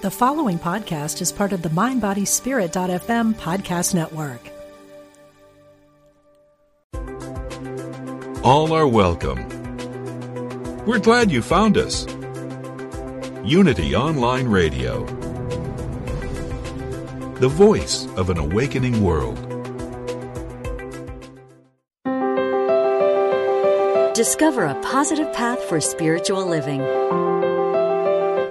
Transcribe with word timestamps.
The 0.00 0.12
following 0.12 0.60
podcast 0.60 1.20
is 1.20 1.32
part 1.32 1.52
of 1.52 1.62
the 1.62 1.70
MindBodySpirit.fm 1.70 3.34
podcast 3.34 3.96
network. 3.96 4.40
All 8.44 8.72
are 8.72 8.86
welcome. 8.86 9.44
We're 10.86 11.00
glad 11.00 11.32
you 11.32 11.42
found 11.42 11.76
us. 11.76 12.06
Unity 13.44 13.96
Online 13.96 14.46
Radio, 14.46 15.04
the 17.40 17.48
voice 17.48 18.06
of 18.16 18.30
an 18.30 18.38
awakening 18.38 19.02
world. 19.02 19.34
Discover 24.14 24.66
a 24.66 24.80
positive 24.80 25.32
path 25.32 25.60
for 25.64 25.80
spiritual 25.80 26.46
living. 26.46 26.82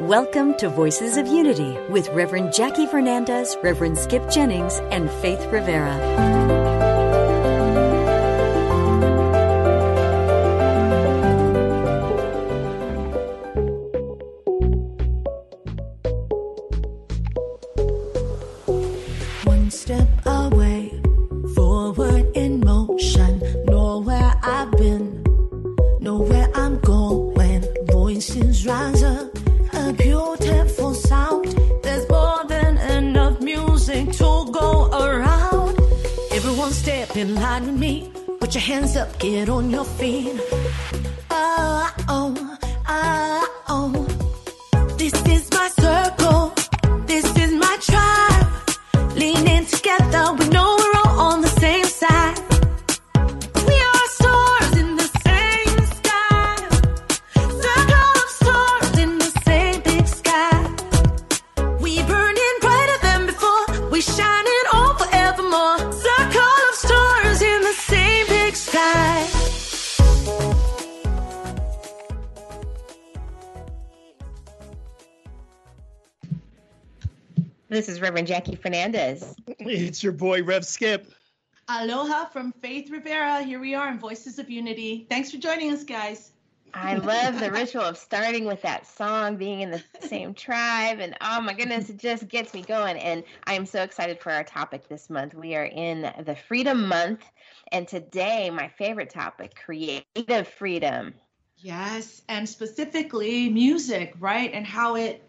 Welcome 0.08 0.54
to 0.60 0.70
Voices 0.70 1.18
of 1.18 1.28
Unity 1.28 1.78
with 1.90 2.08
Reverend 2.14 2.54
Jackie 2.54 2.86
Fernandez, 2.86 3.58
Reverend 3.62 3.98
Skip 3.98 4.30
Jennings, 4.30 4.76
and 4.90 5.12
Faith 5.12 5.46
Rivera. 5.52 6.57
This 77.70 77.90
is 77.90 78.00
Reverend 78.00 78.28
Jackie 78.28 78.56
Fernandez. 78.56 79.36
It's 79.60 80.02
your 80.02 80.14
boy 80.14 80.42
Rev 80.42 80.66
Skip. 80.66 81.12
Aloha 81.68 82.26
from 82.28 82.54
Faith 82.54 82.90
Rivera. 82.90 83.44
Here 83.44 83.60
we 83.60 83.76
are 83.76 83.90
in 83.90 84.00
Voices 84.00 84.40
of 84.40 84.50
Unity. 84.50 85.06
Thanks 85.10 85.32
for 85.32 85.38
joining 85.38 85.74
us, 85.74 85.84
guys. 85.84 86.32
I 86.74 86.96
love 86.96 87.42
the 87.42 87.52
ritual 87.52 87.82
of 87.82 87.98
starting 87.98 88.46
with 88.46 88.62
that 88.62 88.88
song, 88.88 89.36
being 89.36 89.60
in 89.60 89.72
the 89.72 89.84
same 90.00 90.34
tribe, 90.36 91.00
and 91.02 91.18
oh 91.20 91.42
my 91.42 91.54
goodness, 91.54 91.90
it 91.90 91.98
just 91.98 92.30
gets 92.30 92.54
me 92.54 92.62
going. 92.62 92.98
And 93.00 93.26
I 93.46 93.56
am 93.56 93.66
so 93.66 93.82
excited 93.82 94.22
for 94.22 94.32
our 94.32 94.46
topic 94.46 94.88
this 94.88 95.10
month. 95.10 95.34
We 95.34 95.54
are 95.56 95.66
in 95.66 96.10
the 96.24 96.38
Freedom 96.48 96.88
Month, 96.88 97.26
and 97.74 97.86
today, 97.86 98.50
my 98.50 98.70
favorite 98.70 99.10
topic 99.10 99.56
creative 99.56 100.48
freedom. 100.48 101.16
Yes, 101.58 102.22
and 102.30 102.48
specifically 102.48 103.50
music, 103.50 104.14
right? 104.20 104.52
And 104.54 104.66
how 104.66 104.96
it 104.96 105.27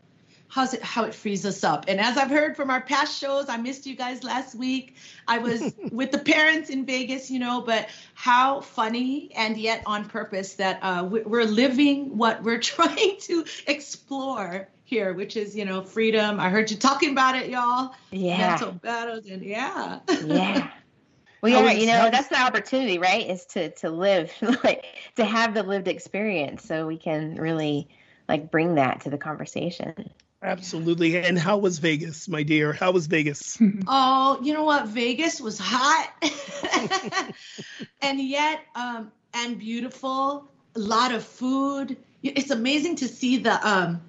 how's 0.49 0.75
it 0.75 0.83
how 0.83 1.05
it 1.05 1.15
frees 1.15 1.45
us 1.47 1.63
up. 1.63 1.85
And 1.89 2.01
as 2.01 2.17
I've 2.17 2.31
heard 2.31 2.57
from 2.57 2.71
our 2.71 2.81
past 2.81 3.19
shows, 3.19 3.49
I 3.49 3.57
missed 3.59 3.87
you 3.87 3.95
guys 3.95 4.25
last 4.25 4.55
week. 4.55 4.97
I 5.27 5.39
was 5.39 5.75
with 5.93 6.11
the 6.11 6.19
parents 6.19 6.71
in 6.71 6.87
Vegas, 6.87 7.31
you 7.31 7.39
know, 7.39 7.61
but 7.61 7.89
how 8.15 8.61
funny 8.63 9.31
and 9.37 9.57
yet 9.57 9.83
on 9.87 10.07
purpose 10.09 10.55
that 10.55 10.79
uh, 10.83 11.05
we- 11.11 11.23
we're 11.23 11.45
living 11.45 12.17
what 12.17 12.43
we're 12.43 12.59
trying 12.75 13.19
to 13.21 13.45
explore 13.67 14.69
here, 14.85 15.13
which 15.13 15.37
is, 15.37 15.55
you 15.55 15.65
know, 15.65 15.83
freedom. 15.83 16.41
I 16.41 16.49
heard 16.49 16.71
you 16.71 16.77
talking 16.77 17.13
about 17.13 17.37
it, 17.37 17.51
y'all. 17.51 17.95
Yeah. 18.11 18.49
Mental 18.49 18.73
battles 18.73 19.27
and 19.27 19.43
yeah. 19.45 20.01
Yeah. 20.25 20.71
Well, 21.41 21.53
yeah, 21.53 21.71
you 21.71 21.87
know, 21.87 22.11
that's 22.11 22.27
the 22.27 22.41
opportunity, 22.41 22.99
right? 22.99 23.25
Is 23.31 23.47
to 23.47 23.71
to 23.77 23.91
live, 23.91 24.33
like 24.65 24.85
to 25.15 25.25
have 25.25 25.55
the 25.55 25.63
lived 25.63 25.87
experience, 25.87 26.65
so 26.65 26.85
we 26.85 26.97
can 26.97 27.37
really 27.37 27.89
like 28.29 28.51
bring 28.51 28.75
that 28.75 29.03
to 29.03 29.11
the 29.11 29.19
conversation. 29.19 30.11
Absolutely. 30.43 31.17
And 31.19 31.39
how 31.39 31.59
was 31.59 31.79
Vegas, 31.79 32.29
my 32.29 32.45
dear? 32.45 32.73
How 32.73 32.93
was 32.93 33.07
Vegas? 33.07 33.59
Oh, 33.87 34.39
you 34.43 34.53
know 34.55 34.65
what? 34.65 34.87
Vegas 34.87 35.41
was 35.41 35.59
hot 35.59 36.13
and 38.03 38.21
yet 38.21 38.61
um 38.75 39.11
and 39.35 39.59
beautiful. 39.59 40.49
A 40.77 40.79
lot 40.79 41.13
of 41.13 41.25
food. 41.25 41.97
It's 42.23 42.51
amazing 42.51 42.97
to 42.97 43.09
see 43.09 43.39
the 43.39 43.69
um 43.69 44.01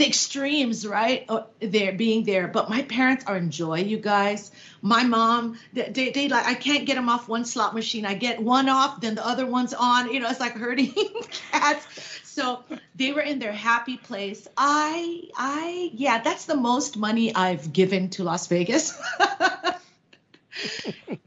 the 0.00 0.06
extremes, 0.06 0.86
right? 0.86 1.26
Uh, 1.28 1.42
There 1.60 1.92
being 1.92 2.24
there, 2.24 2.48
but 2.48 2.70
my 2.70 2.82
parents 2.82 3.24
are 3.26 3.36
in 3.36 3.50
joy, 3.50 3.80
you 3.80 3.98
guys. 3.98 4.50
My 4.80 5.04
mom, 5.04 5.58
they, 5.74 5.90
they, 5.90 6.10
they 6.10 6.28
like, 6.28 6.46
I 6.46 6.54
can't 6.54 6.86
get 6.86 6.94
them 6.94 7.10
off 7.10 7.28
one 7.28 7.44
slot 7.44 7.74
machine. 7.74 8.06
I 8.06 8.14
get 8.14 8.42
one 8.42 8.70
off, 8.70 9.00
then 9.02 9.14
the 9.14 9.26
other 9.26 9.46
one's 9.46 9.74
on. 9.74 10.10
You 10.12 10.20
know, 10.20 10.30
it's 10.30 10.40
like 10.40 10.54
herding 10.54 10.94
cats. 11.52 11.86
So 12.24 12.64
they 12.94 13.12
were 13.12 13.20
in 13.20 13.38
their 13.38 13.52
happy 13.52 13.98
place. 13.98 14.48
I, 14.56 15.24
I, 15.36 15.90
yeah, 15.92 16.22
that's 16.22 16.46
the 16.46 16.56
most 16.56 16.96
money 16.96 17.34
I've 17.34 17.70
given 17.72 18.08
to 18.10 18.24
Las 18.24 18.46
Vegas. 18.46 18.98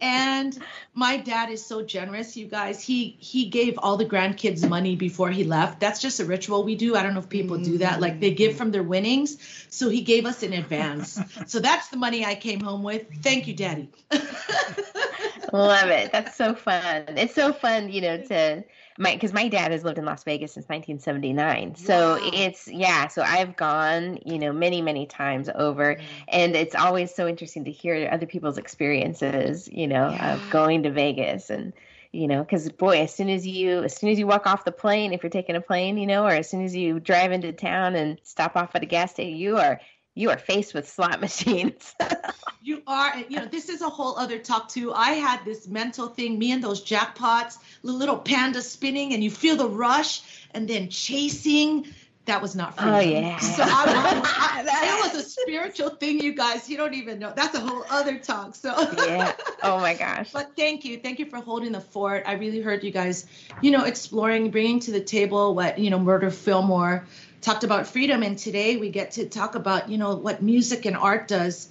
and 0.01 0.57
my 0.93 1.17
dad 1.17 1.49
is 1.49 1.65
so 1.65 1.83
generous 1.83 2.35
you 2.35 2.47
guys. 2.47 2.81
He 2.81 3.17
he 3.19 3.49
gave 3.49 3.77
all 3.79 3.97
the 3.97 4.05
grandkids 4.05 4.67
money 4.67 4.95
before 4.95 5.29
he 5.29 5.43
left. 5.43 5.79
That's 5.79 5.99
just 5.99 6.19
a 6.19 6.25
ritual 6.25 6.63
we 6.63 6.75
do. 6.75 6.95
I 6.95 7.03
don't 7.03 7.13
know 7.13 7.19
if 7.19 7.29
people 7.29 7.57
do 7.57 7.77
that. 7.79 8.01
Like 8.01 8.19
they 8.19 8.31
give 8.31 8.55
from 8.55 8.71
their 8.71 8.83
winnings. 8.83 9.37
So 9.69 9.89
he 9.89 10.01
gave 10.01 10.25
us 10.25 10.43
in 10.43 10.53
advance. 10.53 11.19
So 11.47 11.59
that's 11.59 11.89
the 11.89 11.97
money 11.97 12.25
i 12.25 12.35
came 12.35 12.59
home 12.59 12.83
with. 12.83 13.05
Thank 13.21 13.47
you 13.47 13.53
daddy. 13.53 13.89
Love 15.53 15.89
it. 15.89 16.11
That's 16.11 16.35
so 16.35 16.55
fun. 16.55 17.05
It's 17.09 17.35
so 17.35 17.53
fun, 17.53 17.91
you 17.91 18.01
know, 18.01 18.17
to 18.17 18.63
my 18.97 19.13
because 19.13 19.33
my 19.33 19.47
dad 19.47 19.71
has 19.71 19.83
lived 19.83 19.97
in 19.97 20.05
Las 20.05 20.23
Vegas 20.23 20.53
since 20.53 20.67
1979. 20.69 21.75
So 21.75 22.15
Wow. 22.15 22.29
it's 22.33 22.67
yeah. 22.67 23.07
So 23.07 23.21
I've 23.23 23.55
gone, 23.55 24.19
you 24.25 24.37
know, 24.39 24.51
many 24.53 24.81
many 24.81 25.05
times 25.05 25.49
over, 25.55 25.95
mm. 25.95 26.01
and 26.27 26.55
it's 26.55 26.75
always 26.75 27.13
so 27.13 27.27
interesting 27.27 27.65
to 27.65 27.71
hear 27.71 28.09
other 28.11 28.25
people's 28.25 28.57
experiences, 28.57 29.67
you 29.71 29.87
know, 29.87 30.09
Yeah. 30.09 30.35
of 30.35 30.49
going 30.49 30.83
to 30.83 30.91
Vegas 30.91 31.49
and. 31.49 31.73
You 32.15 32.27
know, 32.27 32.43
because 32.43 32.69
boy, 32.69 33.01
as 33.01 33.11
soon 33.11 33.27
as 33.27 33.47
you 33.47 33.81
as 33.85 33.97
soon 33.97 34.11
as 34.11 34.19
you 34.19 34.27
walk 34.27 34.45
off 34.45 34.65
the 34.65 34.71
plane, 34.71 35.13
if 35.13 35.23
you're 35.23 35.31
taking 35.31 35.55
a 35.55 35.61
plane, 35.61 35.97
you 35.97 36.05
know, 36.05 36.25
or 36.25 36.29
as 36.29 36.47
soon 36.47 36.63
as 36.63 36.75
you 36.75 36.99
drive 36.99 37.31
into 37.31 37.51
town 37.51 37.95
and 37.95 38.19
stop 38.21 38.55
off 38.55 38.75
at 38.75 38.83
a 38.83 38.85
gas 38.85 39.09
station, 39.13 39.35
you 39.35 39.57
are 39.57 39.81
you 40.15 40.29
are 40.29 40.37
faced 40.37 40.73
with 40.73 40.87
slot 40.87 41.21
machines. 41.27 41.95
You 42.61 42.81
are, 42.87 43.17
you 43.27 43.37
know, 43.37 43.45
this 43.45 43.69
is 43.69 43.81
a 43.81 43.89
whole 43.89 44.17
other 44.17 44.39
talk 44.39 44.69
too. 44.69 44.93
I 44.93 45.11
had 45.11 45.43
this 45.43 45.67
mental 45.67 46.07
thing, 46.07 46.39
me 46.39 46.51
and 46.51 46.63
those 46.63 46.83
jackpots, 46.83 47.57
the 47.83 47.91
little 47.91 48.17
panda 48.17 48.61
spinning, 48.61 49.13
and 49.13 49.23
you 49.23 49.29
feel 49.29 49.55
the 49.55 49.67
rush, 49.67 50.21
and 50.51 50.67
then 50.67 50.89
chasing. 50.89 51.87
That 52.25 52.41
was 52.41 52.55
not 52.55 52.77
free. 52.77 52.89
Oh, 52.89 52.99
yeah. 52.99 53.37
So 53.39 53.63
I, 53.63 53.67
I, 53.67 54.63
I, 54.65 54.97
it 55.11 55.13
was 55.13 55.25
a 55.25 55.29
spiritual 55.29 55.89
thing, 55.89 56.21
you 56.21 56.33
guys. 56.33 56.69
You 56.69 56.77
don't 56.77 56.93
even 56.93 57.19
know. 57.19 57.33
That's 57.35 57.53
a 57.53 57.59
whole 57.59 57.83
other 57.89 58.17
talk. 58.17 58.55
So 58.55 58.73
yeah. 59.05 59.33
Oh 59.61 59.77
my 59.79 59.93
gosh. 59.93 60.29
But 60.33 60.55
thank 60.55 60.85
you, 60.85 60.99
thank 60.99 61.19
you 61.19 61.25
for 61.25 61.41
holding 61.41 61.73
the 61.73 61.81
fort. 61.81 62.23
I 62.25 62.33
really 62.33 62.61
heard 62.61 62.81
you 62.81 62.91
guys, 62.91 63.25
you 63.61 63.71
know, 63.71 63.83
exploring, 63.83 64.51
bringing 64.51 64.79
to 64.81 64.91
the 64.91 65.01
table 65.01 65.53
what 65.53 65.79
you 65.79 65.89
know, 65.89 65.99
Myrtle 65.99 66.29
Fillmore 66.29 67.05
talked 67.43 67.63
about 67.63 67.87
freedom, 67.87 68.23
and 68.23 68.37
today 68.37 68.77
we 68.77 68.89
get 68.89 69.11
to 69.11 69.27
talk 69.27 69.55
about 69.55 69.89
you 69.89 69.97
know 69.97 70.15
what 70.15 70.41
music 70.41 70.85
and 70.85 70.95
art 70.95 71.27
does 71.27 71.69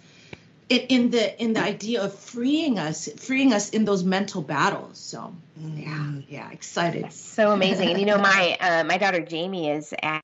in, 0.69 0.81
in 0.81 1.11
the 1.11 1.43
in 1.43 1.53
the 1.55 1.61
idea 1.61 2.03
of 2.03 2.15
freeing 2.15 2.79
us, 2.79 3.09
freeing 3.17 3.53
us 3.53 3.71
in 3.71 3.85
those 3.85 4.05
mental 4.05 4.43
battles. 4.43 4.99
So 4.99 5.35
Yeah, 5.55 6.13
yeah, 6.29 6.51
excited. 6.51 7.13
So 7.13 7.53
amazing. 7.53 7.91
And 7.91 7.99
you 8.01 8.07
know, 8.07 8.19
my 8.19 8.57
uh, 8.61 8.85
my 8.85 8.97
daughter 8.97 9.21
Jamie 9.21 9.71
is 9.71 9.93
at 10.03 10.23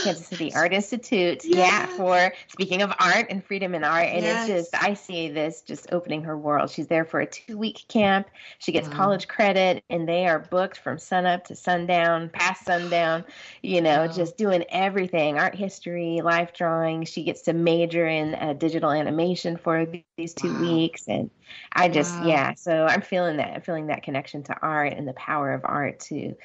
Kansas 0.00 0.26
City 0.26 0.52
Art 0.54 0.72
Institute. 0.72 1.44
Yeah. 1.44 1.56
Yes. 1.58 1.96
for 1.96 2.32
speaking 2.48 2.82
of 2.82 2.90
art 2.98 3.26
and 3.28 3.44
freedom 3.44 3.74
in 3.74 3.84
art. 3.84 4.06
And 4.06 4.24
Yes. 4.24 4.48
it's 4.48 4.70
just 4.72 4.82
I 4.82 4.94
see 4.94 5.28
this 5.30 5.60
just 5.62 5.92
opening 5.92 6.22
her 6.24 6.36
world. 6.38 6.70
She's 6.70 6.86
there 6.88 7.04
for 7.04 7.20
a 7.20 7.26
two 7.26 7.58
week 7.58 7.84
camp. 7.88 8.28
She 8.58 8.72
gets 8.72 8.88
Wow. 8.88 8.94
college 8.94 9.28
credit 9.28 9.84
and 9.90 10.08
they 10.08 10.26
are 10.26 10.38
booked 10.38 10.78
from 10.78 10.98
sunup 10.98 11.44
to 11.46 11.54
sundown, 11.54 12.30
past 12.30 12.64
sundown, 12.64 13.24
you 13.62 13.80
know, 13.82 14.06
Wow. 14.06 14.06
just 14.06 14.36
doing 14.38 14.64
everything. 14.70 15.38
Art 15.38 15.54
history, 15.54 16.20
life 16.22 16.54
drawing. 16.54 17.04
She 17.04 17.24
gets 17.24 17.42
to 17.42 17.52
major 17.52 18.06
in 18.06 18.34
uh, 18.34 18.54
digital 18.54 18.90
animation 18.90 19.58
for 19.58 19.86
these 20.16 20.34
two 20.34 20.54
Wow. 20.54 20.60
weeks. 20.60 21.06
And 21.08 21.30
I 21.72 21.88
just 21.88 22.20
Wow. 22.20 22.26
yeah, 22.28 22.54
so 22.54 22.86
I'm 22.86 23.02
feeling 23.02 23.36
that. 23.38 23.52
I'm 23.54 23.62
feeling 23.62 23.86
that 23.88 24.02
connection 24.02 24.42
to 24.44 24.56
art 24.60 24.92
and 24.92 25.06
the 25.06 25.12
power 25.14 25.52
of 25.52 25.62
art 25.64 26.00
to 26.00 26.36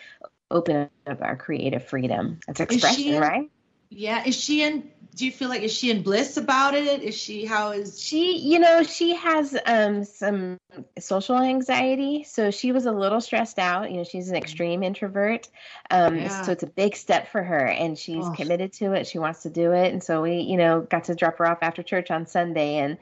open 0.49 0.89
up 1.05 1.21
our 1.21 1.35
creative 1.35 1.85
freedom. 1.85 2.39
It's 2.47 2.59
she 2.59 2.63
expression, 2.63 3.13
in- 3.13 3.21
right? 3.21 3.51
Yeah, 3.89 4.23
is 4.25 4.35
she 4.35 4.63
in? 4.63 4.91
Do 5.15 5.25
you 5.25 5.31
feel 5.31 5.47
like 5.49 5.61
is 5.61 5.73
she 5.73 5.89
in 5.89 6.03
bliss 6.03 6.35
about 6.37 6.75
it? 6.75 7.01
Is 7.01 7.15
she? 7.15 7.45
How 7.45 7.71
is? 7.71 7.99
She, 8.01 8.37
you 8.37 8.59
know, 8.59 8.83
she 8.83 9.15
has 9.15 9.57
um 9.65 10.03
some 10.03 10.57
social 10.99 11.37
anxiety, 11.37 12.23
so 12.23 12.51
she 12.51 12.71
was 12.73 12.85
a 12.85 12.91
little 12.91 13.21
stressed 13.21 13.57
out. 13.59 13.89
You 13.89 13.97
know, 13.97 14.03
she's 14.03 14.29
an 14.29 14.35
extreme 14.35 14.83
introvert, 14.83 15.47
um, 15.89 16.17
Yeah. 16.17 16.41
so 16.41 16.51
it's 16.51 16.63
a 16.63 16.67
big 16.67 16.95
step 16.97 17.29
for 17.31 17.41
her, 17.41 17.65
and 17.65 17.97
she's 17.97 18.25
Oh. 18.27 18.31
committed 18.35 18.73
to 18.73 18.91
it. 18.91 19.07
She 19.07 19.19
wants 19.19 19.43
to 19.43 19.49
do 19.49 19.71
it, 19.71 19.93
and 19.93 20.03
so 20.03 20.21
we, 20.21 20.41
you 20.41 20.57
know, 20.57 20.81
got 20.81 21.05
to 21.05 21.15
drop 21.15 21.37
her 21.37 21.47
off 21.47 21.59
after 21.61 21.81
church 21.81 22.11
on 22.11 22.25
Sunday, 22.27 22.75
and 22.75 22.97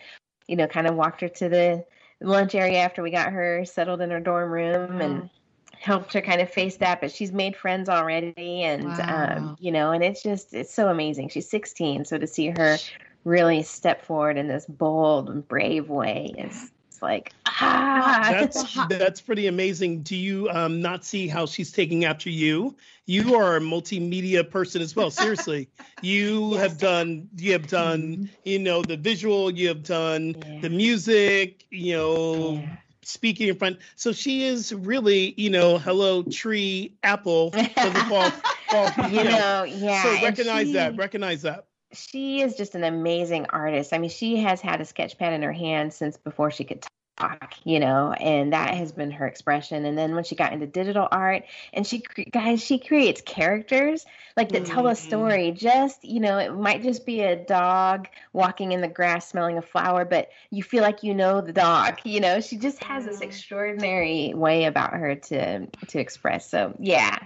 you 0.47 0.55
know, 0.55 0.67
kind 0.67 0.85
of 0.85 0.95
walked 0.95 1.21
her 1.21 1.29
to 1.29 1.49
the 1.49 1.85
lunch 2.21 2.55
area 2.55 2.79
after 2.79 3.03
we 3.03 3.11
got 3.11 3.31
her 3.31 3.65
settled 3.65 4.01
in 4.01 4.09
her 4.11 4.19
dorm 4.19 4.51
room, 4.51 5.01
and 5.01 5.29
helped 5.77 6.13
her 6.13 6.21
kind 6.21 6.41
of 6.41 6.49
face 6.49 6.77
that 6.77 7.01
but 7.01 7.11
she's 7.11 7.31
made 7.31 7.55
friends 7.55 7.89
already 7.89 8.63
and 8.63 8.85
Wow. 8.85 9.35
um 9.37 9.57
you 9.59 9.71
know 9.71 9.91
and 9.91 10.03
it's 10.03 10.23
just 10.23 10.53
it's 10.53 10.73
so 10.73 10.87
amazing 10.87 11.29
she's 11.29 11.49
16 11.49 12.05
so 12.05 12.17
to 12.17 12.25
see 12.25 12.47
her 12.57 12.77
really 13.23 13.61
step 13.61 14.03
forward 14.03 14.37
in 14.37 14.47
this 14.47 14.65
bold 14.65 15.29
and 15.29 15.47
brave 15.47 15.89
way 15.89 16.33
is 16.37 16.71
like 17.05 17.31
ah 17.45 18.27
That's 18.31 18.75
that's 18.89 19.21
pretty 19.21 19.47
amazing. 19.47 20.01
Do 20.03 20.15
you 20.15 20.49
um, 20.49 20.81
not 20.81 21.05
see 21.05 21.27
how 21.27 21.45
she's 21.45 21.71
taking 21.71 22.03
after 22.05 22.29
you? 22.29 22.75
You 23.05 23.35
are 23.35 23.55
a 23.57 23.59
multimedia 23.61 24.49
person 24.49 24.81
as 24.81 24.95
well. 24.95 25.11
Seriously, 25.11 25.69
you 26.01 26.53
have 26.55 26.77
done 26.77 27.29
you 27.37 27.53
have 27.53 27.67
done 27.67 28.29
you 28.43 28.59
know 28.59 28.81
the 28.83 28.97
visual, 28.97 29.51
you 29.51 29.67
have 29.69 29.83
done 29.83 30.35
Yeah. 30.37 30.59
the 30.61 30.69
music, 30.69 31.65
you 31.71 31.93
know. 31.95 32.53
Yeah. 32.61 32.75
Speaking 33.07 33.49
in 33.49 33.55
front, 33.55 33.77
so 33.95 34.11
she 34.13 34.45
is 34.45 34.73
really, 34.73 35.35
you 35.37 35.51
know, 35.51 35.77
hello 35.77 36.23
tree 36.23 36.97
apple 37.03 37.51
for 37.51 37.59
the 37.59 38.03
fall, 38.09 38.31
fall 38.71 39.09
you 39.11 39.23
know 39.23 39.63
yeah 39.63 40.01
So 40.01 40.25
recognize 40.25 40.71
that, 40.73 40.97
recognize 40.97 41.43
that. 41.43 41.67
she 41.93 42.41
is 42.41 42.55
just 42.55 42.73
an 42.73 42.83
amazing 42.83 43.45
artist. 43.51 43.93
I 43.93 43.99
mean, 43.99 44.09
she 44.09 44.37
has 44.37 44.59
had 44.59 44.81
a 44.81 44.85
sketch 44.85 45.19
pad 45.19 45.33
in 45.33 45.43
her 45.43 45.53
hand 45.53 45.93
since 45.93 46.17
before 46.17 46.49
she 46.49 46.63
could 46.63 46.83
talk, 47.17 47.55
you 47.63 47.79
know, 47.79 48.11
and 48.13 48.53
that 48.53 48.75
has 48.75 48.91
been 48.91 49.11
her 49.11 49.27
expression. 49.27 49.85
And 49.85 49.97
then 49.97 50.15
when 50.15 50.23
she 50.23 50.35
got 50.35 50.53
into 50.53 50.65
digital 50.67 51.07
art, 51.11 51.43
and 51.73 51.85
she, 51.85 52.01
cre- 52.01 52.23
guys, 52.31 52.63
she 52.63 52.79
creates 52.79 53.21
characters 53.21 54.05
like 54.35 54.51
that 54.53 54.65
tell 54.65 54.87
a 54.87 54.91
Mhm. 54.91 54.97
story. 54.97 55.51
Just, 55.51 56.03
you 56.03 56.19
know, 56.19 56.37
it 56.37 56.53
might 56.53 56.83
just 56.83 57.05
be 57.05 57.21
a 57.21 57.35
dog 57.35 58.07
walking 58.33 58.71
in 58.71 58.81
the 58.81 58.87
grass 58.87 59.27
smelling 59.29 59.57
a 59.57 59.61
flower, 59.61 60.05
but 60.05 60.29
you 60.49 60.63
feel 60.63 60.81
like 60.81 61.03
you 61.03 61.13
know 61.13 61.41
the 61.41 61.53
dog, 61.53 61.99
you 62.03 62.19
know, 62.19 62.39
she 62.41 62.57
just 62.57 62.83
has 62.83 63.05
this 63.05 63.21
extraordinary 63.21 64.33
way 64.35 64.65
about 64.65 64.93
her 64.93 65.15
to, 65.15 65.67
to 65.87 65.99
express. 65.99 66.49
So, 66.49 66.75
yeah. 66.79 67.17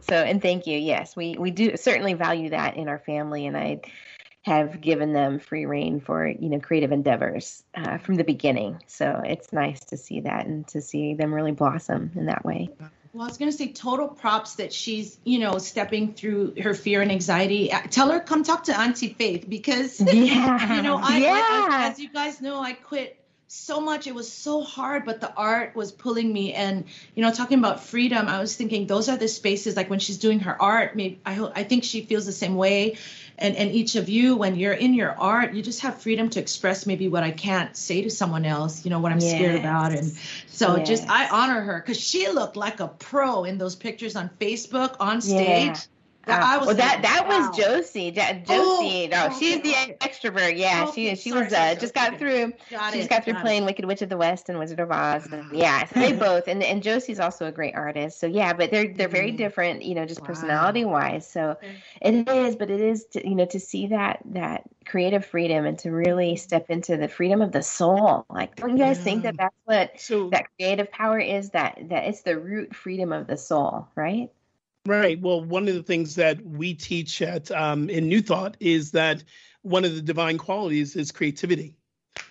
So, 0.00 0.16
and 0.16 0.40
thank 0.42 0.66
you. 0.66 0.78
Yes, 0.78 1.16
we, 1.16 1.36
we 1.38 1.50
do 1.50 1.76
certainly 1.76 2.14
value 2.14 2.50
that 2.50 2.76
in 2.76 2.88
our 2.88 2.98
family. 2.98 3.46
And 3.46 3.56
I, 3.56 3.80
have 4.44 4.80
given 4.80 5.12
them 5.14 5.38
free 5.38 5.64
reign 5.64 6.00
for 6.00 6.26
you 6.26 6.50
know 6.50 6.60
creative 6.60 6.92
endeavors 6.92 7.64
uh, 7.74 7.98
from 7.98 8.16
the 8.16 8.24
beginning. 8.24 8.82
So 8.86 9.22
it's 9.24 9.52
nice 9.52 9.80
to 9.86 9.96
see 9.96 10.20
that 10.20 10.46
and 10.46 10.66
to 10.68 10.80
see 10.80 11.14
them 11.14 11.32
really 11.32 11.52
blossom 11.52 12.12
in 12.14 12.26
that 12.26 12.44
way. 12.44 12.68
Well, 13.14 13.22
I 13.22 13.26
was 13.26 13.38
going 13.38 13.50
to 13.50 13.56
say 13.56 13.72
total 13.72 14.08
props 14.08 14.56
that 14.56 14.72
she's, 14.72 15.16
you 15.22 15.38
know, 15.38 15.58
stepping 15.58 16.14
through 16.14 16.54
her 16.60 16.74
fear 16.74 17.00
and 17.00 17.12
anxiety. 17.12 17.72
Uh, 17.72 17.82
Tell 17.88 18.10
her 18.10 18.18
come 18.18 18.42
talk 18.42 18.64
to 18.64 18.76
Auntie 18.76 19.14
Faith 19.14 19.48
because, 19.48 20.00
Yeah, 20.12 20.76
you 20.76 20.82
know, 20.82 20.98
I, 21.00 21.18
yeah. 21.18 21.30
I, 21.30 21.68
I 21.70 21.90
as 21.90 22.00
you 22.00 22.08
guys 22.12 22.42
know, 22.42 22.60
I 22.60 22.72
quit 22.72 23.16
so 23.46 23.80
much. 23.80 24.08
It 24.08 24.14
was 24.14 24.30
so 24.30 24.62
hard, 24.62 25.04
but 25.04 25.20
the 25.20 25.32
art 25.32 25.76
was 25.76 25.92
pulling 25.92 26.32
me. 26.32 26.54
And 26.54 26.84
you 27.14 27.22
know, 27.22 27.32
talking 27.32 27.60
about 27.60 27.84
freedom, 27.84 28.26
I 28.26 28.40
was 28.40 28.56
thinking 28.56 28.88
those 28.88 29.08
are 29.08 29.16
the 29.16 29.28
spaces. 29.28 29.76
Like 29.76 29.88
when 29.88 30.00
she's 30.00 30.18
doing 30.18 30.40
her 30.40 30.60
art, 30.60 30.96
maybe 30.96 31.20
I 31.24 31.50
I 31.54 31.62
think 31.62 31.84
she 31.84 32.02
feels 32.02 32.26
the 32.26 32.32
same 32.32 32.56
way. 32.56 32.98
And 33.38 33.56
and 33.56 33.70
each 33.72 33.96
of 33.96 34.08
you, 34.08 34.36
when 34.36 34.54
you're 34.56 34.72
in 34.72 34.94
your 34.94 35.10
art, 35.10 35.54
you 35.54 35.62
just 35.62 35.80
have 35.80 36.00
freedom 36.00 36.30
to 36.30 36.40
express 36.40 36.86
maybe 36.86 37.08
what 37.08 37.24
I 37.24 37.32
can't 37.32 37.76
say 37.76 38.02
to 38.02 38.10
someone 38.10 38.44
else. 38.44 38.84
You 38.84 38.90
know 38.90 39.00
what 39.00 39.10
I'm 39.10 39.20
scared 39.20 39.56
about, 39.56 39.92
and 39.92 40.16
so 40.46 40.78
just 40.82 41.08
I 41.08 41.28
honor 41.28 41.60
her 41.60 41.80
because 41.80 42.00
she 42.00 42.28
looked 42.28 42.56
like 42.56 42.80
a 42.80 42.88
pro 42.88 43.44
in 43.44 43.58
those 43.58 43.74
pictures 43.74 44.14
on 44.14 44.30
Facebook 44.40 44.96
on 45.00 45.20
stage. 45.20 45.66
Yeah. 45.66 45.76
That 46.26 46.42
I 46.42 46.58
was 46.58 46.66
well, 46.66 46.76
that 46.76 47.02
that 47.02 47.26
wow. 47.28 47.38
was 47.38 47.56
Josie. 47.56 48.12
Oh, 48.18 48.44
Josie, 48.44 49.08
no, 49.08 49.26
okay, 49.26 49.34
she's 49.38 49.62
the 49.62 49.94
extrovert. 50.00 50.56
Yeah, 50.58 50.84
Okay, 50.84 51.14
she 51.14 51.16
she 51.16 51.30
sorry, 51.30 51.44
was 51.44 51.52
uh, 51.52 51.74
just 51.74 51.94
got 51.94 52.18
through. 52.18 52.52
Got 52.70 52.92
she 52.92 52.98
it, 52.98 52.98
just 52.98 53.10
got 53.10 53.24
through 53.24 53.34
got 53.34 53.40
it. 53.40 53.42
playing 53.42 53.64
Wicked 53.64 53.84
Witch 53.84 54.02
of 54.02 54.08
the 54.08 54.16
West 54.16 54.48
and 54.48 54.58
Wizard 54.58 54.80
of 54.80 54.90
Oz. 54.90 55.26
And 55.32 55.52
yeah, 55.52 55.84
so 55.86 55.98
they 55.98 56.12
both 56.18 56.48
and 56.48 56.62
and 56.62 56.82
Josie's 56.82 57.20
also 57.20 57.46
a 57.46 57.52
great 57.52 57.74
artist. 57.74 58.20
So 58.20 58.26
yeah, 58.26 58.52
but 58.54 58.70
they're 58.70 58.94
they're 58.94 59.08
very 59.08 59.32
Mm. 59.32 59.36
different, 59.36 59.82
you 59.82 59.94
know, 59.94 60.06
just 60.06 60.22
Wow. 60.22 60.26
personality 60.26 60.84
wise. 60.84 61.30
So 61.30 61.56
it 62.00 62.28
is, 62.28 62.56
but 62.56 62.70
it 62.70 62.80
is 62.80 63.06
to, 63.12 63.28
you 63.28 63.34
know 63.34 63.46
to 63.46 63.60
see 63.60 63.88
that 63.88 64.20
that 64.26 64.64
creative 64.86 65.26
freedom 65.26 65.66
and 65.66 65.78
to 65.80 65.90
really 65.90 66.36
step 66.36 66.70
into 66.70 66.96
the 66.96 67.08
freedom 67.08 67.42
of 67.42 67.52
the 67.52 67.62
soul. 67.62 68.24
Like, 68.30 68.56
don't 68.56 68.76
you 68.76 68.84
guys 68.84 69.00
think 69.00 69.24
that 69.24 69.36
that's 69.38 69.56
what 69.64 69.92
So 69.96 70.30
that 70.30 70.46
creative 70.58 70.90
power 70.90 71.18
is? 71.18 71.50
That 71.50 71.78
that 71.90 72.04
it's 72.04 72.22
the 72.22 72.38
root 72.38 72.74
freedom 72.74 73.12
of 73.12 73.26
the 73.26 73.36
soul, 73.36 73.88
right? 73.96 74.30
Right. 74.86 75.18
Well, 75.18 75.42
one 75.42 75.66
of 75.66 75.74
the 75.74 75.82
things 75.82 76.16
that 76.16 76.44
we 76.44 76.74
teach 76.74 77.22
at 77.22 77.50
um, 77.50 77.88
in 77.88 78.06
New 78.06 78.20
Thought 78.20 78.58
is 78.60 78.90
that 78.90 79.24
one 79.62 79.86
of 79.86 79.94
the 79.94 80.02
divine 80.02 80.36
qualities 80.36 80.94
is 80.94 81.10
creativity, 81.10 81.74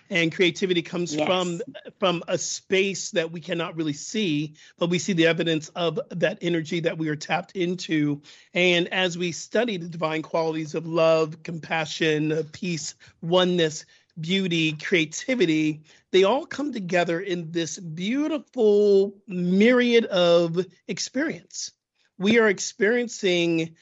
and 0.08 0.32
creativity 0.32 0.80
comes 0.82 1.12
Yes. 1.12 1.26
from 1.26 1.62
from 1.98 2.22
a 2.28 2.38
space 2.38 3.10
that 3.10 3.32
we 3.32 3.40
cannot 3.40 3.74
really 3.74 3.92
see, 3.92 4.54
but 4.78 4.88
we 4.88 5.00
see 5.00 5.14
the 5.14 5.26
evidence 5.26 5.68
of 5.70 5.98
that 6.10 6.38
energy 6.42 6.78
that 6.78 6.96
we 6.96 7.08
are 7.08 7.16
tapped 7.16 7.56
into. 7.56 8.22
And 8.52 8.86
as 8.94 9.18
we 9.18 9.32
study 9.32 9.76
the 9.76 9.88
divine 9.88 10.22
qualities 10.22 10.76
of 10.76 10.86
love, 10.86 11.42
compassion, 11.42 12.44
peace, 12.52 12.94
oneness, 13.20 13.84
beauty, 14.20 14.74
creativity, 14.74 15.82
they 16.12 16.22
all 16.22 16.46
come 16.46 16.72
together 16.72 17.18
in 17.18 17.50
this 17.50 17.80
beautiful 17.80 19.12
myriad 19.26 20.04
of 20.04 20.64
experience 20.86 21.72
we 22.18 22.38
are 22.38 22.48
experiencing 22.48 23.76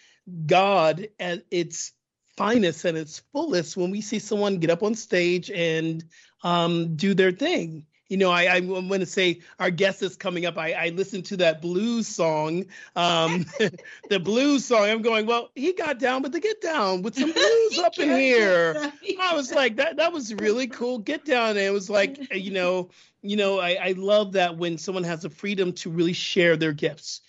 God 0.46 1.08
at 1.18 1.44
its 1.50 1.92
finest 2.36 2.84
and 2.84 2.96
its 2.96 3.22
fullest 3.32 3.76
when 3.76 3.90
we 3.90 4.00
see 4.00 4.18
someone 4.18 4.58
get 4.58 4.70
up 4.70 4.82
on 4.82 4.94
stage 4.94 5.50
and 5.50 6.04
um, 6.42 6.96
do 6.96 7.14
their 7.14 7.32
thing. 7.32 7.86
You 8.08 8.18
know, 8.18 8.30
I, 8.30 8.44
I 8.44 8.60
want 8.60 9.00
to 9.00 9.06
say 9.06 9.40
our 9.58 9.70
guest 9.70 10.02
is 10.02 10.16
coming 10.16 10.44
up. 10.44 10.58
I, 10.58 10.72
I 10.72 10.88
listened 10.90 11.24
to 11.26 11.36
that 11.38 11.62
blues 11.62 12.06
song, 12.06 12.66
um, 12.94 13.46
the 14.10 14.20
blues 14.20 14.66
song. 14.66 14.82
I'm 14.82 15.00
going, 15.00 15.24
well, 15.24 15.50
he 15.54 15.72
got 15.72 15.98
down 15.98 16.20
with 16.20 16.32
the 16.32 16.40
get 16.40 16.60
down 16.60 17.00
with 17.00 17.14
some 17.14 17.32
blues 17.32 17.78
up 17.78 17.98
in 17.98 18.10
here. 18.10 18.92
I 19.20 19.34
was 19.34 19.50
like, 19.50 19.76
that 19.76 19.96
that 19.96 20.12
was 20.12 20.34
really 20.34 20.66
cool. 20.66 20.98
Get 20.98 21.24
down. 21.24 21.50
And 21.50 21.60
it 21.60 21.72
was 21.72 21.88
like, 21.88 22.34
you 22.34 22.50
know, 22.50 22.90
you 23.22 23.36
know, 23.36 23.60
I, 23.60 23.78
I 23.80 23.94
love 23.96 24.32
that 24.32 24.58
when 24.58 24.76
someone 24.76 25.04
has 25.04 25.22
the 25.22 25.30
freedom 25.30 25.72
to 25.74 25.88
really 25.88 26.12
share 26.12 26.58
their 26.58 26.74
gifts 26.74 27.22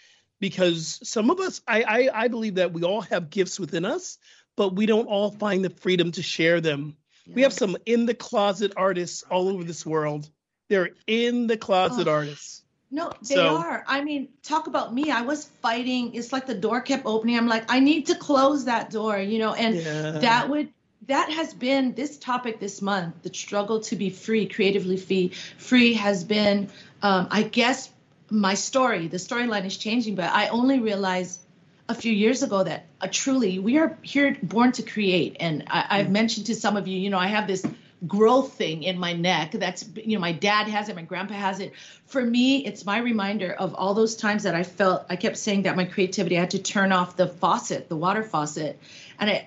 because 0.44 1.00
some 1.04 1.30
of 1.30 1.40
us 1.40 1.62
I, 1.66 1.84
I 1.84 2.10
i 2.24 2.28
believe 2.28 2.56
that 2.56 2.74
we 2.74 2.84
all 2.84 3.00
have 3.00 3.30
gifts 3.30 3.58
within 3.62 3.86
us 3.86 4.18
but 4.58 4.76
we 4.76 4.86
don't 4.86 5.08
all 5.08 5.32
find 5.32 5.64
the 5.64 5.70
freedom 5.70 6.12
to 6.12 6.22
share 6.22 6.60
them 6.60 6.98
we 7.34 7.44
have 7.44 7.54
some 7.54 7.78
in 7.86 8.06
the 8.06 8.14
closet 8.14 8.74
artists 8.76 9.24
all 9.32 9.48
over 9.48 9.64
this 9.64 9.86
world 9.86 10.30
they're 10.68 10.90
in 11.08 11.48
the 11.48 11.56
closet 11.56 12.08
Oh. 12.10 12.12
artists 12.12 12.60
No, 12.92 13.12
they 13.28 13.36
So- 13.36 13.56
are. 13.58 13.84
I 13.88 14.04
mean, 14.04 14.28
talk 14.44 14.68
about 14.68 14.94
me. 14.94 15.10
I 15.10 15.22
was 15.22 15.46
fighting. 15.66 16.14
It's 16.14 16.32
like 16.32 16.46
the 16.46 16.60
door 16.68 16.80
kept 16.90 17.06
opening. 17.08 17.36
I'm 17.40 17.48
like, 17.48 17.66
I 17.78 17.80
need 17.80 18.06
to 18.12 18.16
close 18.16 18.66
that 18.66 18.92
door, 18.92 19.18
you 19.18 19.40
know, 19.40 19.54
and 19.66 19.76
Yeah. 19.76 20.12
that 20.28 20.44
would 20.52 20.68
that 21.08 21.32
has 21.40 21.54
been 21.54 21.96
this 21.96 22.18
topic 22.18 22.60
this 22.60 22.82
month. 22.82 23.12
The 23.24 23.34
struggle 23.34 23.80
to 23.90 23.96
be 23.96 24.10
free, 24.12 24.46
creatively 24.46 24.98
free, 24.98 25.32
free 25.58 25.94
has 26.06 26.24
been, 26.24 26.70
um, 27.02 27.28
I 27.32 27.42
guess, 27.44 27.90
my 28.34 28.56
story. 28.56 29.08
The 29.08 29.18
storyline 29.18 29.66
is 29.66 29.78
changing, 29.78 30.16
but 30.16 30.32
I 30.32 30.48
only 30.48 30.80
realized 30.80 31.40
a 31.88 31.94
few 31.94 32.12
years 32.12 32.44
ago 32.44 32.64
that 32.64 32.86
uh, 33.00 33.08
truly 33.12 33.60
we 33.60 33.78
are 33.78 33.98
here 34.02 34.38
born 34.42 34.72
to 34.74 34.84
create. 34.84 35.38
And 35.40 35.66
I, 35.68 35.86
I've 35.90 36.10
mentioned 36.10 36.48
to 36.48 36.56
some 36.56 36.76
of 36.76 36.88
you, 36.88 36.98
you 36.98 37.10
know, 37.10 37.20
I 37.20 37.28
have 37.28 37.48
this 37.48 37.66
growth 38.08 38.54
thing 38.54 38.84
in 38.84 38.98
my 38.98 39.14
neck. 39.14 39.52
That's 39.52 39.86
you 39.96 40.18
know 40.18 40.22
my 40.22 40.32
dad 40.32 40.68
has 40.68 40.90
it, 40.90 40.96
my 40.96 41.04
grandpa 41.04 41.36
has 41.36 41.60
it. 41.60 41.74
For 42.08 42.24
me, 42.24 42.66
it's 42.66 42.86
my 42.86 42.98
reminder 42.98 43.54
of 43.54 43.76
all 43.76 43.94
those 43.94 44.16
times 44.16 44.44
that 44.44 44.56
I 44.56 44.64
felt 44.64 45.06
I 45.10 45.16
kept 45.16 45.38
saying 45.38 45.64
that 45.64 45.76
my 45.76 45.86
creativity 45.86 46.38
I 46.38 46.42
had 46.42 46.52
to 46.52 46.60
turn 46.60 46.92
off 46.92 47.16
the 47.16 47.28
faucet, 47.28 47.88
the 47.88 47.96
water 47.96 48.24
faucet, 48.24 48.80
and 49.20 49.30
it 49.30 49.46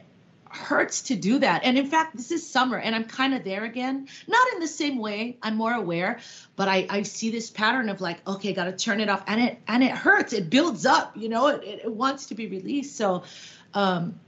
hurts 0.57 1.03
to 1.03 1.17
do 1.17 1.39
that. 1.39 1.65
And 1.65 1.79
in 1.79 1.87
fact, 1.87 2.17
this 2.17 2.31
is 2.31 2.49
summer 2.49 2.79
and 2.79 2.95
I'm 2.95 3.05
kind 3.05 3.35
of 3.35 3.45
there 3.45 3.65
again. 3.65 4.09
Not 4.27 4.53
in 4.55 4.61
the 4.61 4.67
same 4.67 4.99
way. 4.99 5.37
I'm 5.43 5.57
more 5.57 5.73
aware, 5.73 6.21
but 6.57 6.69
I, 6.69 6.87
I 6.89 7.03
see 7.03 7.31
this 7.31 7.51
pattern 7.51 7.89
of 7.89 8.01
like, 8.01 8.27
okay, 8.27 8.53
got 8.53 8.65
to 8.65 8.73
turn 8.73 9.01
it 9.01 9.09
off. 9.09 9.23
And 9.27 9.41
it, 9.41 9.59
and 9.69 9.83
it 9.83 9.93
hurts. 9.93 10.33
It 10.33 10.51
builds 10.51 10.87
up, 10.87 11.17
you 11.17 11.29
know, 11.29 11.49
it, 11.49 11.83
it 11.85 11.93
wants 11.93 12.27
to 12.27 12.35
be 12.35 12.47
released. 12.47 12.97
So, 12.97 13.23
um, 13.75 14.19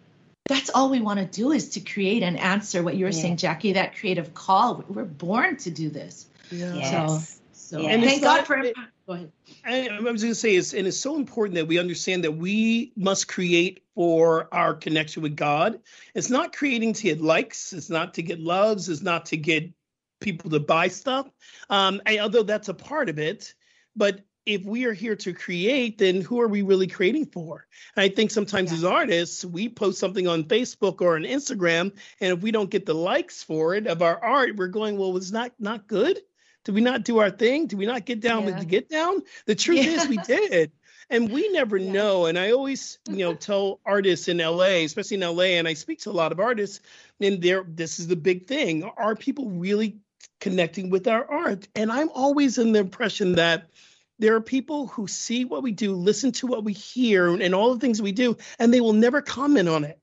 that's 0.49 0.71
all 0.71 0.89
we 0.89 1.01
want 1.01 1.21
to 1.21 1.27
do 1.27 1.53
is 1.53 1.71
to 1.71 1.81
create 1.81 2.23
and 2.23 2.39
answer 2.39 2.83
what 2.83 2.97
you 2.97 3.05
were 3.05 3.11
yeah. 3.11 3.21
saying, 3.21 3.37
Jackie, 3.37 3.75
that 3.75 3.97
creative 3.97 4.33
call. 4.33 4.83
We're 4.89 5.05
born 5.05 5.59
to 5.59 5.71
do 5.71 5.91
this. 5.91 6.27
Yeah. 6.51 6.75
Yes. 6.75 7.29
So, 7.29 7.38
so 7.69 7.87
and 7.87 8.03
thank 8.03 8.23
God 8.23 8.47
for 8.47 8.59
it, 8.59 8.75
Go 9.07 9.13
ahead. 9.13 9.31
I, 9.65 10.01
was 10.01 10.23
going 10.23 10.33
to 10.33 10.35
say, 10.35 10.57
it's, 10.57 10.73
and 10.73 10.87
it's 10.87 10.97
so 10.97 11.17
important 11.17 11.57
that 11.57 11.67
we 11.67 11.79
understand 11.79 12.25
that 12.25 12.33
we 12.33 12.93
must 12.97 13.29
create 13.29 13.85
for 13.95 14.49
our 14.53 14.73
connection 14.73 15.23
with 15.23 15.37
God. 15.37 15.79
It's 16.15 16.31
not 16.31 16.55
creating 16.55 16.95
to 16.95 17.03
get 17.03 17.21
likes. 17.21 17.75
It's 17.75 17.91
not 17.91 18.15
to 18.15 18.23
get 18.23 18.41
loves. 18.41 18.89
It's 18.89 19.03
not 19.03 19.27
to 19.27 19.37
get 19.37 19.71
people 20.19 20.51
to 20.51 20.61
buy 20.61 20.89
stuff. 20.89 21.29
Um, 21.69 22.01
and 22.07 22.21
although 22.21 22.43
that's 22.43 22.71
a 22.71 22.75
part 22.75 23.11
of 23.11 23.19
it, 23.19 23.55
but 23.95 24.21
if 24.47 24.65
we 24.65 24.87
are 24.87 24.95
here 24.95 25.17
to 25.17 25.35
create, 25.35 25.99
then 25.99 26.23
who 26.23 26.41
are 26.41 26.49
we 26.49 26.63
really 26.63 26.87
creating 26.87 27.27
for? 27.27 27.67
And 27.97 28.03
I 28.03 28.09
think 28.09 28.31
sometimes 28.31 28.71
yeah. 28.71 28.79
as 28.79 28.85
artists, 28.85 29.45
we 29.45 29.69
post 29.69 29.99
something 29.99 30.27
on 30.27 30.45
Facebook 30.45 31.03
or 31.03 31.17
on 31.17 31.23
Instagram, 31.23 31.93
and 32.23 32.33
if 32.33 32.41
we 32.41 32.51
don't 32.51 32.71
get 32.71 32.87
the 32.87 32.95
likes 32.95 33.43
for 33.43 33.75
it 33.75 33.87
of 33.87 34.01
our 34.01 34.23
art, 34.25 34.57
we're 34.57 34.69
going, 34.69 34.97
well, 34.97 35.19
it's 35.19 35.33
not 35.33 35.53
not 35.59 35.87
good. 35.87 36.21
Did 36.69 36.75
we 36.75 36.83
not 36.83 37.03
do 37.03 37.17
our 37.17 37.31
thing? 37.31 37.67
Did 37.67 37.79
we 37.79 37.87
not 37.87 38.05
get 38.05 38.21
down 38.21 38.41
yeah. 38.41 38.45
with 38.45 38.59
the 38.59 38.67
get 38.67 38.91
down? 38.91 39.23
The 39.47 39.55
truth 39.55 39.87
yeah. 39.87 40.03
is 40.03 40.07
we 40.07 40.17
did. 40.27 40.71
And 41.09 41.33
we 41.33 41.49
never 41.49 41.79
yeah. 41.79 41.91
know. 41.91 42.27
And 42.27 42.39
I 42.39 42.51
always, 42.51 42.99
you 43.09 43.25
know, 43.25 43.33
tell 43.33 43.81
artists 43.87 44.29
in 44.29 44.37
LA, 44.37 44.85
especially 44.85 45.15
in 45.15 45.23
LA, 45.23 45.57
and 45.57 45.67
I 45.67 45.73
speak 45.73 46.01
to 46.01 46.11
a 46.11 46.13
lot 46.13 46.31
of 46.31 46.41
artists, 46.41 46.81
and 47.23 47.41
there 47.41 47.65
this 47.67 47.99
is 47.99 48.07
the 48.07 48.17
big 48.17 48.47
thing. 48.47 48.83
Are 48.85 49.17
people 49.17 49.49
really 49.49 49.97
connecting 50.41 50.91
with 50.91 51.09
our 51.09 51.25
art? 51.25 51.67
And 51.75 51.91
I'm 51.91 52.11
always 52.11 52.59
in 52.59 52.73
the 52.73 52.81
impression 52.81 53.37
that 53.37 53.71
there 54.19 54.35
are 54.35 54.43
people 54.43 54.89
who 54.89 55.07
see 55.07 55.47
what 55.47 55.63
we 55.63 55.73
do, 55.73 55.95
listen 55.95 56.33
to 56.33 56.47
what 56.47 56.65
we 56.65 56.75
hear, 56.75 57.29
and 57.29 57.55
all 57.55 57.73
the 57.73 57.81
things 57.81 58.03
we 58.03 58.13
do, 58.13 58.37
and 58.59 58.75
they 58.75 58.83
will 58.83 58.93
never 58.93 59.23
comment 59.23 59.71
on 59.71 59.85
it. 59.85 59.99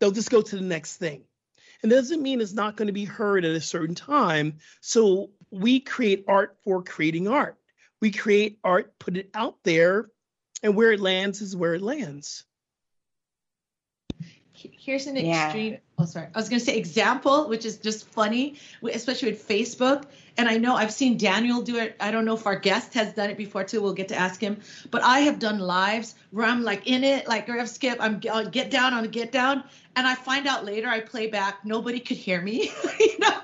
They'll 0.00 0.10
just 0.10 0.30
go 0.30 0.42
to 0.42 0.56
the 0.56 0.60
next 0.62 0.98
thing. 0.98 1.24
And 1.84 1.90
doesn't 1.90 2.22
mean 2.22 2.40
it's 2.40 2.54
not 2.54 2.76
going 2.76 2.86
to 2.86 2.94
be 2.94 3.04
heard 3.04 3.44
at 3.44 3.54
a 3.54 3.60
certain 3.60 3.94
time. 3.94 4.56
So 4.80 5.32
we 5.54 5.80
create 5.80 6.24
art 6.28 6.56
for 6.64 6.82
creating 6.82 7.28
art. 7.28 7.56
We 8.00 8.10
create 8.10 8.58
art, 8.64 8.98
put 8.98 9.16
it 9.16 9.30
out 9.34 9.56
there, 9.64 10.10
and 10.62 10.74
where 10.74 10.92
it 10.92 11.00
lands 11.00 11.40
is 11.40 11.56
where 11.56 11.74
it 11.74 11.82
lands. 11.82 12.44
Here's 14.52 15.06
an 15.06 15.16
extreme. 15.16 15.72
Yeah. 15.74 15.78
Oh, 15.98 16.04
sorry. 16.06 16.28
I 16.34 16.38
was 16.38 16.48
going 16.48 16.58
to 16.58 16.64
say 16.64 16.76
example, 16.76 17.48
which 17.48 17.64
is 17.64 17.76
just 17.78 18.06
funny, 18.08 18.56
especially 18.82 19.30
with 19.30 19.46
Facebook. 19.46 20.04
And 20.36 20.48
I 20.48 20.56
know 20.56 20.74
I've 20.74 20.92
seen 20.92 21.16
Daniel 21.16 21.62
do 21.62 21.76
it. 21.76 21.96
I 22.00 22.10
don't 22.10 22.24
know 22.24 22.34
if 22.34 22.46
our 22.46 22.58
guest 22.58 22.94
has 22.94 23.12
done 23.12 23.30
it 23.30 23.36
before 23.36 23.64
too. 23.64 23.80
We'll 23.80 23.92
get 23.92 24.08
to 24.08 24.16
ask 24.16 24.40
him. 24.40 24.60
But 24.90 25.02
I 25.02 25.20
have 25.20 25.38
done 25.38 25.58
lives 25.58 26.14
where 26.32 26.46
I'm 26.46 26.64
like 26.64 26.86
in 26.86 27.04
it, 27.04 27.28
like 27.28 27.48
Rev 27.48 27.68
Skip. 27.68 27.98
I'm 28.00 28.20
I'll 28.30 28.48
get 28.48 28.70
down 28.70 28.94
on 28.94 29.04
a 29.04 29.08
get 29.08 29.30
down, 29.30 29.62
and 29.94 30.06
I 30.06 30.14
find 30.16 30.46
out 30.46 30.64
later. 30.64 30.88
I 30.88 31.00
play 31.00 31.28
back. 31.28 31.64
Nobody 31.64 32.00
could 32.00 32.16
hear 32.16 32.40
me, 32.40 32.72
you 33.00 33.18
know. 33.20 33.40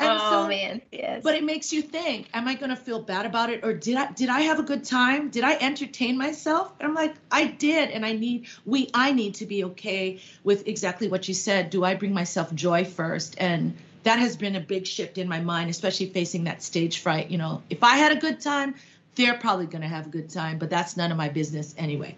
And 0.00 0.10
oh 0.12 0.30
so, 0.30 0.48
man, 0.48 0.82
yes. 0.92 1.22
But 1.24 1.34
it 1.34 1.44
makes 1.44 1.72
you 1.72 1.80
think: 1.80 2.28
Am 2.34 2.46
I 2.46 2.54
going 2.54 2.70
to 2.70 2.76
feel 2.76 3.00
bad 3.00 3.24
about 3.24 3.50
it, 3.50 3.64
or 3.64 3.72
did 3.72 3.96
I 3.96 4.12
did 4.12 4.28
I 4.28 4.42
have 4.42 4.58
a 4.58 4.62
good 4.62 4.84
time? 4.84 5.30
Did 5.30 5.44
I 5.44 5.54
entertain 5.54 6.18
myself? 6.18 6.72
And 6.78 6.88
I'm 6.88 6.94
like, 6.94 7.14
I 7.30 7.46
did, 7.46 7.90
and 7.90 8.04
I 8.04 8.12
need 8.12 8.48
we 8.66 8.90
I 8.92 9.12
need 9.12 9.36
to 9.36 9.46
be 9.46 9.64
okay 9.64 10.20
with 10.44 10.68
exactly 10.68 11.08
what 11.08 11.26
you 11.26 11.34
said. 11.34 11.70
Do 11.70 11.84
I 11.84 11.94
bring 11.94 12.12
myself 12.12 12.54
joy 12.54 12.84
first 12.84 13.34
and 13.38 13.76
that 14.08 14.20
has 14.20 14.38
been 14.38 14.56
a 14.56 14.60
big 14.60 14.86
shift 14.86 15.18
in 15.18 15.28
my 15.28 15.38
mind, 15.38 15.68
especially 15.68 16.06
facing 16.06 16.44
that 16.44 16.62
stage 16.62 17.00
fright. 17.00 17.30
You 17.30 17.36
know, 17.36 17.62
if 17.68 17.84
I 17.84 17.96
had 17.96 18.10
a 18.10 18.16
good 18.16 18.40
time, 18.40 18.74
they're 19.16 19.36
probably 19.36 19.66
going 19.66 19.82
to 19.82 19.88
have 19.88 20.06
a 20.06 20.08
good 20.08 20.30
time, 20.30 20.58
but 20.58 20.70
that's 20.70 20.96
none 20.96 21.10
of 21.10 21.18
my 21.18 21.28
business 21.28 21.74
anyway. 21.76 22.16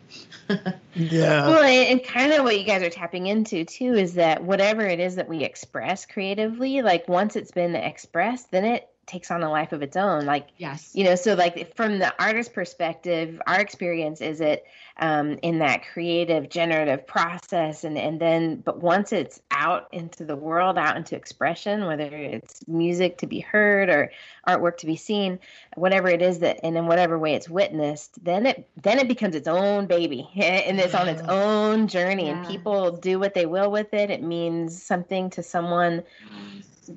yeah. 0.94 1.48
Well, 1.48 1.64
and 1.64 2.04
kind 2.04 2.32
of 2.32 2.44
what 2.44 2.56
you 2.56 2.64
guys 2.64 2.82
are 2.82 2.90
tapping 2.90 3.26
into 3.26 3.64
too 3.64 3.94
is 3.94 4.14
that 4.14 4.44
whatever 4.44 4.82
it 4.86 5.00
is 5.00 5.16
that 5.16 5.28
we 5.28 5.42
express 5.42 6.06
creatively, 6.06 6.82
like 6.82 7.08
once 7.08 7.34
it's 7.34 7.50
been 7.50 7.74
expressed, 7.74 8.52
then 8.52 8.64
it 8.64 8.88
takes 9.10 9.30
on 9.30 9.42
a 9.42 9.50
life 9.50 9.72
of 9.72 9.82
its 9.82 9.96
own. 9.96 10.24
Like, 10.24 10.48
yes, 10.56 10.90
you 10.94 11.04
know, 11.04 11.16
so 11.16 11.34
like 11.34 11.74
from 11.76 11.98
the 11.98 12.14
artist 12.22 12.52
perspective, 12.52 13.40
our 13.46 13.60
experience 13.60 14.20
is 14.20 14.40
it 14.40 14.64
um, 14.98 15.38
in 15.42 15.58
that 15.58 15.82
creative, 15.92 16.48
generative 16.48 17.06
process, 17.06 17.84
and 17.84 17.98
and 17.98 18.20
then, 18.20 18.56
but 18.56 18.80
once 18.80 19.12
it's 19.12 19.40
out 19.50 19.88
into 19.92 20.24
the 20.24 20.36
world, 20.36 20.78
out 20.78 20.96
into 20.96 21.16
expression, 21.16 21.86
whether 21.86 22.04
it's 22.04 22.66
music 22.68 23.18
to 23.18 23.26
be 23.26 23.40
heard 23.40 23.88
or 23.88 24.12
artwork 24.46 24.76
to 24.78 24.86
be 24.86 24.96
seen, 24.96 25.40
whatever 25.74 26.08
it 26.08 26.22
is 26.22 26.38
that, 26.38 26.60
and 26.62 26.76
in 26.76 26.86
whatever 26.86 27.18
way 27.18 27.34
it's 27.34 27.48
witnessed, 27.48 28.22
then 28.24 28.46
it 28.46 28.68
then 28.80 28.98
it 28.98 29.08
becomes 29.08 29.34
its 29.34 29.48
own 29.48 29.86
baby, 29.86 30.28
and 30.36 30.78
it's 30.78 30.94
on 30.94 31.08
its 31.08 31.22
own 31.22 31.88
journey, 31.88 32.26
yeah. 32.26 32.38
and 32.38 32.46
people 32.46 32.92
do 32.92 33.18
what 33.18 33.34
they 33.34 33.46
will 33.46 33.70
with 33.70 33.92
it. 33.92 34.10
It 34.10 34.22
means 34.22 34.80
something 34.80 35.30
to 35.30 35.42
someone 35.42 36.04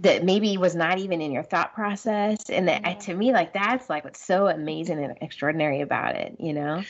that 0.01 0.23
maybe 0.23 0.57
was 0.57 0.75
not 0.75 0.99
even 0.99 1.21
in 1.21 1.31
your 1.31 1.43
thought 1.43 1.73
process. 1.73 2.37
And 2.49 2.67
that 2.67 2.83
mm-hmm. 2.83 2.99
to 3.01 3.13
me 3.13 3.33
like 3.33 3.53
that's 3.53 3.89
like 3.89 4.03
what's 4.03 4.25
so 4.25 4.47
amazing 4.47 5.03
and 5.03 5.17
extraordinary 5.21 5.81
about 5.81 6.15
it 6.15 6.35
you 6.39 6.53
know? 6.53 6.83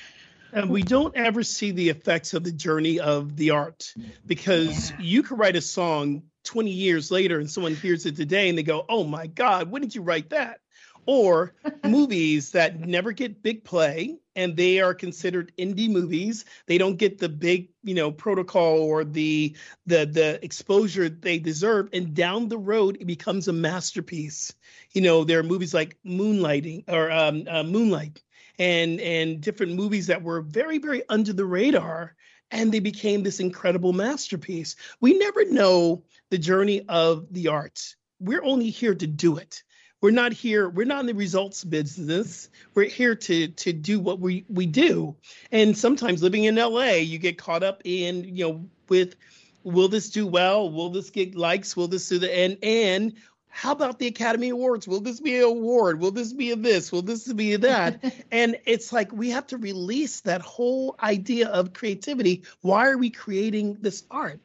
And 0.52 0.70
we 0.70 0.84
don't 0.84 1.16
ever 1.16 1.42
see 1.42 1.72
the 1.72 1.90
effects 1.90 2.36
of 2.36 2.44
the 2.44 2.52
journey 2.52 3.00
of 3.00 3.36
the 3.36 3.52
art 3.52 3.92
because 4.26 4.92
yeah. 4.92 4.98
you 5.00 5.24
could 5.24 5.40
write 5.40 5.56
a 5.56 5.62
song 5.62 6.24
20 6.44 6.70
years 6.70 7.10
later 7.10 7.40
and 7.40 7.50
someone 7.50 7.76
hears 7.76 8.06
it 8.06 8.16
today 8.16 8.50
and 8.50 8.58
they 8.58 8.64
go 8.64 8.86
oh 8.88 9.04
my 9.04 9.28
god 9.28 9.72
when 9.72 9.82
did 9.82 9.96
you 9.96 10.02
write 10.02 10.30
that? 10.30 10.60
Or 11.06 11.54
movies 11.84 12.52
that 12.52 12.80
never 12.80 13.12
get 13.12 13.44
big 13.44 13.64
play 13.64 14.20
and 14.36 14.56
they 14.56 14.80
are 14.80 14.94
considered 14.94 15.52
indie 15.58 15.90
movies. 15.90 16.46
They 16.66 16.78
don't 16.78 16.98
get 16.98 17.18
the 17.20 17.30
big 17.30 17.70
you 17.84 17.96
know 17.96 18.12
protocol 18.12 18.80
or 18.80 19.04
the 19.04 19.56
the 19.86 20.06
the 20.06 20.44
exposure 20.44 21.10
they 21.10 21.40
deserve. 21.40 21.90
And 21.94 22.13
down 22.13 22.48
the 22.48 22.58
road 22.58 22.98
it 23.00 23.06
becomes 23.06 23.48
a 23.48 23.54
masterpiece. 23.54 24.54
You 24.92 25.02
know 25.02 25.24
there 25.24 25.40
are 25.40 25.44
movies 25.44 25.74
like 25.74 25.98
moonlighting 26.06 26.86
or 26.88 27.12
um, 27.12 27.48
uh, 27.50 27.63
moonlight 27.63 28.22
and 28.60 29.00
and 29.02 29.42
different 29.42 29.74
movies 29.74 30.08
that 30.08 30.24
were 30.24 30.42
very 30.42 30.78
very 30.78 31.04
under 31.10 31.34
the 31.34 31.46
radar 31.46 32.16
and 32.52 32.72
they 32.72 32.80
became 32.80 33.24
this 33.24 33.40
incredible 33.40 33.94
masterpiece. 33.94 34.75
We 35.02 35.18
never 35.18 35.44
know 35.46 36.04
the 36.30 36.38
journey 36.38 36.86
of 36.88 37.34
the 37.34 37.48
arts. 37.48 37.96
We're 38.20 38.44
only 38.44 38.70
here 38.70 38.94
to 38.94 39.08
do 39.08 39.38
it 39.38 39.63
we're 40.04 40.12
not 40.12 40.34
here 40.34 40.68
we're 40.68 40.86
not 40.86 41.00
in 41.00 41.06
the 41.06 41.14
results 41.14 41.64
business. 41.64 42.50
We're 42.76 42.90
here 42.90 43.16
to 43.16 43.48
to 43.48 43.72
do 43.72 44.02
what 44.02 44.20
we 44.20 44.44
we 44.50 44.66
do. 44.66 45.16
And 45.50 45.78
sometimes 45.78 46.22
living 46.22 46.44
in 46.44 46.56
la 46.56 46.84
you 46.90 47.18
get 47.18 47.38
caught 47.38 47.64
up 47.64 47.82
in 47.86 48.26
you 48.36 48.46
know 48.46 48.66
with 48.90 49.16
will 49.64 49.88
this 49.88 50.10
do 50.10 50.28
well? 50.28 50.70
Will 50.70 50.90
this 50.90 51.10
get 51.10 51.36
likes? 51.36 51.78
Will 51.78 51.88
this 51.88 52.10
do 52.10 52.20
the 52.20 52.38
and 52.38 52.58
and 52.62 53.14
how 53.48 53.72
about 53.72 53.98
the 53.98 54.08
academy 54.08 54.50
awards? 54.50 54.90
Will 54.90 55.00
this 55.00 55.22
be 55.22 55.38
an 55.38 55.44
award? 55.44 56.02
Will 56.02 56.12
this 56.12 56.34
be 56.34 56.52
a 56.52 56.58
this? 56.58 56.92
Will 56.92 57.04
this 57.04 57.32
be 57.32 57.54
a 57.54 57.58
that? 57.60 58.04
And 58.32 58.58
it's 58.66 58.92
like 58.92 59.10
we 59.14 59.30
have 59.30 59.48
to 59.48 59.58
release 59.58 60.20
that 60.22 60.42
whole 60.42 60.98
idea 61.02 61.48
of 61.48 61.72
creativity. 61.72 62.44
Why 62.60 62.88
are 62.88 62.98
we 62.98 63.10
creating 63.10 63.78
this 63.80 64.04
art? 64.12 64.42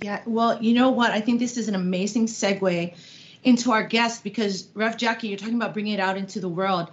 Yeah 0.00 0.22
well 0.24 0.62
you 0.62 0.72
know 0.72 0.88
what? 0.92 1.10
I 1.10 1.20
think 1.20 1.40
this 1.40 1.58
is 1.58 1.68
an 1.68 1.74
amazing 1.74 2.24
segue 2.26 2.96
into 3.44 3.72
our 3.72 3.84
guests 3.84 4.20
because 4.20 4.68
Rev 4.74 4.96
Jackie, 4.96 5.28
you're 5.28 5.38
talking 5.38 5.54
about 5.54 5.74
bringing 5.74 5.92
it 5.94 6.00
out 6.00 6.16
into 6.16 6.40
the 6.40 6.48
world. 6.48 6.90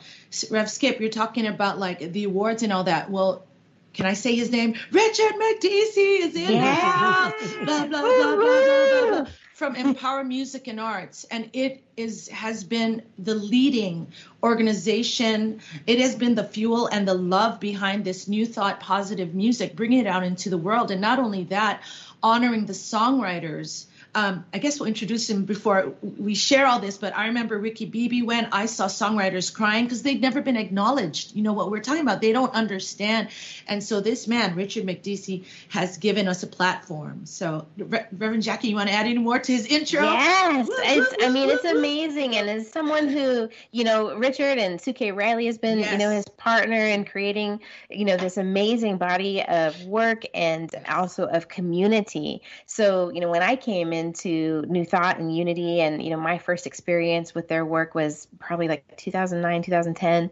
Rev 0.49 0.69
Skip, 0.69 0.99
you're 0.99 1.09
talking 1.09 1.47
about 1.47 1.79
like 1.79 2.11
the 2.11 2.25
awards 2.25 2.61
and 2.61 2.71
all 2.71 2.83
that. 2.83 3.09
Well, 3.09 3.45
can 3.93 4.05
I 4.05 4.13
say 4.13 4.35
his 4.35 4.51
name? 4.51 4.75
Richard 4.91 5.33
Mekdeci 5.33 6.19
is 6.19 6.35
in 6.35 6.51
yeah. 6.51 7.31
blah, 7.65 7.87
blah, 7.87 8.01
blah, 8.01 8.01
blah, 8.01 8.35
blah, 8.35 9.07
blah, 9.09 9.25
from 9.53 9.75
Empower 9.75 10.23
Music 10.23 10.67
and 10.67 10.79
Arts, 10.79 11.25
and 11.25 11.49
it 11.53 11.83
is 11.95 12.27
has 12.29 12.63
been 12.63 13.03
the 13.19 13.35
leading 13.35 14.07
organization. 14.41 15.61
It 15.85 15.99
has 15.99 16.15
been 16.15 16.35
the 16.35 16.43
fuel 16.43 16.87
and 16.87 17.07
the 17.07 17.13
love 17.13 17.59
behind 17.59 18.03
this 18.03 18.27
new 18.27 18.45
thought, 18.45 18.79
positive 18.79 19.35
music, 19.35 19.75
bringing 19.75 19.99
it 19.99 20.07
out 20.07 20.23
into 20.23 20.49
the 20.49 20.57
world, 20.57 20.89
and 20.89 20.99
not 20.99 21.19
only 21.19 21.43
that, 21.45 21.83
honoring 22.23 22.65
the 22.65 22.73
songwriters 22.73 23.85
um, 24.13 24.45
I 24.53 24.57
guess 24.57 24.79
we'll 24.79 24.87
introduce 24.87 25.29
him 25.29 25.45
before 25.45 25.93
we 26.01 26.35
share 26.35 26.67
all 26.67 26.79
this. 26.79 26.97
But 26.97 27.15
I 27.15 27.27
remember 27.27 27.57
Ricky 27.57 27.85
Beebe 27.85 28.21
when 28.23 28.47
I 28.51 28.65
saw 28.65 28.87
songwriters 28.87 29.53
crying 29.53 29.85
because 29.85 30.03
they'd 30.03 30.21
never 30.21 30.41
been 30.41 30.57
acknowledged. 30.57 31.35
You 31.35 31.43
know 31.43 31.53
what 31.53 31.71
we're 31.71 31.79
talking 31.81 32.01
about? 32.01 32.21
They 32.21 32.33
don't 32.33 32.53
understand. 32.53 33.29
And 33.67 33.83
so 33.83 34.01
this 34.01 34.27
man, 34.27 34.55
Richard 34.55 34.85
Mekdeci, 34.85 35.45
has 35.69 35.97
given 35.97 36.27
us 36.27 36.43
a 36.43 36.47
platform. 36.47 37.25
So 37.25 37.67
Re- 37.77 38.05
Reverend 38.11 38.43
Jackie, 38.43 38.69
you 38.69 38.75
want 38.75 38.89
to 38.89 38.95
add 38.95 39.05
any 39.05 39.17
more 39.17 39.39
to 39.39 39.51
his 39.51 39.65
intro? 39.65 40.01
Yes, 40.01 40.67
it's, 40.69 41.23
I 41.23 41.29
mean 41.29 41.49
it's 41.49 41.63
amazing, 41.65 42.35
and 42.35 42.49
as 42.49 42.69
someone 42.69 43.07
who 43.07 43.47
you 43.71 43.83
know, 43.83 44.15
Richard 44.15 44.57
and 44.57 44.79
Suke 44.81 45.13
Riley 45.13 45.45
has 45.45 45.57
been 45.57 45.79
Yes. 45.79 45.91
you 45.93 45.97
know 45.97 46.11
his 46.11 46.25
partner 46.27 46.79
in 46.79 47.05
creating 47.05 47.61
you 47.89 48.05
know 48.05 48.17
this 48.17 48.37
amazing 48.37 48.97
body 48.97 49.41
of 49.43 49.81
work 49.85 50.23
and 50.33 50.69
also 50.89 51.25
of 51.27 51.47
community. 51.47 52.41
So 52.65 53.09
you 53.09 53.21
know 53.21 53.29
when 53.29 53.41
I 53.41 53.55
came 53.55 53.93
into 54.01 54.63
New 54.67 54.85
Thought 54.85 55.19
and 55.19 55.35
Unity, 55.35 55.81
and 55.81 56.03
you 56.03 56.09
know 56.09 56.17
my 56.17 56.37
first 56.37 56.67
experience 56.67 57.33
with 57.35 57.47
their 57.47 57.65
work 57.65 57.95
was 57.95 58.27
probably 58.39 58.67
like 58.67 58.97
2009, 58.97 59.63
2010. 59.63 60.31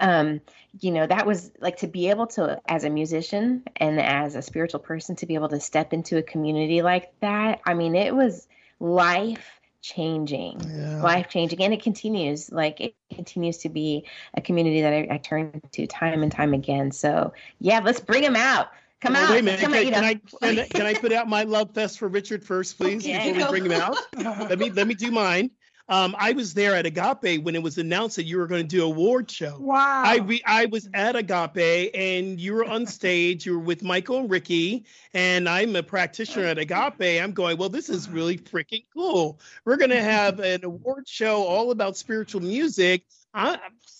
Um, 0.00 0.40
you 0.80 0.90
know 0.92 1.06
that 1.06 1.26
was 1.26 1.52
like 1.60 1.78
to 1.78 1.86
be 1.88 2.10
able 2.10 2.26
to 2.28 2.60
as 2.68 2.84
a 2.84 2.90
musician 2.90 3.64
and 3.76 4.00
as 4.00 4.34
a 4.36 4.42
spiritual 4.42 4.80
person 4.80 5.16
to 5.16 5.26
be 5.26 5.34
able 5.34 5.48
to 5.48 5.60
step 5.60 5.92
into 5.92 6.16
a 6.16 6.22
community 6.22 6.80
like 6.82 7.12
that 7.20 7.60
i 7.66 7.74
mean 7.74 7.96
it 7.96 8.14
was 8.14 8.46
life 8.78 9.60
changing 9.82 10.70
Yeah. 10.76 11.00
life 11.00 11.28
changing 11.28 11.62
and 11.62 11.72
it 11.72 11.82
continues. 11.82 12.52
Like 12.52 12.80
it 12.80 12.94
continues 13.10 13.58
to 13.58 13.70
be 13.70 14.04
a 14.34 14.42
community 14.42 14.82
that 14.82 14.92
I, 14.92 15.14
I 15.14 15.18
turn 15.18 15.62
to 15.72 15.86
time 15.86 16.22
and 16.22 16.30
time 16.30 16.52
again. 16.52 16.92
So 16.92 17.32
yeah 17.58 17.80
let's 17.82 18.00
bring 18.00 18.22
them 18.22 18.36
out 18.36 18.68
come 19.00 19.14
Well, 19.14 19.24
out 19.24 19.30
Wait 19.30 19.40
a 19.40 19.42
minute. 19.42 19.60
come 19.60 19.72
Can, 19.72 19.80
out, 19.80 19.86
you 19.86 19.92
can. 19.92 20.04
I, 20.04 20.14
can, 20.14 20.58
I, 20.58 20.66
can 20.68 20.86
I 20.86 20.94
put 20.94 21.12
out 21.12 21.28
my 21.28 21.42
love 21.44 21.74
fest 21.74 21.98
for 21.98 22.08
Richard 22.08 22.44
first, 22.44 22.78
please, 22.78 23.04
Okay. 23.06 23.32
before 23.32 23.52
we 23.52 23.60
bring 23.60 23.70
him 23.72 23.80
out? 23.80 23.96
let 24.16 24.58
me 24.58 24.70
let 24.70 24.86
me 24.86 24.94
do 24.94 25.10
mine. 25.10 25.50
Um, 25.88 26.14
I 26.16 26.30
was 26.34 26.54
there 26.54 26.76
at 26.76 26.86
Agape 26.86 27.42
when 27.42 27.56
it 27.56 27.62
was 27.64 27.76
announced 27.76 28.14
that 28.14 28.24
you 28.24 28.38
were 28.38 28.46
going 28.46 28.62
to 28.62 28.68
do 28.68 28.82
a 28.84 28.86
award 28.86 29.28
show. 29.28 29.56
Wow. 29.58 30.04
I 30.06 30.18
re- 30.18 30.42
I 30.46 30.66
was 30.66 30.88
at 30.94 31.16
Agape 31.16 31.90
and 31.94 32.38
you 32.40 32.54
were 32.54 32.64
on 32.64 32.86
stage. 32.86 33.44
You 33.44 33.54
were 33.54 33.64
with 33.64 33.82
Michael 33.82 34.18
and 34.20 34.30
Ricky, 34.30 34.84
and 35.14 35.48
I'm 35.48 35.74
a 35.74 35.82
practitioner 35.82 36.46
at 36.46 36.58
Agape. 36.58 37.20
I'm 37.20 37.32
going, 37.32 37.56
well, 37.58 37.70
this 37.70 37.88
is 37.88 38.08
really 38.08 38.38
freaking 38.38 38.84
cool. 38.94 39.40
We're 39.64 39.78
gonna 39.78 40.00
have 40.00 40.38
an 40.38 40.64
award 40.64 41.08
show 41.08 41.42
all 41.42 41.72
about 41.72 41.96
spiritual 41.96 42.42
music. 42.42 43.02
I, 43.32 43.58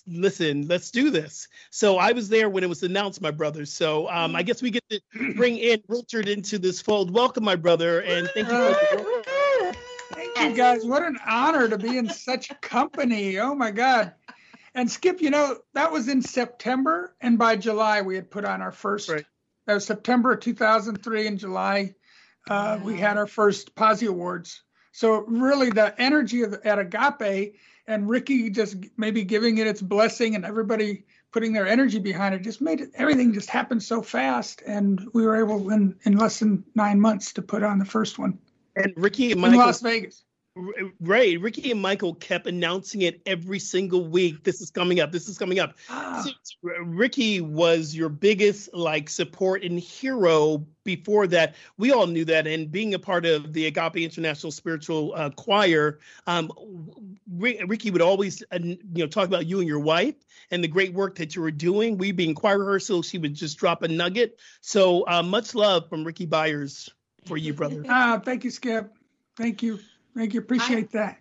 listen, 0.09 0.67
let's 0.67 0.91
do 0.91 1.11
this. 1.11 1.47
So 1.71 1.99
I 1.99 2.13
was 2.13 2.29
there 2.29 2.49
when 2.49 2.65
it 2.65 2.69
was 2.69 2.83
announced, 2.83 3.21
my 3.21 3.31
brother. 3.31 3.65
So 3.65 4.09
um, 4.11 4.35
I 4.35 4.43
guess 4.43 4.61
we 4.61 4.71
get 4.71 4.83
to 4.91 5.01
bring 5.37 5.57
in 5.59 5.81
Richard 5.89 6.29
into 6.29 6.59
this 6.59 6.81
fold. 6.81 7.13
Welcome, 7.13 7.45
my 7.45 7.57
brother, 7.57 8.01
and 8.03 8.29
thank 8.35 8.49
you. 8.49 8.75
For- 8.75 9.73
Thank 10.13 10.51
you 10.53 10.57
guys. 10.57 10.85
What 10.85 11.03
an 11.05 11.19
honor 11.27 11.69
to 11.69 11.79
be 11.79 11.97
in 11.97 12.09
such 12.09 12.51
company. 12.61 13.39
Oh 13.39 13.55
my 13.55 13.71
God. 13.71 14.13
And 14.75 14.91
Skip, 14.91 15.21
you 15.21 15.31
know, 15.31 15.59
that 15.75 15.93
was 15.93 16.09
in 16.09 16.21
September. 16.23 17.15
And 17.21 17.39
by 17.39 17.57
July, 17.57 18.03
we 18.03 18.17
had 18.17 18.31
put 18.31 18.45
on 18.45 18.61
our 18.61 18.73
first, 18.73 19.09
Right. 19.09 19.25
that 19.67 19.75
was 19.75 19.85
September 19.85 20.33
of 20.33 20.41
2003. 20.41 21.27
In 21.27 21.37
July, 21.39 21.95
uh, 22.49 22.79
we 22.83 22.99
had 22.99 23.17
our 23.19 23.27
first 23.27 23.75
Posi 23.77 24.09
Awards. 24.09 24.63
So 24.93 25.21
really 25.29 25.71
the 25.71 25.95
energy 26.01 26.43
of, 26.43 26.55
at 26.65 26.79
Agape 26.79 27.55
and 27.91 28.09
Ricky 28.09 28.51
just 28.51 28.77
maybe 28.97 29.25
giving 29.25 29.59
it 29.59 29.67
its 29.67 29.83
blessing 29.83 30.37
and 30.37 30.45
everybody 30.45 31.05
putting 31.33 31.53
their 31.53 31.67
energy 31.67 31.99
behind 31.99 32.35
it 32.35 32.43
just 32.43 32.61
made 32.61 32.81
it, 32.81 32.91
everything 32.95 33.33
just 33.33 33.51
happen 33.51 33.81
so 33.81 34.01
fast. 34.03 34.63
And 34.67 35.09
we 35.13 35.25
were 35.25 35.37
able 35.37 35.71
in, 35.71 35.97
in 36.05 36.17
less 36.17 36.39
than 36.39 36.65
nine 36.75 37.01
months 37.01 37.33
to 37.35 37.43
put 37.43 37.63
on 37.63 37.79
the 37.79 37.85
first 37.85 38.19
one 38.19 38.39
and 38.77 38.93
Ricky 38.97 39.33
and 39.33 39.45
in 39.45 39.55
Las 39.55 39.81
Vegas. 39.81 40.25
Right, 40.57 41.41
Ricky 41.41 41.71
and 41.71 41.81
Michael 41.81 42.15
kept 42.15 42.49
announcing 42.49 43.03
it 43.03 43.23
every 43.25 43.61
single 43.61 44.05
week. 44.05 44.43
This 44.43 44.61
is 44.61 44.69
coming 44.69 44.99
up. 44.99 45.13
This 45.13 45.29
is 45.29 45.39
coming 45.39 45.61
up. 45.61 45.75
Ah. 45.89 46.23
So, 46.25 46.33
so, 46.43 46.69
Ricky 46.83 47.41
was 47.41 47.95
your 47.95 48.09
biggest 48.09 48.75
like 48.75 49.09
support 49.09 49.63
and 49.63 49.79
hero 49.79 50.67
before 50.83 51.29
that. 51.29 51.55
We 51.79 51.93
all 51.93 52.09
knew 52.09 52.25
that, 52.25 52.49
and 52.49 52.71
being 52.71 52.95
a 52.95 52.99
part 52.99 53.27
of 53.27 53.53
the 53.53 53.67
Agape 53.67 53.97
International 53.97 54.51
Spiritual 54.51 55.13
uh, 55.15 55.31
Choir, 55.31 56.01
um, 56.27 56.51
Ri- 57.33 57.63
Ricky 57.69 57.93
would 57.93 58.03
always 58.03 58.43
uh, 58.51 58.59
you 58.61 58.79
know 58.93 59.07
talk 59.07 59.29
about 59.29 59.47
you 59.47 59.61
and 59.61 59.69
your 59.69 59.81
wife 59.81 60.17
and 60.51 60.65
the 60.65 60.69
great 60.69 60.93
work 60.93 61.15
that 61.19 61.37
you 61.37 61.43
were 61.43 61.53
doing. 61.53 61.97
We 61.97 62.11
being 62.11 62.35
choir 62.35 62.59
rehearsal, 62.59 63.03
she 63.03 63.19
would 63.19 63.35
just 63.35 63.57
drop 63.57 63.83
a 63.83 63.89
nugget. 63.89 64.41
So 64.63 65.07
uh, 65.07 65.23
much 65.23 65.55
love 65.55 65.89
from 65.89 66.03
Ricky 66.03 66.27
Byars 66.27 66.91
for 67.25 67.37
you, 67.37 67.55
brother. 67.55 67.85
Ah, 67.89 68.21
thank 68.23 68.43
you, 68.43 68.51
Skip. 68.51 68.93
Thank 69.37 69.63
you. 69.63 69.79
Thank 70.15 70.35
you. 70.35 70.41
Appreciate 70.41 70.91
that. 70.93 71.19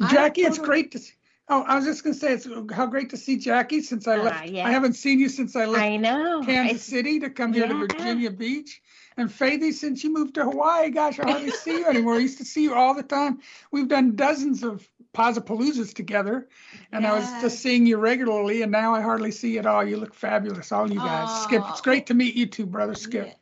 I 0.00 0.12
Jackie, 0.12 0.42
it's 0.42 0.58
great 0.58 0.92
to 0.92 0.98
see. 0.98 1.14
Oh, 1.50 1.62
I 1.62 1.76
was 1.76 1.86
just 1.86 2.04
gonna 2.04 2.14
say 2.14 2.34
it's 2.34 2.46
how 2.72 2.86
great 2.86 3.10
to 3.10 3.16
see 3.16 3.38
Jackie 3.38 3.80
since 3.80 4.06
I 4.06 4.18
Ah, 4.18 4.22
left. 4.22 4.48
yeah. 4.48 4.66
I 4.66 4.70
haven't 4.70 4.92
seen 4.94 5.18
you 5.18 5.30
since 5.30 5.56
I 5.56 5.64
left 5.64 5.82
i 5.82 5.96
know 5.96 6.42
Kansas 6.44 6.72
It's- 6.72 6.84
City 6.84 7.20
to 7.20 7.30
come 7.30 7.54
here 7.54 7.66
to. 7.66 7.74
Virginia 7.74 8.30
Beach. 8.30 8.82
And 9.16 9.28
Faithy, 9.30 9.72
since 9.72 10.04
you 10.04 10.12
moved 10.12 10.34
to 10.34 10.44
Hawaii, 10.44 10.90
gosh, 10.90 11.18
I 11.18 11.28
hardly 11.28 11.50
see 11.50 11.78
you 11.78 11.86
anymore. 11.86 12.14
I 12.14 12.18
used 12.18 12.38
to 12.38 12.44
see 12.44 12.62
you 12.62 12.74
all 12.74 12.94
the 12.94 13.02
time. 13.02 13.40
We've 13.72 13.88
done 13.88 14.14
dozens 14.14 14.62
of 14.62 14.88
Posipaloozas 15.12 15.92
together, 15.92 16.46
and 16.92 17.04
I 17.04 17.18
was 17.18 17.28
just 17.42 17.60
seeing 17.60 17.86
you 17.86 17.96
regularly, 17.96 18.62
and 18.62 18.70
now 18.70 18.94
I 18.94 19.00
hardly 19.00 19.32
see 19.32 19.54
you 19.54 19.58
at 19.58 19.66
all. 19.66 19.82
You 19.84 19.96
look 19.96 20.14
fabulous, 20.14 20.70
all 20.70 20.88
you 20.88 21.00
guys. 21.00 21.42
Skip, 21.44 21.64
it's 21.70 21.80
great 21.80 22.06
to 22.06 22.14
meet 22.14 22.36
you 22.36 22.46
too, 22.46 22.66
brother 22.66 22.94
Skip. 22.94 23.26
Yeah. 23.26 23.32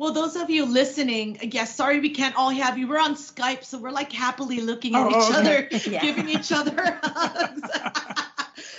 Well, 0.00 0.14
those 0.14 0.34
of 0.34 0.48
you 0.48 0.64
listening, 0.64 1.38
yes, 1.52 1.76
sorry 1.76 2.00
we 2.00 2.08
can't 2.08 2.34
all 2.34 2.48
have 2.48 2.78
you. 2.78 2.88
We're 2.88 2.98
on 2.98 3.16
Skype, 3.16 3.64
so 3.64 3.76
we're 3.76 3.90
like 3.90 4.10
happily 4.10 4.62
looking 4.62 4.94
at 4.94 5.06
Oh, 5.06 5.10
each 5.10 5.36
okay. 5.36 5.38
other, 5.38 5.68
Yeah. 5.90 6.00
giving 6.00 6.30
each 6.30 6.50
other 6.52 6.72
hugs. 7.02 7.60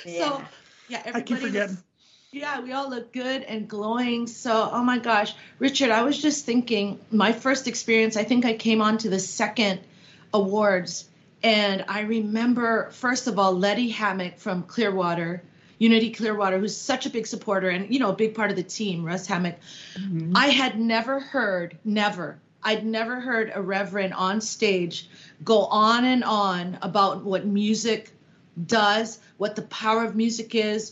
So, 0.04 0.10
Yeah. 0.10 0.46
yeah, 0.90 0.98
I 0.98 1.22
keep 1.22 1.38
everybody 1.38 1.42
forgetting. 1.42 1.70
looks- 1.76 1.84
yeah, 2.32 2.60
we 2.62 2.72
all 2.72 2.90
look 2.90 3.14
good 3.14 3.44
and 3.44 3.68
glowing. 3.68 4.26
So, 4.26 4.68
oh 4.74 4.82
my 4.84 4.98
gosh, 4.98 5.36
Richard, 5.60 5.92
I 5.92 6.02
was 6.02 6.20
just 6.20 6.44
thinking, 6.44 7.00
my 7.12 7.34
first 7.34 7.68
experience, 7.68 8.18
I 8.18 8.24
think 8.24 8.44
I 8.44 8.54
came 8.56 8.82
on 8.82 8.98
to 9.00 9.10
the 9.10 9.20
second 9.20 9.80
awards, 10.34 11.06
and 11.44 11.86
I 11.88 12.00
remember, 12.02 12.90
first 12.94 13.28
of 13.28 13.38
all, 13.38 13.54
Letty 13.54 13.90
Hammock 13.90 14.40
from 14.40 14.64
Clearwater, 14.64 15.44
Unity 15.82 16.12
Clearwater, 16.12 16.60
who's 16.60 16.78
such 16.78 17.08
a 17.08 17.10
big 17.10 17.26
supporter 17.26 17.70
and, 17.70 17.92
you 17.92 18.00
know, 18.00 18.12
a 18.12 18.16
big 18.16 18.36
part 18.36 18.52
of 18.52 18.56
the 18.56 18.62
team, 18.62 19.04
Russ 19.04 19.26
Hammock. 19.26 19.56
Mm-hmm. 19.96 20.34
I 20.38 20.50
had 20.50 20.80
never 20.80 21.20
heard, 21.20 21.76
never, 21.84 22.38
I'd 22.62 22.86
never 22.86 23.20
heard 23.20 23.52
a 23.56 23.64
reverend 23.64 24.14
on 24.14 24.42
stage 24.42 25.10
go 25.44 25.66
on 25.66 26.06
and 26.06 26.24
on 26.24 26.78
about 26.84 27.24
what 27.24 27.48
music 27.48 28.12
does, 28.68 29.18
what 29.38 29.56
the 29.56 29.64
power 29.64 30.04
of 30.04 30.16
music 30.16 30.54
is, 30.54 30.92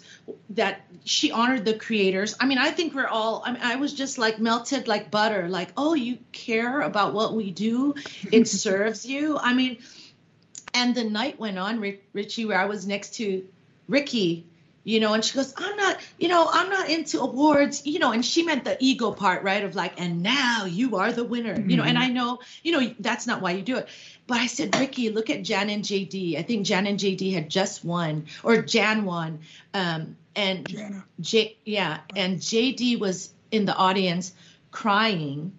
that 0.49 0.81
she 1.05 1.31
honored 1.31 1.65
the 1.65 1.75
creators. 1.75 2.35
I 2.39 2.47
mean, 2.47 2.57
I 2.57 2.71
think 2.71 2.95
we're 2.95 3.05
all, 3.05 3.43
I 3.45 3.51
mean, 3.51 3.61
I 3.61 3.75
was 3.75 3.93
just 3.93 4.17
like 4.17 4.39
melted 4.39 4.87
like 4.87 5.11
butter, 5.11 5.47
like, 5.49 5.69
oh, 5.77 5.93
you 5.93 6.17
care 6.31 6.81
about 6.81 7.13
what 7.13 7.35
we 7.35 7.51
do, 7.51 7.93
it 8.31 8.47
serves 8.47 9.05
you. 9.05 9.37
I 9.37 9.53
mean, 9.53 9.77
and 10.73 10.95
the 10.95 11.03
night 11.03 11.39
went 11.39 11.59
on, 11.59 11.79
Richie, 12.11 12.45
where 12.45 12.59
I 12.59 12.65
was 12.65 12.87
next 12.87 13.13
to 13.15 13.47
Ricky, 13.87 14.47
you 14.89 14.99
know, 14.99 15.13
and 15.13 15.23
she 15.23 15.35
goes, 15.35 15.53
I'm 15.55 15.77
not, 15.77 15.99
you 16.17 16.27
know, 16.27 16.49
I'm 16.51 16.67
not 16.67 16.89
into 16.89 17.19
awards, 17.19 17.85
you 17.85 17.99
know, 17.99 18.11
and 18.11 18.25
she 18.25 18.41
meant 18.41 18.65
the 18.65 18.75
ego 18.79 19.11
part, 19.11 19.43
right? 19.43 19.63
Of 19.63 19.75
like, 19.75 20.01
and 20.01 20.23
now 20.23 20.65
you 20.65 20.95
are 20.95 21.11
the 21.11 21.23
winner, 21.23 21.59
you 21.61 21.77
know, 21.77 21.83
and 21.83 21.95
I 21.95 22.07
know, 22.07 22.39
you 22.63 22.71
know, 22.71 22.95
that's 22.99 23.27
not 23.27 23.39
why 23.39 23.51
you 23.51 23.61
do 23.61 23.77
it. 23.77 23.87
But 24.25 24.39
I 24.39 24.47
said, 24.47 24.75
Ricky, 24.79 25.09
look 25.09 25.29
at 25.29 25.43
Jan 25.43 25.69
and 25.69 25.83
JD. 25.83 26.39
I 26.39 26.41
think 26.41 26.65
Jan 26.65 26.87
and 26.87 26.99
JD 26.99 27.33
had 27.33 27.49
just 27.49 27.85
won, 27.85 28.25
or 28.41 28.63
Jan 28.63 29.05
won. 29.05 29.41
Um, 29.75 30.17
and 30.35 30.67
Jana. 30.67 31.05
J, 31.19 31.57
yeah, 31.65 31.99
and 32.15 32.39
JD 32.39 32.99
was 32.99 33.31
in 33.51 33.65
the 33.65 33.75
audience 33.75 34.33
crying 34.71 35.51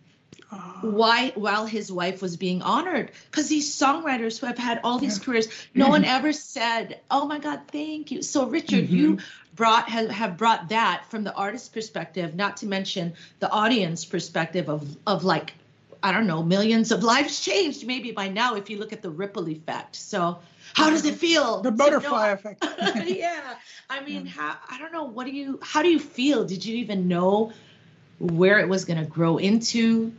Ah. 0.53 0.79
why 0.81 1.31
while 1.37 1.65
his 1.65 1.93
wife 1.93 2.21
was 2.21 2.37
being 2.37 2.61
honored. 2.63 3.13
Because 3.31 3.49
these 3.49 3.73
songwriters 3.73 4.41
who 4.41 4.47
have 4.47 4.59
had 4.59 4.81
all 4.83 4.99
these 4.99 5.19
careers 5.19 5.47
no 5.75 5.89
one 5.89 6.03
mm-hmm. 6.03 6.11
ever 6.11 6.33
said 6.33 7.01
oh 7.11 7.27
my 7.27 7.39
god 7.39 7.61
thank 7.69 8.11
you. 8.11 8.23
So 8.23 8.47
richard 8.47 8.89
you 8.89 9.17
mm-hmm. 9.17 9.55
brought 9.55 9.89
have, 9.89 10.11
have 10.11 10.37
brought 10.37 10.71
that 10.71 11.05
from 11.09 11.23
the 11.23 11.33
artist 11.33 11.73
perspective 11.73 12.35
not 12.35 12.59
to 12.59 12.67
mention 12.67 13.15
the 13.39 13.51
audience 13.51 14.05
perspective 14.05 14.69
of 14.69 14.97
of 15.07 15.23
like 15.23 15.55
i 16.03 16.11
don't 16.11 16.27
know 16.27 16.43
millions 16.43 16.91
of 16.91 17.05
lives 17.05 17.41
changed 17.41 17.87
maybe 17.87 18.11
by 18.11 18.29
now 18.29 18.57
if 18.57 18.71
you 18.71 18.79
look 18.79 18.93
at 18.93 19.03
the 19.03 19.11
ripple 19.11 19.49
effect. 19.49 19.95
So 19.95 20.39
how 20.75 20.91
does 20.91 21.05
it 21.05 21.15
feel 21.15 21.63
The 21.63 21.71
butterfly 21.71 22.27
know- 22.27 22.33
effect. 22.33 22.65
yeah 23.07 23.55
i 23.89 24.01
mean 24.03 24.27
how 24.27 24.57
i 24.69 24.79
don't 24.79 24.93
know 24.93 25.05
what 25.05 25.27
do 25.27 25.33
you 25.33 25.61
how 25.63 25.83
do 25.83 25.89
you 25.89 26.01
feel? 26.01 26.45
Did 26.45 26.65
you 26.65 26.79
even 26.79 27.07
know 27.07 27.53
where 28.19 28.59
it 28.59 28.69
was 28.69 28.85
going 28.85 28.99
to 28.99 29.07
grow 29.07 29.39
into 29.39 30.13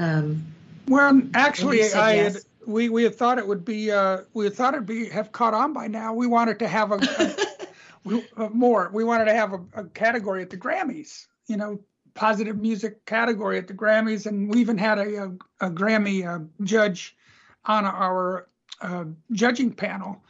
um 0.00 0.44
Well, 0.88 1.22
actually, 1.34 1.82
I 1.92 2.14
yes. 2.14 2.34
had, 2.34 2.42
we 2.66 2.88
we 2.88 3.04
had 3.04 3.14
thought 3.14 3.38
it 3.38 3.46
would 3.46 3.64
be 3.64 3.90
uh, 3.90 4.22
we 4.34 4.44
had 4.44 4.54
thought 4.54 4.74
it'd 4.74 4.86
be 4.86 5.08
have 5.08 5.32
caught 5.32 5.54
on 5.54 5.72
by 5.72 5.86
now. 5.86 6.14
We 6.14 6.26
wanted 6.26 6.58
to 6.60 6.68
have 6.68 6.92
a, 6.92 6.96
a 6.96 7.36
we, 8.04 8.24
uh, 8.36 8.48
more. 8.48 8.90
We 8.92 9.04
wanted 9.04 9.26
to 9.26 9.34
have 9.34 9.52
a, 9.52 9.60
a 9.74 9.84
category 9.84 10.42
at 10.42 10.50
the 10.50 10.56
Grammys. 10.56 11.26
You 11.46 11.56
know, 11.56 11.80
positive 12.14 12.58
music 12.58 13.04
category 13.06 13.58
at 13.58 13.66
the 13.68 13.74
Grammys, 13.74 14.26
and 14.26 14.52
we 14.52 14.60
even 14.60 14.78
had 14.78 14.98
a 14.98 15.24
a, 15.24 15.66
a 15.66 15.70
Grammy 15.70 16.26
uh, 16.26 16.44
judge 16.64 17.16
on 17.64 17.84
our 17.84 18.48
uh, 18.80 19.04
judging 19.32 19.72
panel. 19.72 20.22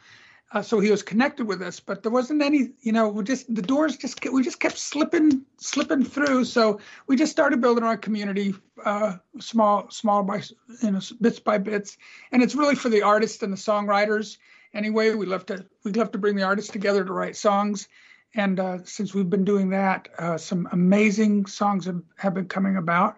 Uh, 0.53 0.61
so 0.61 0.81
he 0.81 0.91
was 0.91 1.01
connected 1.01 1.47
with 1.47 1.61
us, 1.61 1.79
but 1.79 2.03
there 2.03 2.11
wasn't 2.11 2.41
any, 2.41 2.71
you 2.81 2.91
know, 2.91 3.07
we 3.07 3.23
just 3.23 3.53
the 3.53 3.61
doors 3.61 3.95
just 3.95 4.19
we 4.31 4.43
just 4.43 4.59
kept 4.59 4.77
slipping 4.77 5.45
slipping 5.57 6.03
through. 6.03 6.43
So 6.43 6.79
we 7.07 7.15
just 7.15 7.31
started 7.31 7.61
building 7.61 7.85
our 7.85 7.95
community, 7.95 8.53
uh, 8.83 9.17
small 9.39 9.89
small 9.89 10.23
by 10.23 10.41
you 10.83 10.91
know 10.91 10.99
bits 11.21 11.39
by 11.39 11.57
bits, 11.57 11.97
and 12.33 12.43
it's 12.43 12.53
really 12.53 12.75
for 12.75 12.89
the 12.89 13.03
artists 13.03 13.41
and 13.43 13.53
the 13.53 13.57
songwriters. 13.57 14.37
Anyway, 14.73 15.13
we 15.13 15.25
love 15.25 15.45
to 15.45 15.65
we 15.85 15.93
love 15.93 16.11
to 16.11 16.17
bring 16.17 16.35
the 16.35 16.43
artists 16.43 16.71
together 16.71 17.05
to 17.05 17.13
write 17.13 17.37
songs, 17.37 17.87
and 18.35 18.59
uh, 18.59 18.79
since 18.83 19.13
we've 19.13 19.29
been 19.29 19.45
doing 19.45 19.69
that, 19.69 20.09
uh, 20.17 20.37
some 20.37 20.67
amazing 20.73 21.45
songs 21.45 21.85
have, 21.85 22.01
have 22.17 22.33
been 22.33 22.47
coming 22.47 22.75
about. 22.75 23.17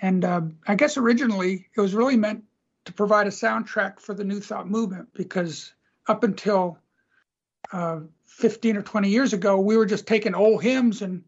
And 0.00 0.24
uh, 0.24 0.42
I 0.66 0.76
guess 0.76 0.96
originally 0.96 1.66
it 1.76 1.80
was 1.80 1.94
really 1.94 2.16
meant 2.16 2.44
to 2.84 2.92
provide 2.92 3.26
a 3.26 3.30
soundtrack 3.30 4.00
for 4.00 4.14
the 4.14 4.24
New 4.24 4.40
Thought 4.40 4.68
movement 4.68 5.08
because 5.14 5.72
up 6.06 6.24
until 6.24 6.78
uh, 7.72 8.00
15 8.26 8.76
or 8.76 8.82
20 8.82 9.08
years 9.08 9.32
ago, 9.32 9.58
we 9.58 9.76
were 9.76 9.86
just 9.86 10.06
taking 10.06 10.34
old 10.34 10.62
hymns 10.62 11.02
and 11.02 11.24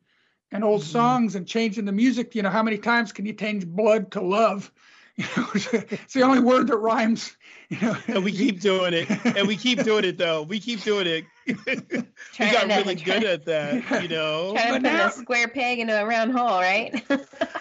and 0.52 0.62
old 0.62 0.80
mm-hmm. 0.80 0.90
songs 0.90 1.34
and 1.34 1.46
changing 1.46 1.84
the 1.84 1.92
music. 1.92 2.34
You 2.34 2.42
know, 2.42 2.50
how 2.50 2.62
many 2.62 2.78
times 2.78 3.12
can 3.12 3.26
you 3.26 3.32
change 3.32 3.66
blood 3.66 4.12
to 4.12 4.20
love? 4.20 4.70
You 5.18 5.24
know, 5.34 5.48
it's 5.54 6.12
the 6.12 6.20
only 6.20 6.40
word 6.40 6.66
that 6.66 6.76
rhymes. 6.76 7.34
You 7.68 7.80
know, 7.80 7.96
and 8.06 8.24
we 8.24 8.30
keep 8.30 8.60
doing 8.60 8.94
it, 8.94 9.10
and 9.24 9.48
we 9.48 9.56
keep 9.56 9.82
doing 9.82 10.04
it 10.04 10.18
though. 10.18 10.42
We 10.42 10.60
keep 10.60 10.82
doing 10.82 11.08
it. 11.08 11.24
we 11.66 12.52
got 12.52 12.68
really 12.68 12.94
good 12.94 13.24
at 13.24 13.44
that, 13.46 14.02
you 14.04 14.08
know. 14.08 14.52
Trying 14.52 14.66
to 14.66 14.72
put 14.74 14.82
now, 14.82 15.08
a 15.08 15.10
square 15.10 15.48
peg 15.48 15.80
into 15.80 16.00
a 16.00 16.06
round 16.06 16.30
hole, 16.30 16.60
right? 16.60 17.04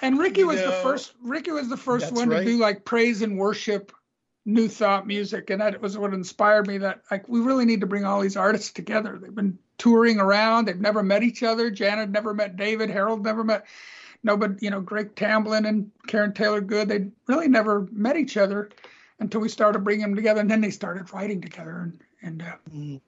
and 0.04 0.19
Ricky 0.19 0.43
was 0.43 0.58
know, 0.58 0.69
the 0.69 0.78
first. 0.84 1.13
Ricky 1.23 1.49
was 1.49 1.69
the 1.69 1.78
first 1.78 2.13
one 2.13 2.30
right. 2.30 2.41
to 2.41 2.45
do 2.45 2.60
like 2.60 2.86
praise 2.86 3.23
and 3.23 3.36
worship, 3.36 3.91
new 4.45 4.67
thought 4.67 5.08
music, 5.08 5.49
and 5.49 5.62
that 5.62 5.81
was 5.81 5.97
what 5.97 6.13
inspired 6.13 6.67
me. 6.67 6.77
That 6.77 7.01
like 7.10 7.27
we 7.27 7.39
really 7.39 7.65
need 7.65 7.81
to 7.81 7.88
bring 7.88 8.05
all 8.05 8.21
these 8.21 8.38
artists 8.38 8.71
together. 8.71 9.17
They've 9.21 9.34
been 9.34 9.58
touring 9.77 10.19
around. 10.19 10.65
They've 10.65 10.79
never 10.79 11.03
met 11.03 11.23
each 11.23 11.43
other. 11.43 11.69
Janet 11.69 12.10
never 12.10 12.34
met 12.34 12.55
David. 12.55 12.89
Harold 12.89 13.23
never 13.23 13.43
met 13.43 13.65
nobody, 14.25 14.55
you 14.60 14.71
know, 14.71 14.81
Greg 14.81 15.15
Tamblyn 15.15 15.65
and 15.65 15.91
Karen 16.08 16.34
Taylor 16.34 16.60
Good, 16.60 16.89
they 16.89 17.08
really 17.27 17.47
never 17.47 17.88
met 17.91 18.17
each 18.17 18.36
other 18.36 18.69
until 19.19 19.39
we 19.39 19.47
started 19.47 19.79
bringing 19.79 20.01
them 20.01 20.15
together, 20.15 20.41
and 20.41 20.51
then 20.51 20.60
they 20.60 20.71
started 20.71 21.13
writing 21.13 21.39
together, 21.39 21.77
and 21.77 22.01
and 22.21 22.41
uh, 22.41 22.55
mm. 22.73 22.99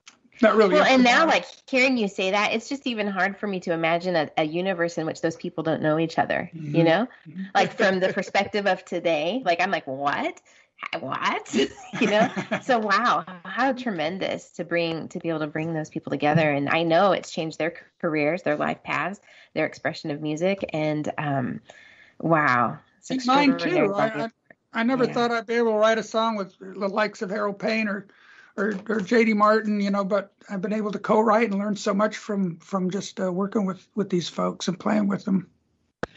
not 0.41 0.55
really. 0.55 0.75
Well, 0.75 0.85
and 0.85 1.03
now, 1.03 1.25
like 1.25 1.45
hearing 1.69 1.97
you 1.97 2.07
say 2.07 2.31
that, 2.31 2.53
it's 2.53 2.69
just 2.69 2.87
even 2.87 3.07
hard 3.07 3.35
for 3.37 3.47
me 3.47 3.59
to 3.61 3.73
imagine 3.73 4.15
a, 4.15 4.29
a 4.37 4.43
universe 4.43 4.97
in 4.97 5.05
which 5.05 5.19
those 5.19 5.35
people 5.35 5.63
don't 5.63 5.81
know 5.81 5.99
each 5.99 6.17
other. 6.17 6.49
Mm-hmm. 6.55 6.75
You 6.75 6.83
know, 6.85 7.07
mm-hmm. 7.27 7.43
like 7.53 7.73
from 7.73 7.99
the 7.99 8.13
perspective 8.13 8.67
of 8.67 8.85
today, 8.85 9.41
like 9.43 9.59
I'm 9.59 9.71
like, 9.71 9.87
what? 9.87 10.39
What? 10.99 11.55
You 11.99 12.07
know? 12.07 12.29
So 12.63 12.77
wow 12.79 13.25
how 13.43 13.73
tremendous 13.73 14.51
to 14.51 14.63
bring 14.63 15.07
to 15.09 15.19
be 15.19 15.29
able 15.29 15.39
to 15.39 15.47
bring 15.47 15.73
those 15.73 15.89
people 15.89 16.11
together. 16.11 16.49
And 16.51 16.69
i 16.69 16.83
know 16.83 17.11
it's 17.11 17.31
changed 17.31 17.57
their 17.57 17.73
careers 17.99 18.43
their 18.43 18.55
life 18.55 18.83
paths 18.83 19.19
their 19.53 19.65
expression 19.65 20.11
of 20.11 20.21
music 20.21 20.63
and 20.73 21.11
um 21.17 21.61
wow 22.19 22.77
mine 23.25 23.57
too. 23.57 23.93
I, 23.95 24.05
I, 24.05 24.29
I, 24.73 24.83
never 24.83 25.05
yeah. 25.05 25.13
thought 25.13 25.31
i'd 25.31 25.47
be 25.47 25.55
able 25.55 25.71
to 25.71 25.77
write 25.77 25.97
a 25.97 26.03
song 26.03 26.35
with 26.35 26.57
the 26.59 26.87
likes 26.87 27.21
of 27.21 27.29
harold 27.29 27.59
payne 27.59 27.87
or 27.87 28.07
or, 28.55 28.69
or 28.69 28.99
jd 28.99 29.35
martin 29.35 29.79
you 29.79 29.89
know 29.89 30.03
but 30.03 30.33
i've 30.49 30.61
been 30.61 30.73
able 30.73 30.91
to 30.91 30.99
co-write 30.99 31.49
and 31.49 31.59
learn 31.59 31.75
so 31.75 31.93
much 31.93 32.17
from 32.17 32.57
from 32.57 32.91
just 32.91 33.19
uh, 33.19 33.31
working 33.31 33.65
with 33.65 33.87
with 33.95 34.09
these 34.09 34.29
folks 34.29 34.67
and 34.67 34.79
playing 34.79 35.07
with 35.07 35.25
them 35.25 35.49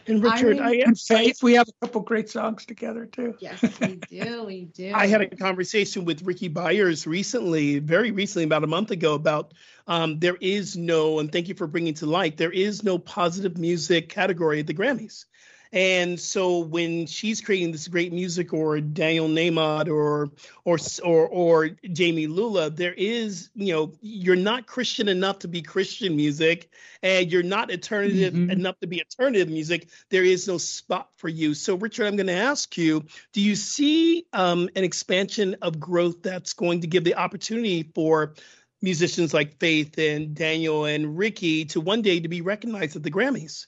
and 0.07 0.23
Richard, 0.23 0.59
I, 0.59 0.71
mean, 0.71 0.83
I 0.83 0.85
and 0.87 0.99
Faith, 0.99 1.43
we 1.43 1.55
have 1.55 1.69
a 1.69 1.87
couple 1.87 2.01
great 2.03 2.29
songs 2.29 2.65
together 2.65 3.07
too. 3.07 3.35
Yes, 3.41 3.63
we 3.81 3.97
do. 4.09 4.45
We 4.45 4.65
do. 4.67 4.93
I 4.95 5.07
had 5.07 5.21
a 5.21 5.29
conversation 5.29 6.05
with 6.05 6.23
Ricky 6.23 6.49
Byars 6.49 7.07
recently, 7.07 7.79
very 7.79 8.11
recently, 8.11 8.45
about 8.45 8.65
a 8.65 8.69
month 8.69 8.91
ago, 8.91 9.15
about 9.15 9.55
um, 9.87 10.19
there 10.19 10.37
is 10.41 10.77
no, 10.77 11.19
and 11.19 11.33
thank 11.33 11.49
you 11.49 11.55
for 11.55 11.67
bringing 11.67 11.95
to 11.95 12.07
light, 12.07 12.37
there 12.37 12.53
is 12.53 12.83
no 12.83 12.99
positive 12.99 13.59
music 13.59 14.09
category 14.09 14.61
at 14.61 14.67
the 14.67 14.75
Grammys. 14.75 15.25
And 15.73 16.19
so 16.19 16.59
when 16.59 17.07
she's 17.07 17.41
creating 17.41 17.71
this 17.71 17.87
great 17.87 18.13
music, 18.13 18.53
or 18.53 18.81
Daniel 18.81 19.29
Nahmod, 19.29 19.89
or 19.89 20.31
or 20.65 20.79
or 21.05 21.29
or 21.29 21.69
Jamie 21.93 22.27
Lula, 22.27 22.71
there 22.71 22.93
is 22.93 23.51
you 23.55 23.73
know 23.73 23.93
you're 24.01 24.35
not 24.35 24.67
Christian 24.67 25.09
enough 25.09 25.41
to 25.41 25.49
be 25.49 25.63
Christian 25.63 26.17
music, 26.17 26.73
and 27.05 27.31
you're 27.31 27.45
not 27.45 27.71
alternative 27.71 28.35
mm-hmm. 28.35 28.51
enough 28.51 28.81
to 28.81 28.89
be 28.89 29.01
alternative 29.01 29.49
music. 29.49 29.89
There 30.09 30.25
is 30.25 30.49
no 30.49 30.59
spot 30.59 31.09
for 31.17 31.29
you. 31.29 31.55
So 31.55 31.77
Richard, 31.77 32.07
I'm 32.07 32.17
going 32.17 32.27
to 32.27 32.33
ask 32.33 32.77
you: 32.77 33.05
Do 33.33 33.41
you 33.41 33.55
see 33.55 34.27
um, 34.33 34.69
an 34.75 34.83
expansion 34.83 35.57
of 35.63 35.79
growth 35.79 36.23
that's 36.23 36.53
going 36.53 36.81
to 36.81 36.89
give 36.89 37.05
the 37.05 37.15
opportunity 37.15 37.85
for 37.95 38.35
musicians 38.83 39.33
like 39.33 39.59
Faith 39.59 39.99
and 39.99 40.35
Daniel 40.35 40.85
and 40.85 41.17
Ricky 41.17 41.67
to 41.67 41.81
one 41.81 42.03
day 42.03 42.19
to 42.19 42.29
be 42.29 42.41
recognized 42.41 42.97
at 42.97 43.05
the 43.05 43.11
Grammys? 43.11 43.67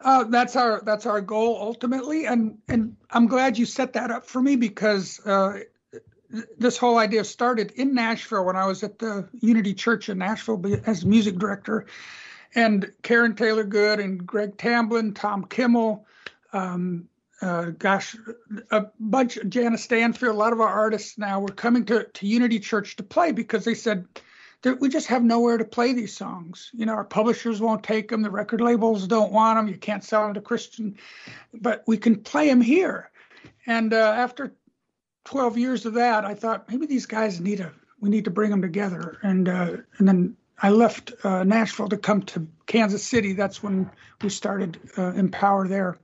Uh, 0.00 0.24
that's 0.24 0.56
our 0.56 0.82
that's 0.84 1.06
our 1.06 1.20
goal 1.20 1.58
ultimately, 1.60 2.26
and 2.26 2.58
and 2.68 2.96
I'm 3.10 3.26
glad 3.26 3.58
you 3.58 3.66
set 3.66 3.94
that 3.94 4.10
up 4.10 4.26
for 4.26 4.40
me 4.40 4.56
because 4.56 5.20
uh, 5.24 5.60
this 6.58 6.76
whole 6.76 6.98
idea 6.98 7.24
started 7.24 7.72
in 7.72 7.94
Nashville 7.94 8.44
when 8.44 8.56
I 8.56 8.66
was 8.66 8.82
at 8.82 8.98
the 8.98 9.28
Unity 9.40 9.74
Church 9.74 10.08
in 10.08 10.18
Nashville 10.18 10.62
as 10.84 11.04
music 11.04 11.38
director, 11.38 11.86
and 12.54 12.92
Karen 13.02 13.34
Taylor 13.34 13.64
Good 13.64 14.00
and 14.00 14.26
Greg 14.26 14.56
Tamblyn, 14.58 15.14
Tom 15.14 15.44
Kimmel, 15.44 16.06
um, 16.52 17.08
uh, 17.42 17.66
gosh, 17.78 18.16
a 18.70 18.86
bunch, 18.98 19.38
Jana 19.48 19.78
Stanfield, 19.78 20.34
a 20.34 20.38
lot 20.38 20.52
of 20.52 20.60
our 20.60 20.68
artists 20.68 21.18
now 21.18 21.40
were 21.40 21.48
coming 21.48 21.84
to, 21.86 22.04
to 22.04 22.26
Unity 22.26 22.60
Church 22.60 22.96
to 22.96 23.02
play 23.02 23.32
because 23.32 23.64
they 23.64 23.74
said, 23.74 24.06
we 24.80 24.88
just 24.88 25.06
have 25.08 25.22
nowhere 25.22 25.58
to 25.58 25.64
play 25.64 25.92
these 25.92 26.16
songs. 26.16 26.70
You 26.72 26.86
know, 26.86 26.94
our 26.94 27.04
publishers 27.04 27.60
won't 27.60 27.82
take 27.82 28.08
them, 28.08 28.22
the 28.22 28.30
record 28.30 28.60
labels 28.60 29.06
don't 29.06 29.32
want 29.32 29.58
them, 29.58 29.68
you 29.68 29.78
can't 29.78 30.04
sell 30.04 30.24
them 30.24 30.34
to 30.34 30.40
Christian, 30.40 30.96
but 31.54 31.84
we 31.86 31.98
can 31.98 32.16
play 32.16 32.48
them 32.48 32.60
here. 32.60 33.10
And 33.66 33.92
uh, 33.92 33.96
after 33.96 34.54
12 35.24 35.58
years 35.58 35.86
of 35.86 35.94
that, 35.94 36.24
I 36.24 36.34
thought 36.34 36.70
maybe 36.70 36.86
these 36.86 37.06
guys 37.06 37.40
need 37.40 37.60
a 37.60 37.72
we 38.00 38.10
need 38.10 38.24
to 38.24 38.30
bring 38.30 38.50
them 38.50 38.62
together. 38.62 39.18
And 39.22 39.48
uh, 39.48 39.76
and 39.98 40.06
then 40.08 40.36
I 40.62 40.70
left 40.70 41.12
uh, 41.24 41.44
Nashville 41.44 41.88
to 41.88 41.96
come 41.96 42.22
to 42.22 42.46
Kansas 42.66 43.04
City. 43.04 43.32
That's 43.32 43.62
when 43.62 43.90
we 44.22 44.28
started 44.28 44.78
uh, 44.96 45.12
Empower 45.12 45.68
there. 45.68 45.98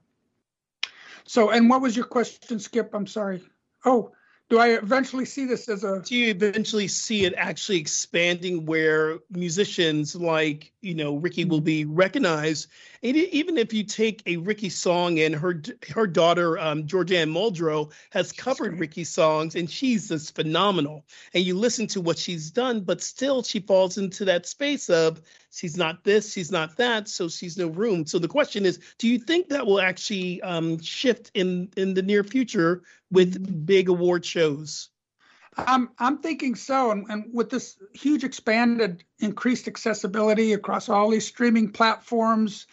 So, 1.24 1.50
and 1.50 1.70
what 1.70 1.80
was 1.80 1.96
your 1.96 2.06
question, 2.06 2.58
Skip? 2.58 2.94
I'm 2.94 3.06
sorry. 3.06 3.42
Oh, 3.84 4.12
do 4.52 4.58
I 4.58 4.72
eventually 4.76 5.24
see 5.24 5.46
this 5.46 5.66
as 5.70 5.82
a? 5.82 6.00
Do 6.00 6.14
you 6.14 6.28
eventually 6.28 6.86
see 6.86 7.24
it 7.24 7.32
actually 7.38 7.78
expanding 7.78 8.66
where 8.66 9.18
musicians 9.30 10.14
like 10.14 10.72
you 10.82 10.94
know 10.94 11.16
Ricky 11.16 11.46
will 11.46 11.62
be 11.62 11.86
recognized? 11.86 12.68
And 13.04 13.16
even 13.16 13.58
if 13.58 13.72
you 13.72 13.82
take 13.82 14.22
a 14.26 14.36
Ricky 14.36 14.68
song 14.68 15.18
and 15.18 15.34
her 15.34 15.60
her 15.92 16.06
daughter 16.06 16.56
um, 16.58 16.86
Georgia 16.86 17.18
Anne 17.18 17.30
Muldrow 17.30 17.90
has 18.10 18.30
covered 18.30 18.78
Ricky 18.78 19.02
songs 19.02 19.56
and 19.56 19.68
she's 19.68 20.08
just 20.08 20.36
phenomenal, 20.36 21.04
and 21.34 21.42
you 21.42 21.56
listen 21.56 21.88
to 21.88 22.00
what 22.00 22.16
she's 22.16 22.52
done, 22.52 22.82
but 22.82 23.02
still 23.02 23.42
she 23.42 23.58
falls 23.58 23.98
into 23.98 24.24
that 24.26 24.46
space 24.46 24.88
of 24.88 25.20
she's 25.50 25.76
not 25.76 26.04
this, 26.04 26.32
she's 26.32 26.52
not 26.52 26.76
that, 26.76 27.08
so 27.08 27.28
she's 27.28 27.58
no 27.58 27.68
room. 27.68 28.06
So 28.06 28.20
the 28.20 28.28
question 28.28 28.64
is, 28.64 28.78
do 28.98 29.08
you 29.08 29.18
think 29.18 29.48
that 29.48 29.66
will 29.66 29.80
actually 29.80 30.40
um, 30.42 30.80
shift 30.80 31.32
in 31.34 31.70
in 31.76 31.94
the 31.94 32.02
near 32.02 32.22
future 32.22 32.82
with 33.10 33.66
big 33.66 33.88
award 33.88 34.24
shows? 34.24 34.90
I'm 35.56 35.90
I'm 35.98 36.18
thinking 36.18 36.54
so, 36.54 36.92
and, 36.92 37.04
and 37.10 37.24
with 37.32 37.50
this 37.50 37.76
huge 37.92 38.22
expanded, 38.22 39.02
increased 39.18 39.66
accessibility 39.66 40.52
across 40.52 40.88
all 40.88 41.10
these 41.10 41.26
streaming 41.26 41.72
platforms, 41.72 42.66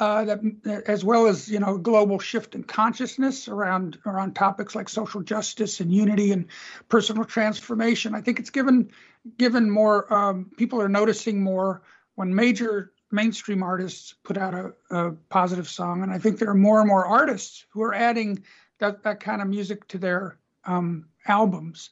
uh, 0.00 0.24
that 0.24 0.40
as 0.86 1.04
well 1.04 1.26
as 1.26 1.48
you 1.48 1.60
know 1.60 1.78
global 1.78 2.18
shift 2.18 2.54
in 2.54 2.64
consciousness 2.64 3.46
around 3.46 3.98
around 4.06 4.34
topics 4.34 4.74
like 4.74 4.88
social 4.88 5.22
justice 5.22 5.80
and 5.80 5.92
unity 5.92 6.32
and 6.32 6.46
personal 6.88 7.24
transformation. 7.24 8.14
I 8.14 8.20
think 8.20 8.40
it's 8.40 8.50
given 8.50 8.90
given 9.38 9.70
more 9.70 10.12
um, 10.12 10.50
people 10.56 10.80
are 10.80 10.88
noticing 10.88 11.42
more 11.42 11.82
when 12.16 12.34
major 12.34 12.92
mainstream 13.12 13.62
artists 13.62 14.14
put 14.24 14.36
out 14.36 14.54
a, 14.54 14.72
a, 14.90 15.12
positive 15.28 15.68
song, 15.68 16.02
and 16.02 16.12
I 16.12 16.18
think 16.18 16.38
there 16.38 16.50
are 16.50 16.54
more 16.54 16.80
and 16.80 16.88
more 16.88 17.06
artists 17.06 17.64
who 17.70 17.82
are 17.82 17.94
adding 17.94 18.42
that 18.78 19.04
that 19.04 19.20
kind 19.20 19.40
of 19.40 19.48
music 19.48 19.86
to 19.88 19.98
their 19.98 20.38
um, 20.64 21.06
albums. 21.26 21.90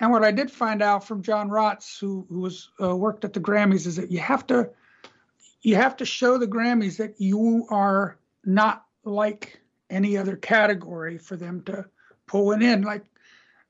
And 0.00 0.10
what 0.10 0.24
I 0.24 0.30
did 0.30 0.50
find 0.50 0.82
out 0.82 1.06
from 1.06 1.22
John 1.22 1.50
Rotz, 1.50 2.00
who 2.00 2.26
who 2.30 2.40
was 2.40 2.70
uh, 2.80 2.96
worked 2.96 3.26
at 3.26 3.34
the 3.34 3.40
Grammys, 3.40 3.86
is 3.86 3.96
that 3.96 4.10
you 4.10 4.20
have 4.20 4.46
to 4.46 4.70
you 5.66 5.74
have 5.74 5.96
to 5.96 6.04
show 6.04 6.38
the 6.38 6.46
Grammys 6.46 6.98
that 6.98 7.20
you 7.20 7.66
are 7.70 8.16
not 8.44 8.84
like 9.02 9.58
any 9.90 10.16
other 10.16 10.36
category 10.36 11.18
for 11.18 11.36
them 11.36 11.60
to 11.62 11.84
pull 12.28 12.52
it 12.52 12.62
in. 12.62 12.82
Like 12.82 13.04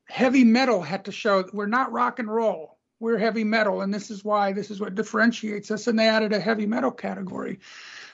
heavy 0.05 0.45
metal 0.45 0.83
had 0.83 1.07
to 1.07 1.13
show 1.13 1.49
we're 1.55 1.65
not 1.65 1.93
rock 1.93 2.19
and 2.19 2.29
roll, 2.29 2.77
we're 3.01 3.17
heavy 3.17 3.45
metal, 3.45 3.81
and 3.81 3.95
this 3.95 4.11
is 4.11 4.23
why 4.23 4.53
this 4.53 4.71
is 4.71 4.79
what 4.79 4.95
differentiates 4.95 5.71
us. 5.71 5.87
And 5.87 5.99
they 5.99 6.07
added 6.07 6.35
a 6.35 6.39
heavy 6.39 6.67
metal 6.67 6.91
category. 6.91 7.61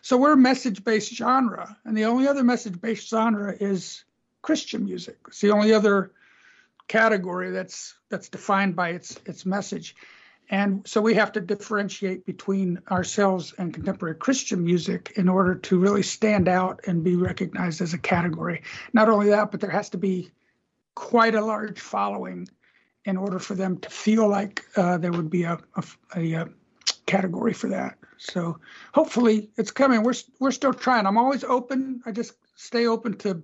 So 0.01 0.17
we're 0.17 0.35
a 0.35 0.37
message 0.37 0.85
based 0.85 1.13
genre, 1.13 1.77
and 1.85 1.97
the 1.97 2.05
only 2.05 2.29
other 2.29 2.45
message 2.45 2.81
based 2.81 3.09
genre 3.09 3.53
is 3.53 4.05
Christian 4.43 4.85
music. 4.85 5.19
It's 5.27 5.41
the 5.41 5.51
only 5.51 5.75
other 5.75 6.13
category 6.87 7.51
that's 7.51 7.97
that's 8.11 8.29
defined 8.29 8.77
by 8.77 8.91
its 8.91 9.19
its 9.27 9.45
message. 9.45 9.97
And 10.53 10.87
so 10.87 11.01
we 11.01 11.15
have 11.15 11.33
to 11.33 11.41
differentiate 11.41 12.27
between 12.27 12.79
ourselves 12.91 13.55
and 13.57 13.73
contemporary 13.73 14.17
Christian 14.17 14.63
music 14.63 15.15
in 15.17 15.27
order 15.27 15.55
to 15.55 15.79
really 15.79 16.03
stand 16.03 16.47
out 16.47 16.81
and 16.87 17.03
be 17.03 17.17
recognized 17.17 17.81
as 17.81 17.95
a 17.95 17.99
category. 17.99 18.63
Not 18.93 19.09
only 19.09 19.31
that, 19.31 19.51
but 19.51 19.61
there 19.61 19.71
has 19.71 19.89
to 19.91 19.97
be 19.97 20.31
quite 20.95 21.35
a 21.35 21.43
large 21.43 21.81
following 21.81 22.49
in 23.07 23.17
order 23.17 23.39
for 23.39 23.55
them 23.55 23.79
to 23.79 23.89
feel 23.89 24.29
like 24.29 24.63
uh, 24.77 24.99
there 24.99 25.11
would 25.11 25.31
be 25.31 25.45
a, 25.45 25.59
a, 25.75 25.85
a, 26.17 26.49
category 27.07 27.55
for 27.55 27.69
that. 27.69 27.97
So 28.19 28.59
hopefully 28.93 29.51
it's 29.57 29.71
coming. 29.71 30.03
We're 30.03 30.15
we're 30.39 30.53
still 30.53 30.75
trying. 30.75 31.07
I'm 31.07 31.19
always 31.19 31.45
open. 31.45 32.03
I 32.05 32.13
just 32.13 32.35
stay 32.57 32.87
open 32.87 33.17
to 33.19 33.43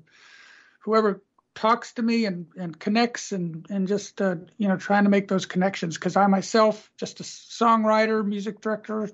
whoever 0.81 1.23
talks 1.59 1.93
to 1.95 2.03
me 2.03 2.25
and, 2.25 2.47
and 2.57 2.79
connects 2.79 3.33
and 3.33 3.67
and 3.69 3.89
just 3.89 4.21
uh, 4.23 4.37
you 4.59 4.69
know 4.69 4.77
trying 4.77 5.05
to 5.05 5.11
make 5.11 5.27
those 5.27 5.45
connections 5.45 5.97
because 5.97 6.15
I 6.15 6.29
myself 6.29 6.89
just 6.97 7.19
a 7.19 7.25
songwriter, 7.25 8.25
music 8.25 8.61
director, 8.61 9.11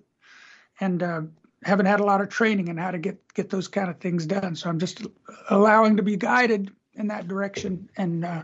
and 0.79 1.03
uh, 1.03 1.23
haven't 1.63 1.87
had 1.87 2.01
a 2.01 2.05
lot 2.05 2.21
of 2.21 2.29
training 2.29 2.69
in 2.69 2.77
how 2.77 2.91
to 2.91 2.99
get 2.99 3.33
get 3.33 3.49
those 3.49 3.69
kind 3.69 3.89
of 3.89 3.99
things 3.99 4.27
done. 4.27 4.57
So 4.57 4.69
I'm 4.69 4.79
just 4.79 5.07
allowing 5.49 5.97
to 5.97 6.03
be 6.03 6.17
guided 6.17 6.71
in 6.93 7.09
that 7.09 7.29
direction 7.29 7.89
and 7.97 8.27
uh, 8.27 8.43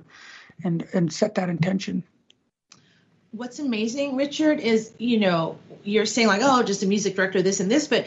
and 0.64 0.88
and 0.94 1.12
set 1.12 1.34
that 1.34 1.50
intention 1.50 2.02
what's 3.32 3.58
amazing 3.58 4.16
richard 4.16 4.58
is 4.58 4.92
you 4.98 5.20
know 5.20 5.56
you're 5.84 6.06
saying 6.06 6.26
like 6.26 6.40
oh 6.42 6.62
just 6.62 6.82
a 6.82 6.86
music 6.86 7.14
director 7.14 7.42
this 7.42 7.60
and 7.60 7.70
this 7.70 7.86
but 7.86 8.06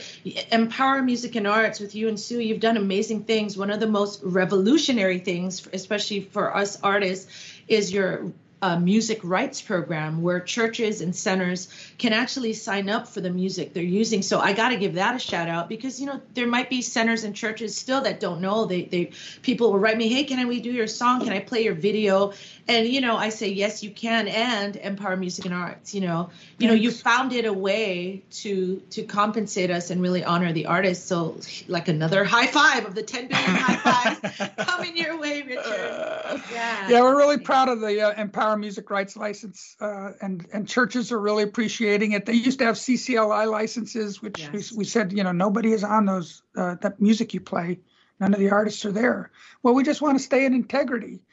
empower 0.52 1.02
music 1.02 1.36
and 1.36 1.48
arts 1.48 1.80
with 1.80 1.96
you 1.96 2.08
and 2.08 2.20
sue. 2.20 2.40
You've 2.40 2.60
done 2.60 2.78
amazing 2.78 3.24
things. 3.24 3.58
One 3.58 3.72
of 3.72 3.80
the 3.80 3.88
most 3.88 4.22
revolutionary 4.24 5.20
things 5.20 5.68
especially 5.74 6.22
for 6.22 6.56
us 6.56 6.80
artists 6.82 7.32
is 7.68 7.92
your 7.92 8.32
a 8.64 8.80
music 8.80 9.20
rights 9.26 9.62
program 9.62 10.22
where 10.22 10.40
churches 10.40 11.02
and 11.02 11.14
centers 11.14 11.68
can 11.98 12.14
actually 12.14 12.54
sign 12.54 12.88
up 12.88 13.10
for 13.10 13.20
the 13.20 13.30
music 13.30 13.74
they're 13.74 13.84
using. 13.84 14.22
So 14.22 14.40
I 14.40 14.54
got 14.54 14.70
to 14.70 14.78
give 14.78 14.94
that 14.94 15.18
a 15.18 15.20
shout 15.20 15.50
out 15.50 15.68
because 15.68 16.00
you 16.00 16.06
know 16.06 16.22
there 16.34 16.48
might 16.48 16.70
be 16.70 16.82
centers 16.82 17.26
and 17.26 17.36
churches 17.36 17.76
still 17.76 18.00
that 18.02 18.22
don't 18.22 18.40
know. 18.40 18.64
They 18.64 18.84
they 18.84 19.12
people 19.42 19.74
will 19.74 19.80
write 19.80 19.98
me, 19.98 20.08
hey, 20.08 20.24
can 20.24 20.48
we 20.48 20.62
do 20.62 20.72
your 20.72 20.88
song? 20.88 21.20
Can 21.26 21.34
I 21.34 21.40
play 21.40 21.66
your 21.66 21.74
video? 21.74 22.32
And 22.70 22.88
you 22.88 23.02
know 23.02 23.18
I 23.18 23.30
say 23.30 23.50
yes, 23.50 23.84
you 23.84 23.92
can, 23.92 24.30
and 24.30 24.78
Empower 24.78 25.18
Music 25.18 25.44
and 25.44 25.54
Arts. 25.54 25.94
You 25.94 26.00
know 26.00 26.30
you 26.58 26.70
know 26.70 26.74
you 26.74 26.90
founded 26.90 27.44
a 27.44 27.52
way 27.52 28.24
to 28.32 28.82
to 28.92 29.04
compensate 29.04 29.72
us 29.72 29.90
and 29.90 30.02
really 30.02 30.24
honor 30.24 30.54
the 30.54 30.68
artists. 30.68 31.06
So 31.06 31.38
like 31.68 31.90
another 31.90 32.24
high 32.24 32.48
five 32.48 32.86
of 32.86 32.96
the 32.96 33.04
10 33.04 33.28
billion 33.28 33.50
high 33.50 34.20
fives 34.20 34.52
coming 34.58 34.96
your 34.96 35.20
way, 35.20 35.42
Richard. 35.42 36.42
Yeah. 36.50 36.90
Yeah, 36.90 37.02
we're 37.02 37.18
really 37.18 37.40
proud 37.40 37.68
of 37.68 37.82
the 37.82 38.02
uh, 38.02 38.22
Empower 38.22 38.53
our 38.54 38.60
music 38.60 38.92
rights 38.92 39.18
license, 39.18 39.76
uh, 39.82 40.12
and 40.22 40.46
and 40.54 40.68
churches 40.68 41.12
are 41.12 41.20
really 41.20 41.44
appreciating 41.44 42.12
it. 42.12 42.26
They 42.26 42.34
used 42.34 42.60
to 42.60 42.66
have 42.66 42.76
CCLI 42.76 43.50
licenses, 43.50 44.22
which 44.22 44.40
yes. 44.40 44.72
we, 44.72 44.78
we, 44.78 44.86
said, 44.86 45.12
you 45.12 45.24
know, 45.24 45.32
nobody 45.32 45.74
is 45.74 45.84
on 45.84 46.06
those 46.06 46.44
uh, 46.56 46.76
that 46.82 47.02
music 47.02 47.34
you 47.34 47.42
play. 47.42 47.80
None 48.20 48.34
of 48.34 48.40
the 48.40 48.52
artists 48.52 48.86
are 48.86 48.92
there. 48.92 49.32
Well, 49.64 49.74
we 49.74 49.84
just 49.84 50.02
want 50.02 50.18
to 50.20 50.24
stay 50.24 50.46
in 50.46 50.54
integrity, 50.54 51.24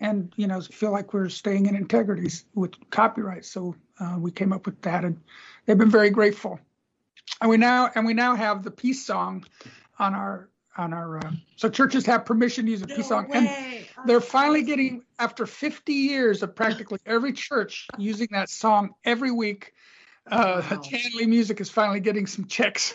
and 0.00 0.32
you 0.36 0.46
know, 0.46 0.62
feel 0.62 0.92
like 0.92 1.12
we're 1.12 1.28
staying 1.28 1.66
in 1.66 1.76
integrity 1.76 2.30
with 2.54 2.72
copyright. 2.88 3.44
So 3.44 3.76
uh, 4.00 4.16
we 4.18 4.30
came 4.30 4.52
up 4.52 4.64
with 4.64 4.80
that, 4.82 5.04
and 5.04 5.20
they've 5.66 5.78
been 5.78 5.90
very 5.90 6.10
grateful. 6.10 6.58
And 7.40 7.50
we 7.50 7.58
now 7.58 7.90
and 7.94 8.06
we 8.06 8.14
now 8.14 8.34
have 8.34 8.62
the 8.62 8.70
peace 8.70 9.04
song 9.04 9.44
on 9.98 10.14
our 10.14 10.48
on 10.76 10.92
our 10.92 11.18
uh, 11.18 11.30
so 11.56 11.68
churches 11.68 12.06
have 12.06 12.24
permission 12.24 12.64
to 12.64 12.70
use 12.70 12.82
a 12.82 12.86
no 12.86 12.96
peace 12.96 13.08
song 13.08 13.28
way. 13.28 13.38
and 13.38 14.06
they're 14.06 14.20
finally 14.20 14.62
getting 14.62 15.02
after 15.18 15.46
50 15.46 15.92
years 15.92 16.42
of 16.42 16.54
practically 16.54 16.98
every 17.06 17.32
church 17.32 17.88
using 17.98 18.28
that 18.32 18.48
song 18.48 18.94
every 19.04 19.30
week 19.30 19.72
uh 20.30 20.62
wow. 20.70 20.80
Jan-Lee 20.80 21.26
music 21.26 21.60
is 21.60 21.68
finally 21.68 22.00
getting 22.00 22.26
some 22.26 22.46
checks 22.46 22.94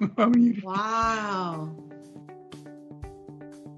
wow 0.62 1.70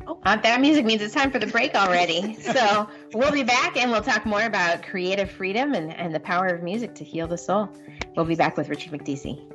Oh, 0.07 0.21
that 0.25 0.61
music 0.61 0.85
means 0.85 1.01
it's 1.01 1.15
time 1.15 1.31
for 1.31 1.39
the 1.39 1.47
break 1.47 1.75
already. 1.75 2.37
So 2.55 2.89
we'll 3.15 3.33
be 3.33 3.43
back 3.43 3.77
and 3.77 3.91
we'll 3.91 4.03
talk 4.03 4.27
more 4.27 4.43
about 4.45 4.83
creative 4.83 5.31
freedom 5.31 5.75
and, 5.75 5.93
and 5.95 6.15
the 6.15 6.21
power 6.21 6.47
of 6.47 6.63
music 6.63 6.95
to 6.97 7.05
heal 7.05 7.27
the 7.27 7.39
soul. 7.39 7.69
We'll 8.15 8.27
be 8.27 8.37
back 8.37 8.57
with 8.57 8.69
Richard 8.69 8.93
Mekdeci. 8.93 9.54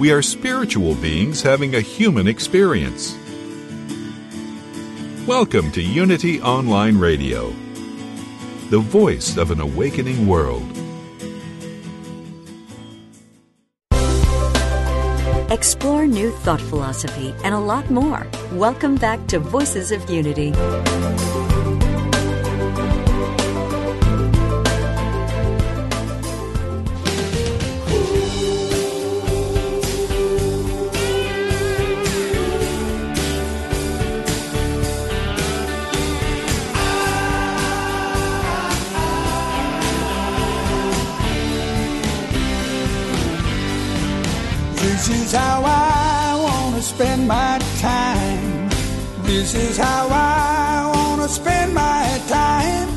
We 0.00 0.12
are 0.12 0.22
spiritual 0.22 0.94
beings 0.94 1.42
having 1.42 1.74
a 1.74 1.80
human 1.82 2.26
experience. 2.26 3.18
Welcome 5.26 5.70
to 5.72 5.82
Unity 5.82 6.40
Online 6.40 6.96
Radio, 6.96 7.50
the 8.70 8.78
voice 8.78 9.36
of 9.36 9.50
an 9.50 9.60
awakening 9.60 10.26
world. 10.26 10.64
Explore 15.50 16.06
new 16.06 16.30
thought 16.30 16.62
philosophy 16.62 17.34
and 17.44 17.54
a 17.54 17.60
lot 17.60 17.90
more. 17.90 18.26
Welcome 18.52 18.94
back 18.94 19.26
to 19.26 19.38
Voices 19.38 19.92
of 19.92 20.08
Unity. 20.08 20.52
Spend 47.00 47.26
my 47.26 47.58
time. 47.80 48.68
This 49.22 49.54
is 49.54 49.78
how 49.78 50.08
I 50.10 50.92
want 50.94 51.22
to 51.22 51.28
spend 51.30 51.72
my 51.72 52.04
time. 52.28 52.88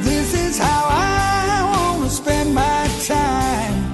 This 0.00 0.32
is 0.32 0.56
how 0.58 0.84
I 0.88 1.70
want 1.72 2.04
to 2.04 2.08
spend 2.08 2.54
my 2.54 2.88
time. 3.04 3.92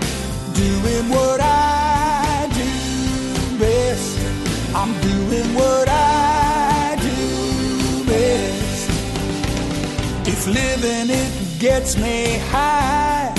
Doing 0.54 1.08
what 1.08 1.40
I 1.40 2.48
do 2.60 3.58
best. 3.58 4.16
I'm 4.76 4.92
doing 5.10 5.48
what 5.60 5.88
I 5.88 6.96
do 7.08 8.04
best. 8.04 8.90
If 10.28 10.46
living 10.46 11.10
it 11.22 11.32
gets 11.58 11.96
me 11.96 12.38
high, 12.52 13.34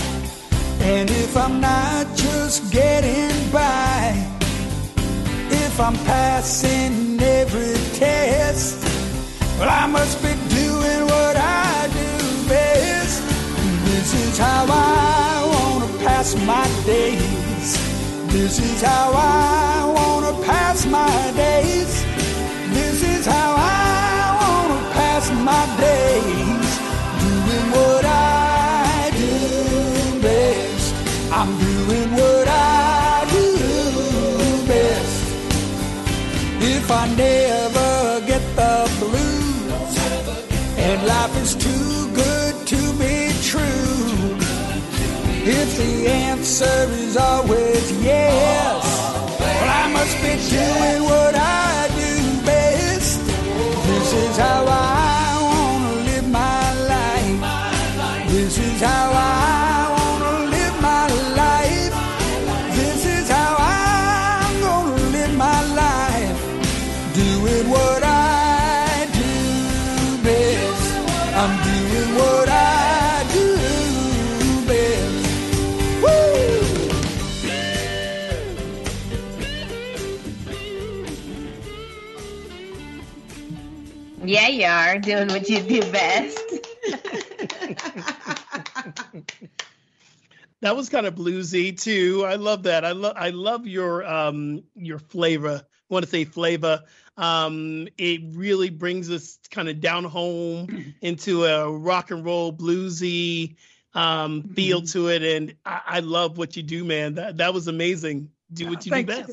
and 0.81 1.09
if 1.09 1.37
I'm 1.37 1.61
not 1.61 2.13
just 2.13 2.73
getting 2.73 3.51
by 3.51 3.92
if 5.73 5.79
I'm 5.79 5.95
passing 6.05 7.19
every 7.19 7.73
test. 7.97 8.77
Well, 9.57 9.69
I 9.69 9.87
must 9.87 10.21
be 10.21 10.33
doing 10.53 11.03
what 11.13 11.35
I 11.35 11.87
do 11.87 12.47
best. 12.47 13.23
This 13.85 14.13
is 14.13 14.37
how 14.37 14.67
I 14.69 15.41
want 15.53 15.81
to 15.89 15.97
pass 16.05 16.35
my 16.45 16.67
days. 16.85 17.69
This 18.31 18.59
is 18.59 18.83
how 18.83 19.13
I 19.15 19.91
want 19.97 20.23
to 20.29 20.45
pass 20.45 20.85
my 20.85 21.31
days. 21.35 21.91
This 22.77 23.01
is 23.01 23.25
how 23.25 23.55
I 23.57 24.37
want 24.41 24.69
to 24.77 24.81
pass 24.93 25.31
my 25.49 25.65
days. 25.89 26.69
Doing 27.23 27.67
what 27.77 28.05
I 28.05 29.09
do 29.23 30.21
best. 30.21 30.93
I'm 31.33 31.49
doing 31.57 32.11
what 32.11 32.42
I 36.95 37.07
never 37.15 38.25
get 38.27 38.43
the 38.55 38.75
blues 38.99 39.97
and 40.77 41.07
life 41.07 41.35
is 41.41 41.55
too 41.55 42.11
good 42.13 42.67
to 42.67 42.81
be 43.01 43.33
true. 43.41 44.37
If 45.45 45.77
the 45.77 46.07
answer 46.07 46.87
is 47.03 47.17
always 47.17 47.91
yes, 48.03 48.83
well, 49.39 49.69
I 49.81 49.91
must 49.91 50.15
be 50.21 50.33
doing 50.55 51.12
are 84.93 84.99
doing 84.99 85.27
what 85.29 85.49
you 85.49 85.59
do 85.59 85.81
best. 85.91 86.39
that 90.61 90.75
was 90.75 90.89
kind 90.89 91.07
of 91.07 91.15
bluesy 91.15 91.75
too. 91.79 92.23
I 92.27 92.35
love 92.35 92.63
that. 92.63 92.85
I 92.85 92.91
love 92.91 93.13
I 93.17 93.29
love 93.31 93.65
your 93.65 94.05
um 94.05 94.63
your 94.75 94.99
flavor. 94.99 95.63
I 95.65 95.93
want 95.93 96.05
to 96.05 96.11
say 96.11 96.25
flavor. 96.25 96.83
Um, 97.17 97.87
it 97.97 98.21
really 98.33 98.69
brings 98.69 99.09
us 99.11 99.39
kind 99.51 99.69
of 99.69 99.79
down 99.81 100.03
home 100.03 100.93
into 101.01 101.45
a 101.45 101.71
rock 101.71 102.11
and 102.11 102.23
roll 102.25 102.51
bluesy 102.53 103.55
um 103.95 104.43
feel 104.55 104.81
Mhm. 104.81 104.91
to 104.93 105.07
it, 105.09 105.21
and 105.23 105.55
I, 105.65 105.81
I 105.85 105.99
love 106.01 106.37
what 106.37 106.55
you 106.55 106.63
do, 106.63 106.83
man. 106.83 107.15
That 107.15 107.37
that 107.37 107.53
was 107.53 107.67
amazing. 107.67 108.29
Do 108.51 108.69
what 108.69 108.85
you 108.85 108.91
do 108.91 109.05
best. 109.05 109.31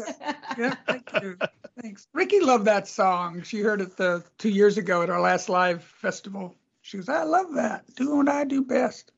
Yeah, 0.59 0.75
thank 0.87 1.11
you. 1.23 1.37
Thanks. 1.81 2.07
Ricky 2.13 2.41
loved 2.41 2.67
that 2.67 2.89
song. 2.89 3.43
She 3.43 3.61
heard 3.61 3.81
it 3.81 3.97
the 3.97 4.25
two 4.39 4.51
years 4.51 4.79
ago 4.79 5.03
at 5.03 5.11
our 5.11 5.21
last 5.21 5.49
live 5.49 5.83
festival. 5.83 6.55
She 6.83 6.97
goes, 6.97 7.09
I 7.09 7.25
love 7.25 7.55
that. 7.55 7.85
Do 7.97 8.17
what 8.17 8.29
I 8.29 8.45
do 8.45 8.63
best. 8.63 9.13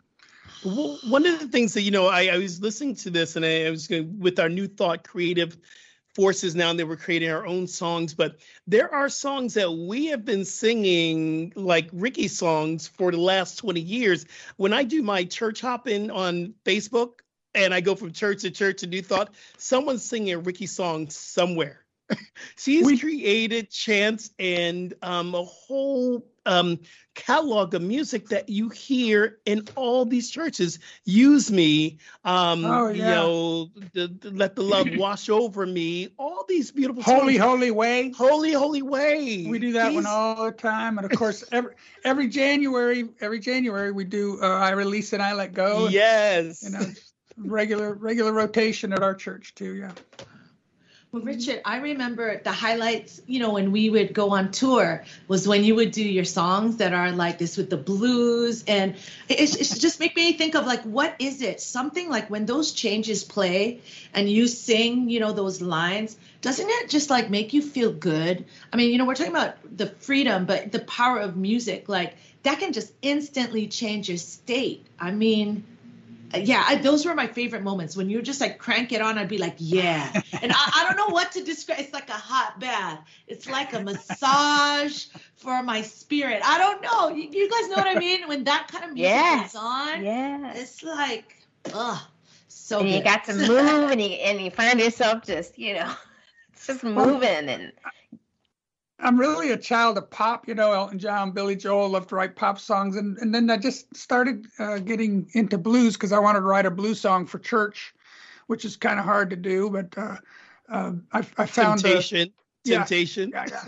Well, 0.65 0.99
one 1.09 1.27
of 1.27 1.41
the 1.41 1.49
things 1.49 1.75
that 1.75 1.83
you 1.83 1.91
know, 1.91 2.07
I, 2.07 2.27
I 2.27 2.39
was 2.39 2.61
listening 2.61 2.97
to 2.97 3.11
this, 3.11 3.37
and 3.37 3.45
I, 3.45 3.67
I 3.67 3.71
was 3.71 3.89
going 3.89 4.21
with 4.21 4.39
our 4.39 4.49
new 4.49 4.69
thought 4.69 5.07
creative 5.07 5.57
forces 6.15 6.55
now 6.55 6.73
that 6.73 6.87
we're 6.87 6.97
creating 6.97 7.31
our 7.31 7.47
own 7.47 7.67
songs. 7.67 8.15
But 8.15 8.37
there 8.67 8.93
are 8.93 9.09
songs 9.09 9.55
that 9.55 9.73
we 9.73 10.07
have 10.07 10.25
been 10.25 10.45
singing, 10.45 11.53
like 11.57 11.89
Ricky 11.93 12.29
songs, 12.29 12.87
for 12.87 13.11
the 13.11 13.19
last 13.19 13.57
twenty 13.57 13.81
years. 13.81 14.27
When 14.57 14.73
I 14.73 14.85
do 14.85 15.03
my 15.03 15.25
church 15.25 15.61
hopping 15.61 16.11
on 16.11 16.55
Facebook, 16.65 17.22
and 17.55 17.73
I 17.75 17.81
go 17.81 17.95
from 17.95 18.13
church 18.13 18.43
to 18.43 18.51
church 18.51 18.81
to 18.81 18.87
New 18.87 19.03
Thought, 19.03 19.35
someone's 19.59 20.03
singing 20.05 20.33
a 20.35 20.39
Rickie 20.39 20.67
song 20.67 21.09
somewhere. 21.11 21.81
She's 22.57 22.85
We- 22.85 22.99
created 22.99 23.71
chants 23.71 24.31
and 24.39 24.93
um, 25.03 25.35
a 25.35 25.43
whole 25.45 26.27
um, 26.45 26.81
catalog 27.15 27.73
of 27.75 27.83
music 27.83 28.29
that 28.31 28.49
you 28.49 28.69
hear 28.69 29.39
in 29.47 29.65
all 29.77 30.05
these 30.05 30.29
churches. 30.29 30.81
Use 31.05 31.53
me, 31.53 31.99
um, 32.25 32.65
Oh, 32.65 32.89
you 32.89 33.03
know, 33.03 33.71
the, 33.93 34.09
the- 34.09 34.31
let 34.33 34.57
the 34.57 34.63
love 34.63 34.89
wash 34.97 35.29
over 35.31 35.65
me. 35.65 36.09
All 36.19 36.45
these 36.49 36.73
beautiful 36.73 37.03
Holy, 37.05 37.39
songs. 37.39 37.49
holy 37.49 37.71
way. 37.71 38.11
holy, 38.11 38.53
holy 38.53 38.83
way. 38.83 39.47
We 39.49 39.59
do 39.61 39.73
that 39.73 39.95
one 39.95 40.05
all 40.07 40.45
the 40.47 40.53
time, 40.53 40.99
and 40.99 41.11
of 41.11 41.17
course, 41.17 41.45
every 41.53 41.75
every 42.05 42.27
January, 42.29 43.09
every 43.21 43.39
January 43.39 43.93
we 43.93 44.05
do. 44.05 44.39
Uh, 44.43 44.47
I 44.49 44.71
release 44.71 45.13
and 45.13 45.23
I 45.23 45.35
let 45.35 45.53
go. 45.55 45.85
and, 45.85 45.95
Yes. 45.95 46.63
You 46.65 46.71
know, 46.71 46.87
regular 47.47 47.93
regular 47.95 48.33
rotation 48.33 48.93
at 48.93 49.03
our 49.03 49.15
church 49.15 49.55
too. 49.55 49.75
Yeah. 49.75 49.93
Well, 51.13 51.23
Richard, 51.23 51.61
I 51.67 51.77
remember 51.77 52.41
the 52.43 52.53
highlights, 52.53 53.21
you 53.27 53.39
know, 53.39 53.51
when 53.53 53.71
we 53.71 53.91
would 53.91 54.15
go 54.15 54.31
on 54.31 54.51
tour 54.51 55.05
was 55.29 55.47
when 55.47 55.63
you 55.63 55.75
would 55.75 55.91
do 55.91 56.03
your 56.03 56.25
songs 56.25 56.79
that 56.79 56.95
are 56.95 57.13
like 57.13 57.37
this 57.37 57.59
with 57.59 57.69
the 57.69 57.77
blues. 57.77 58.65
And 58.67 58.97
it's, 59.29 59.55
it's 59.55 59.79
just 59.79 60.01
make 60.01 60.17
me 60.17 60.33
think 60.33 60.55
of 60.55 60.65
like, 60.65 60.81
what 60.85 61.15
is 61.19 61.43
it? 61.43 61.61
Something 61.61 62.09
like 62.09 62.31
when 62.31 62.47
those 62.47 62.73
changes 62.73 63.25
play 63.25 63.83
and 64.15 64.27
you 64.27 64.49
sing, 64.49 65.11
you 65.11 65.21
know, 65.21 65.33
those 65.33 65.61
lines, 65.61 66.17
doesn't 66.41 66.67
it 66.67 66.89
just 66.89 67.11
like 67.11 67.29
make 67.29 67.53
you 67.53 67.61
feel 67.61 67.93
good? 67.93 68.47
I 68.73 68.79
mean, 68.79 68.91
you 68.91 68.97
know, 68.97 69.05
we're 69.05 69.15
talking 69.15 69.33
about 69.33 69.57
the 69.77 69.89
freedom, 69.89 70.47
but 70.47 70.73
the 70.73 70.81
power 70.81 71.21
of 71.21 71.37
music, 71.37 71.91
like 71.91 72.15
that 72.45 72.59
can 72.59 72.73
just 72.73 72.91
instantly 73.03 73.67
change 73.67 74.09
your 74.09 74.17
state. 74.17 74.87
I 74.99 75.11
mean, 75.11 75.65
yeah, 76.39 76.65
I, 76.67 76.77
those 76.77 77.05
were 77.05 77.15
my 77.15 77.27
favorite 77.27 77.63
moments 77.63 77.97
when 77.97 78.09
you 78.09 78.17
would 78.19 78.25
just 78.25 78.41
like 78.41 78.59
crank 78.59 78.93
it 78.93 79.01
on. 79.01 79.19
I'd 79.19 79.29
be 79.29 79.39
like, 79.39 79.57
yeah, 79.59 80.13
and 80.43 80.53
I, 80.53 80.71
I 80.77 80.85
don't 80.85 80.97
know 80.97 81.13
what 81.13 81.33
to 81.33 81.43
describe. 81.45 81.81
It's 81.81 81.93
like 81.93 82.09
a 82.09 82.13
hot 82.13 82.59
bath. 82.61 83.01
It's 83.27 83.49
like 83.49 83.73
a 83.73 83.81
massage 83.81 85.07
for 85.37 85.63
my 85.63 85.83
spirit. 85.83 86.41
I 86.45 86.59
don't 86.59 86.83
know. 86.83 87.09
You, 87.09 87.29
you 87.31 87.49
guys 87.51 87.69
know 87.69 87.77
what 87.77 87.87
I 87.89 87.97
mean? 87.97 88.29
When 88.29 88.45
that 88.45 88.69
kind 88.71 88.85
of 88.85 88.93
music 88.93 89.11
Yes. 89.11 89.47
is 89.47 89.55
on, 89.55 90.05
Yeah. 90.05 90.53
it's 90.55 90.83
like, 90.83 91.37
ugh, 91.73 92.01
so 92.49 92.81
and 92.81 92.89
you 92.89 93.01
got 93.03 93.25
to 93.25 93.35
move 93.35 93.91
and 93.91 94.01
you 94.01 94.09
and 94.11 94.41
you 94.41 94.51
find 94.51 94.81
yourself 94.81 95.25
just, 95.25 95.59
you 95.59 95.75
know, 95.75 95.93
just 96.67 96.83
moving 96.85 97.49
and 97.49 97.73
I'm 99.03 99.19
really 99.19 99.51
a 99.51 99.57
child 99.57 99.99
of 99.99 100.09
pop, 100.11 100.47
you 100.47 100.55
know, 100.55 100.73
Elton 100.73 100.99
John, 100.99 101.33
Billy 101.33 101.57
Joel, 101.57 101.89
loved 101.89 102.11
to 102.11 102.15
write 102.15 102.37
pop 102.37 102.59
songs. 102.59 102.97
And, 102.97 103.19
and 103.19 103.35
then 103.35 103.51
I 103.51 103.57
just 103.57 103.95
started 103.97 104.47
uh, 104.59 104.79
getting 104.79 105.29
into 105.33 105.59
blues 105.59 105.95
because 105.95 106.13
I 106.13 106.21
wanted 106.21 106.41
to 106.41 106.47
write 106.47 106.67
a 106.67 106.71
blues 106.71 107.01
song 107.01 107.27
for 107.27 107.39
church, 107.41 107.95
which 108.47 108.65
is 108.65 108.77
kind 108.77 109.01
of 109.01 109.05
hard 109.05 109.31
to 109.31 109.37
do. 109.37 109.71
But 109.71 109.99
uh, 109.99 110.17
uh, 110.69 110.93
I, 111.13 111.19
I 111.37 111.47
found 111.47 111.81
a- 111.81 111.83
Temptation. 111.83 112.33
Yeah. 112.65 112.79
Temptation. 112.79 113.31
yeah, 113.35 113.47
yeah. 113.51 113.65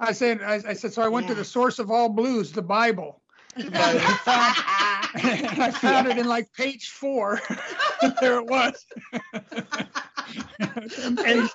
I 0.00 0.12
said, 0.12 0.42
I, 0.42 0.60
I 0.68 0.74
said, 0.74 0.92
so 0.92 1.02
I 1.02 1.08
went 1.08 1.28
to 1.28 1.34
the 1.34 1.44
source 1.44 1.78
of 1.78 1.90
all 1.90 2.10
blues, 2.10 2.52
the 2.52 2.62
Bible. 2.62 3.22
And 3.56 3.74
I 3.74 3.98
found, 4.24 5.24
and 5.24 5.62
I 5.62 5.70
found 5.70 6.08
it 6.08 6.18
in 6.18 6.26
like 6.26 6.52
page 6.52 6.90
four. 6.90 7.40
there 8.20 8.38
it 8.38 8.46
was. 8.46 8.84
and 11.24 11.48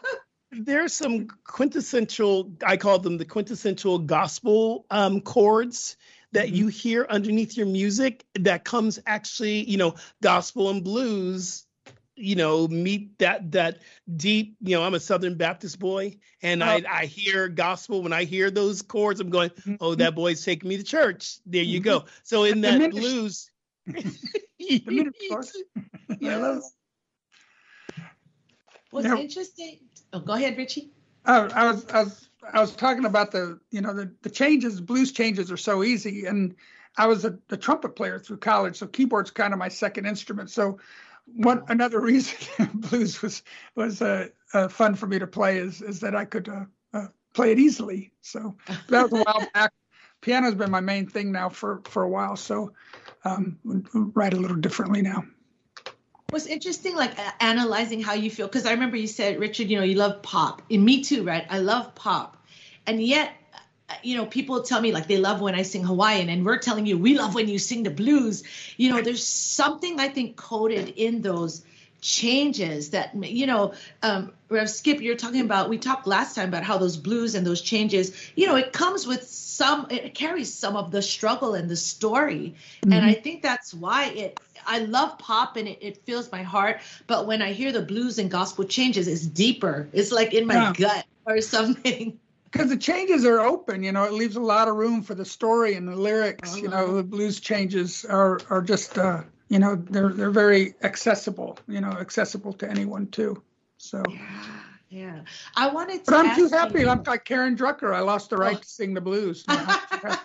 there's 0.52 0.94
some 0.94 1.28
quintessential 1.44 2.52
i 2.66 2.78
call 2.78 3.00
them 3.00 3.18
the 3.18 3.26
quintessential 3.26 4.00
gospel 4.00 4.86
um, 4.90 5.22
chords 5.22 5.98
that 6.32 6.50
Mm-hmm. 6.50 6.54
you 6.54 6.68
hear 6.68 7.06
underneath 7.10 7.58
your 7.58 7.66
music 7.66 8.26
that 8.40 8.64
comes 8.64 9.00
actually 9.06 9.70
you 9.70 9.78
know 9.78 9.96
gospel 10.22 10.70
and 10.70 10.84
blues 10.84 11.66
you 12.16 12.36
know 12.36 12.68
meet 12.68 13.18
that 13.20 13.52
that 13.52 13.80
deep 14.16 14.56
you 14.62 14.76
know 14.76 14.84
i'm 14.84 14.94
a 14.94 15.00
southern 15.00 15.36
baptist 15.36 15.80
boy 15.80 16.18
and 16.42 16.64
I, 16.64 16.84
I 16.90 17.06
hear 17.06 17.48
gospel. 17.48 18.02
When 18.02 18.14
i 18.14 18.24
hear 18.26 18.50
those 18.52 18.82
chords 18.82 19.20
i'm 19.20 19.30
going 19.30 19.52
oh 19.80 19.96
that 19.96 20.16
boy's 20.16 20.44
taking 20.44 20.70
me 20.70 20.78
to 20.78 20.84
church. 20.84 21.40
There 21.46 21.64
you 21.64 21.80
go. 21.80 22.06
So 22.24 22.44
in 22.44 22.62
that 22.62 22.90
blues 22.90 23.50
The 24.86 24.92
metaphors. 24.92 25.64
I 26.26 26.36
love 26.36 26.58
it. 26.60 26.64
What's 28.92 29.08
interesting? 29.08 29.80
Oh, 30.14 30.20
go 30.20 30.34
ahead, 30.34 30.58
Richie. 30.58 30.92
I, 31.26 31.40
I 31.40 31.72
was 31.72 31.86
I 31.88 32.04
was 32.04 32.30
I 32.54 32.60
was 32.60 32.76
talking 32.76 33.06
about 33.06 33.32
the 33.32 33.60
you 33.72 33.82
know 33.82 33.94
the 33.94 34.12
the 34.22 34.30
changes 34.30 34.82
blues 34.82 35.12
changes 35.12 35.52
are 35.52 35.58
so 35.58 35.84
easy. 35.84 36.26
And 36.26 36.56
I 36.98 37.08
was 37.08 37.26
a, 37.26 37.38
a 37.50 37.58
trumpet 37.58 37.96
player 37.96 38.20
through 38.20 38.38
college 38.38 38.78
so 38.78 38.88
keyboard's 38.88 39.32
kind 39.32 39.54
of 39.54 39.60
my 39.60 39.68
second 39.68 40.06
instrument. 40.06 40.50
So 40.50 40.80
one 41.26 41.64
another 41.68 42.00
reason 42.02 42.38
blues 42.74 43.22
was 43.22 43.44
was 43.76 44.02
uh, 44.02 44.30
uh, 44.54 44.68
fun 44.68 44.96
for 44.96 45.08
me 45.08 45.20
to 45.20 45.28
play 45.28 45.58
is 45.58 45.82
is 45.82 46.00
that 46.00 46.16
I 46.16 46.26
could 46.26 46.50
uh, 46.50 46.66
uh, 46.94 47.08
play 47.34 47.52
it 47.52 47.60
easily. 47.60 48.12
So 48.22 48.56
that 48.88 49.04
was 49.04 49.12
a 49.14 49.24
while 49.24 49.48
back. 49.54 49.72
Piano's 50.22 50.56
been 50.56 50.72
my 50.72 50.82
main 50.82 51.08
thing 51.08 51.32
now 51.32 51.50
for 51.50 51.82
for 51.86 52.04
a 52.04 52.10
while. 52.10 52.36
So 52.36 52.74
um 53.24 53.60
write 53.94 54.34
a 54.34 54.38
little 54.38 54.58
differently 54.58 55.02
now 55.02 55.26
What's 56.30 56.46
interesting, 56.46 56.96
like 56.96 57.18
uh, 57.18 57.32
analyzing 57.40 58.02
how 58.02 58.14
you 58.14 58.30
feel, 58.30 58.48
because 58.48 58.66
I 58.66 58.72
remember 58.72 58.98
you 58.98 59.08
said, 59.08 59.40
Richard, 59.40 59.70
you 59.70 59.78
know, 59.78 59.84
you 59.84 59.96
love 59.96 60.22
pop. 60.22 60.62
And 60.70 60.84
me 60.84 61.04
too, 61.04 61.24
right? 61.24 61.46
I 61.50 61.60
love 61.60 61.96
pop. 61.96 62.38
And 62.86 63.02
yet, 63.02 63.34
uh, 63.90 63.96
you 64.04 64.16
know, 64.16 64.26
people 64.26 64.62
tell 64.62 64.80
me 64.80 64.92
like 64.92 65.08
they 65.08 65.18
love 65.18 65.42
when 65.42 65.56
I 65.56 65.64
sing 65.64 65.84
Hawaiian, 65.84 66.30
and 66.30 66.46
we're 66.46 66.60
telling 66.60 66.86
you 66.86 66.98
we 66.98 67.18
love 67.18 67.34
when 67.34 67.48
you 67.48 67.58
sing 67.58 67.84
the 67.84 67.90
blues. 67.90 68.44
You 68.78 68.92
know, 68.92 69.02
there's 69.02 69.26
something 69.26 70.00
I 70.00 70.10
think 70.10 70.36
coded 70.36 70.90
in 70.90 71.22
those 71.22 71.64
changes 72.02 72.92
that 72.92 73.12
you 73.24 73.46
know 73.46 73.74
um 74.04 74.32
Rev 74.48 74.70
skip 74.70 75.02
you're 75.02 75.18
talking 75.18 75.42
about 75.42 75.70
we 75.70 75.78
talked 75.78 76.08
last 76.08 76.34
time 76.34 76.48
about 76.48 76.64
how 76.64 76.78
those 76.78 76.96
blues 76.96 77.36
and 77.36 77.46
those 77.46 77.62
changes 77.62 78.16
you 78.36 78.48
know 78.48 78.56
it 78.56 78.72
comes 78.72 79.06
with 79.06 79.28
some 79.28 79.86
it 79.90 80.16
carries 80.16 80.54
some 80.54 80.78
of 80.78 80.92
the 80.92 81.02
struggle 81.02 81.56
and 81.56 81.70
the 81.70 81.76
story 81.76 82.56
and 82.84 82.94
i 82.94 83.14
think 83.14 83.42
that's 83.42 83.74
why 83.74 84.06
it 84.06 84.40
i 84.70 84.80
love 84.80 85.18
pop 85.18 85.58
and 85.58 85.68
it, 85.68 85.78
it 85.82 85.98
fills 86.06 86.32
my 86.32 86.44
heart 86.44 86.80
but 87.08 87.28
when 87.28 87.42
i 87.42 87.52
hear 87.52 87.72
the 87.72 87.82
blues 87.82 88.18
and 88.20 88.32
gospel 88.32 88.64
changes 88.66 89.08
it's 89.08 89.26
deeper. 89.26 89.90
It's 89.94 90.12
like 90.12 90.34
in 90.34 90.48
my 90.48 90.60
Yeah. 90.60 90.74
gut 90.74 91.06
or 91.26 91.42
something. 91.56 92.20
Because 92.52 92.70
the 92.70 92.78
changes 92.78 93.26
are 93.26 93.40
open 93.40 93.84
you 93.84 93.92
know 93.92 94.04
it 94.06 94.14
leaves 94.14 94.36
a 94.36 94.42
lot 94.42 94.68
of 94.68 94.76
room 94.76 95.02
for 95.04 95.16
the 95.16 95.26
story 95.26 95.76
and 95.76 95.88
the 95.88 95.96
lyrics 95.96 96.62
you 96.62 96.70
know 96.70 96.96
the 96.96 97.04
blues 97.04 97.40
changes 97.40 98.06
are 98.06 98.42
are 98.50 98.62
just 98.62 98.98
uh 98.98 99.24
you 99.50 99.60
know 99.60 99.76
they're 99.76 100.14
they're 100.14 100.32
very 100.32 100.74
accessible 100.82 101.58
you 101.68 101.82
know 101.82 101.92
accessible 101.92 102.54
to 102.54 102.70
anyone 102.70 103.08
too. 103.08 103.42
So 103.78 104.04
yeah 104.04 104.69
i 105.56 105.70
wanted 105.70 106.04
to 106.06 106.12
but 106.12 106.26
i'm 106.26 106.36
too 106.36 106.44
ask 106.46 106.52
you- 106.52 106.58
happy 106.58 106.88
i'm 106.88 107.04
like 107.04 107.26
karen 107.26 107.56
drucker. 107.56 107.94
I 107.94 108.00
lost 108.00 108.30
the 108.30 108.38
right 108.38 108.62
to 108.62 108.68
sing 108.68 108.94
the 108.94 109.02
blues. 109.02 109.46
You 109.50 109.56
know, 109.56 109.64
I'm- 109.68 110.18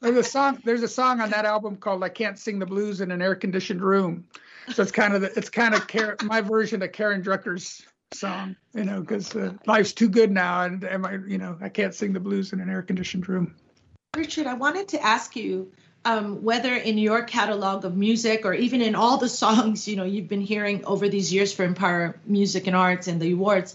there's 0.00 0.16
a 0.16 0.22
song 0.22 0.58
there's 0.64 0.82
a 0.82 0.88
song 0.88 1.20
on 1.20 1.30
that 1.30 1.44
album 1.44 1.76
called 1.76 2.02
i 2.04 2.08
can't 2.08 2.38
sing 2.38 2.58
the 2.58 2.66
blues 2.66 3.00
in 3.00 3.10
an 3.10 3.22
air 3.22 3.34
conditioned 3.34 3.80
room. 3.80 4.24
So 4.72 4.82
it's 4.82 4.92
kind 4.92 5.14
of 5.14 5.20
the, 5.20 5.30
it's 5.36 5.50
kind 5.50 5.74
of 5.74 5.86
Karen, 5.86 6.16
my 6.24 6.40
version 6.40 6.82
of 6.82 6.92
karen 6.92 7.22
drucker's 7.22 7.82
song 8.12 8.54
you 8.74 8.84
know 8.84 9.00
because 9.00 9.34
uh, 9.34 9.52
life's 9.66 9.92
too 9.92 10.08
good 10.08 10.30
now 10.30 10.62
and 10.64 10.84
am 10.84 11.04
i 11.04 11.14
you 11.26 11.38
know 11.38 11.56
i 11.60 11.68
can't 11.68 11.94
sing 11.94 12.12
the 12.12 12.20
blues 12.20 12.52
in 12.52 12.60
an 12.60 12.68
air 12.70 12.82
conditioned 12.82 13.28
room. 13.28 13.54
Richard, 14.16 14.46
I 14.46 14.54
wanted 14.54 14.86
to 14.88 15.02
ask 15.02 15.34
you 15.34 15.72
um, 16.04 16.42
whether 16.42 16.74
in 16.74 16.98
your 16.98 17.22
catalog 17.22 17.84
of 17.84 17.96
music 17.96 18.44
or 18.44 18.54
even 18.54 18.82
in 18.82 18.94
all 18.94 19.16
the 19.16 19.28
songs 19.28 19.88
you 19.88 19.96
know 19.96 20.04
you've 20.04 20.28
been 20.28 20.40
hearing 20.40 20.84
over 20.84 21.08
these 21.08 21.32
years 21.32 21.52
for 21.52 21.64
Empower 21.64 22.16
Music 22.26 22.66
and 22.66 22.76
Arts 22.76 23.08
and 23.08 23.20
the 23.20 23.32
awards, 23.32 23.74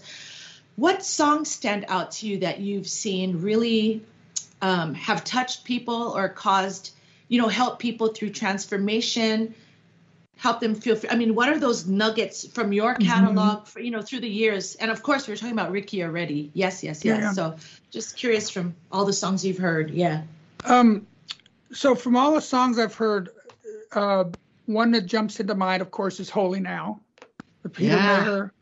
what 0.76 1.04
songs 1.04 1.50
stand 1.50 1.84
out 1.88 2.12
to 2.12 2.26
you 2.28 2.38
that 2.38 2.60
you've 2.60 2.88
seen 2.88 3.42
really 3.42 4.02
um, 4.62 4.94
have 4.94 5.24
touched 5.24 5.64
people 5.64 6.12
or 6.16 6.28
caused, 6.28 6.92
you 7.28 7.40
know, 7.40 7.48
help 7.48 7.78
people 7.78 8.08
through 8.08 8.30
transformation, 8.30 9.54
help 10.36 10.60
them 10.60 10.74
feel. 10.74 10.98
I 11.10 11.16
mean, 11.16 11.34
what 11.34 11.48
are 11.48 11.58
those 11.58 11.86
nuggets 11.86 12.46
from 12.46 12.72
your 12.72 12.94
Mm-hmm. 12.94 13.04
catalog, 13.04 13.66
for, 13.66 13.80
you 13.80 13.90
know, 13.90 14.02
through 14.02 14.20
the 14.20 14.28
years? 14.30 14.74
And 14.74 14.90
of 14.90 15.02
course, 15.02 15.26
we 15.26 15.34
are 15.34 15.36
talking 15.36 15.52
about 15.52 15.70
Rickie 15.70 16.02
already. 16.02 16.50
Yes, 16.54 16.82
yes, 16.82 17.04
yes. 17.04 17.20
Yeah. 17.20 17.32
So 17.32 17.56
just 17.90 18.16
curious 18.16 18.50
from 18.50 18.74
all 18.90 19.04
the 19.04 19.12
songs 19.12 19.44
you've 19.44 19.58
heard. 19.58 19.90
Yeah. 19.90 20.22
Um, 20.64 21.06
so 21.72 21.94
from 21.94 22.16
all 22.16 22.34
the 22.34 22.40
songs 22.40 22.78
I've 22.78 22.94
heard, 22.94 23.30
uh, 23.92 24.24
one 24.66 24.90
that 24.92 25.06
jumps 25.06 25.40
into 25.40 25.54
mind, 25.54 25.82
of 25.82 25.90
course, 25.90 26.20
is 26.20 26.30
"Holy 26.30 26.60
Now," 26.60 27.00
the 27.62 27.68
Peter 27.68 27.96
Yeah. 27.96 28.24
Mayer, 28.24 28.54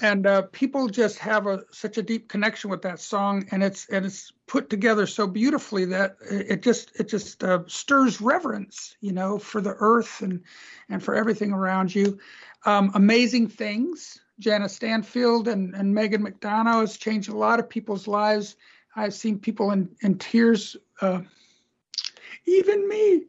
and 0.00 0.26
uh, 0.26 0.42
people 0.52 0.88
just 0.88 1.18
have 1.18 1.46
a 1.46 1.64
such 1.72 1.98
a 1.98 2.02
deep 2.02 2.28
connection 2.28 2.70
with 2.70 2.82
that 2.82 3.00
song, 3.00 3.46
and 3.50 3.62
it's 3.62 3.88
and 3.88 4.04
it's 4.06 4.32
put 4.46 4.70
together 4.70 5.06
so 5.06 5.26
beautifully 5.26 5.84
that 5.86 6.16
it 6.30 6.50
it 6.50 6.62
just 6.62 6.98
it 6.98 7.08
just 7.08 7.42
uh, 7.44 7.60
stirs 7.66 8.20
reverence, 8.20 8.96
you 9.00 9.12
know, 9.12 9.38
for 9.38 9.60
the 9.60 9.74
earth 9.78 10.22
and 10.22 10.42
and 10.88 11.02
for 11.02 11.14
everything 11.14 11.52
around 11.52 11.94
you. 11.94 12.18
Um, 12.64 12.92
amazing 12.94 13.48
things. 13.48 14.18
Jana 14.38 14.68
Stanfield 14.68 15.46
and, 15.48 15.74
and 15.74 15.94
Megon 15.94 16.26
McDonough 16.26 16.80
has 16.80 16.96
changed 16.96 17.28
a 17.28 17.36
lot 17.36 17.60
of 17.60 17.68
people's 17.68 18.08
lives. 18.08 18.56
I've 18.96 19.14
seen 19.14 19.38
people 19.38 19.70
in, 19.70 19.88
in 20.02 20.18
tears, 20.18 20.76
uh, 21.00 21.20
even 22.46 22.88
me. 22.88 23.22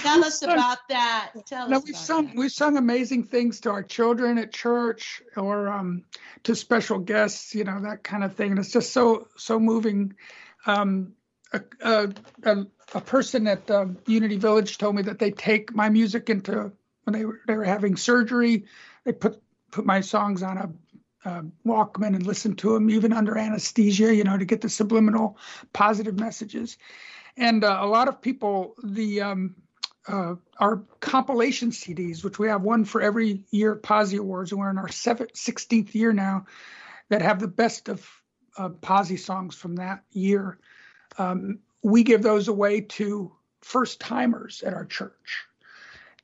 Tell 0.00 0.24
us 0.24 0.42
about 0.42 0.78
that. 0.88 1.32
Tell 1.46 1.68
No, 1.68 1.76
us. 1.78 1.84
we've 1.84 1.94
about 1.94 2.06
sung 2.06 2.26
that. 2.26 2.36
we've 2.36 2.52
sung 2.52 2.76
amazing 2.76 3.24
things 3.24 3.60
to 3.60 3.70
our 3.70 3.82
children 3.82 4.38
at 4.38 4.52
church 4.52 5.22
or 5.36 5.68
um, 5.68 6.04
to 6.44 6.54
special 6.54 6.98
guests, 6.98 7.54
you 7.54 7.64
know 7.64 7.80
that 7.82 8.02
kind 8.04 8.24
of 8.24 8.34
thing. 8.34 8.50
And 8.50 8.58
it's 8.58 8.72
just 8.72 8.92
so 8.92 9.28
so 9.36 9.58
moving. 9.58 10.14
Um, 10.66 11.12
a, 11.52 11.60
a, 11.82 12.12
a, 12.42 12.66
a 12.94 13.00
person 13.00 13.46
at 13.46 13.70
um, 13.70 13.98
Unity 14.06 14.38
Village 14.38 14.78
told 14.78 14.96
me 14.96 15.02
that 15.02 15.18
they 15.20 15.30
take 15.30 15.74
my 15.74 15.88
music 15.88 16.28
into 16.28 16.72
when 17.04 17.12
they 17.12 17.24
were 17.24 17.40
they 17.46 17.54
were 17.56 17.64
having 17.64 17.96
surgery. 17.96 18.64
They 19.04 19.12
put 19.12 19.40
put 19.70 19.86
my 19.86 20.00
songs 20.00 20.42
on 20.42 20.58
a, 20.58 20.70
a 21.24 21.44
Walkman 21.66 22.14
and 22.14 22.26
listen 22.26 22.54
to 22.56 22.74
them 22.74 22.90
even 22.90 23.12
under 23.12 23.38
anesthesia, 23.38 24.14
you 24.14 24.24
know, 24.24 24.36
to 24.36 24.44
get 24.44 24.60
the 24.60 24.68
subliminal 24.68 25.38
positive 25.72 26.18
messages. 26.18 26.76
And 27.36 27.64
uh, 27.64 27.78
a 27.80 27.86
lot 27.86 28.08
of 28.08 28.20
people, 28.20 28.74
the 28.82 29.22
um, 29.22 29.54
uh, 30.06 30.34
our 30.58 30.82
compilation 31.00 31.70
CDs, 31.70 32.22
which 32.22 32.38
we 32.38 32.48
have 32.48 32.62
one 32.62 32.84
for 32.84 33.00
every 33.00 33.42
year 33.50 33.72
at 33.74 33.82
Posi 33.82 34.18
Awards, 34.18 34.52
and 34.52 34.60
we're 34.60 34.70
in 34.70 34.78
our 34.78 34.88
seventh, 34.88 35.32
16th 35.32 35.94
year 35.94 36.12
now, 36.12 36.46
that 37.08 37.22
have 37.22 37.40
the 37.40 37.48
best 37.48 37.88
of 37.88 38.06
uh, 38.58 38.68
Posi 38.68 39.18
songs 39.18 39.54
from 39.54 39.76
that 39.76 40.04
year. 40.12 40.58
Um, 41.18 41.58
we 41.82 42.02
give 42.02 42.22
those 42.22 42.48
away 42.48 42.82
to 42.82 43.32
first 43.62 44.00
timers 44.00 44.62
at 44.62 44.74
our 44.74 44.84
church. 44.84 45.46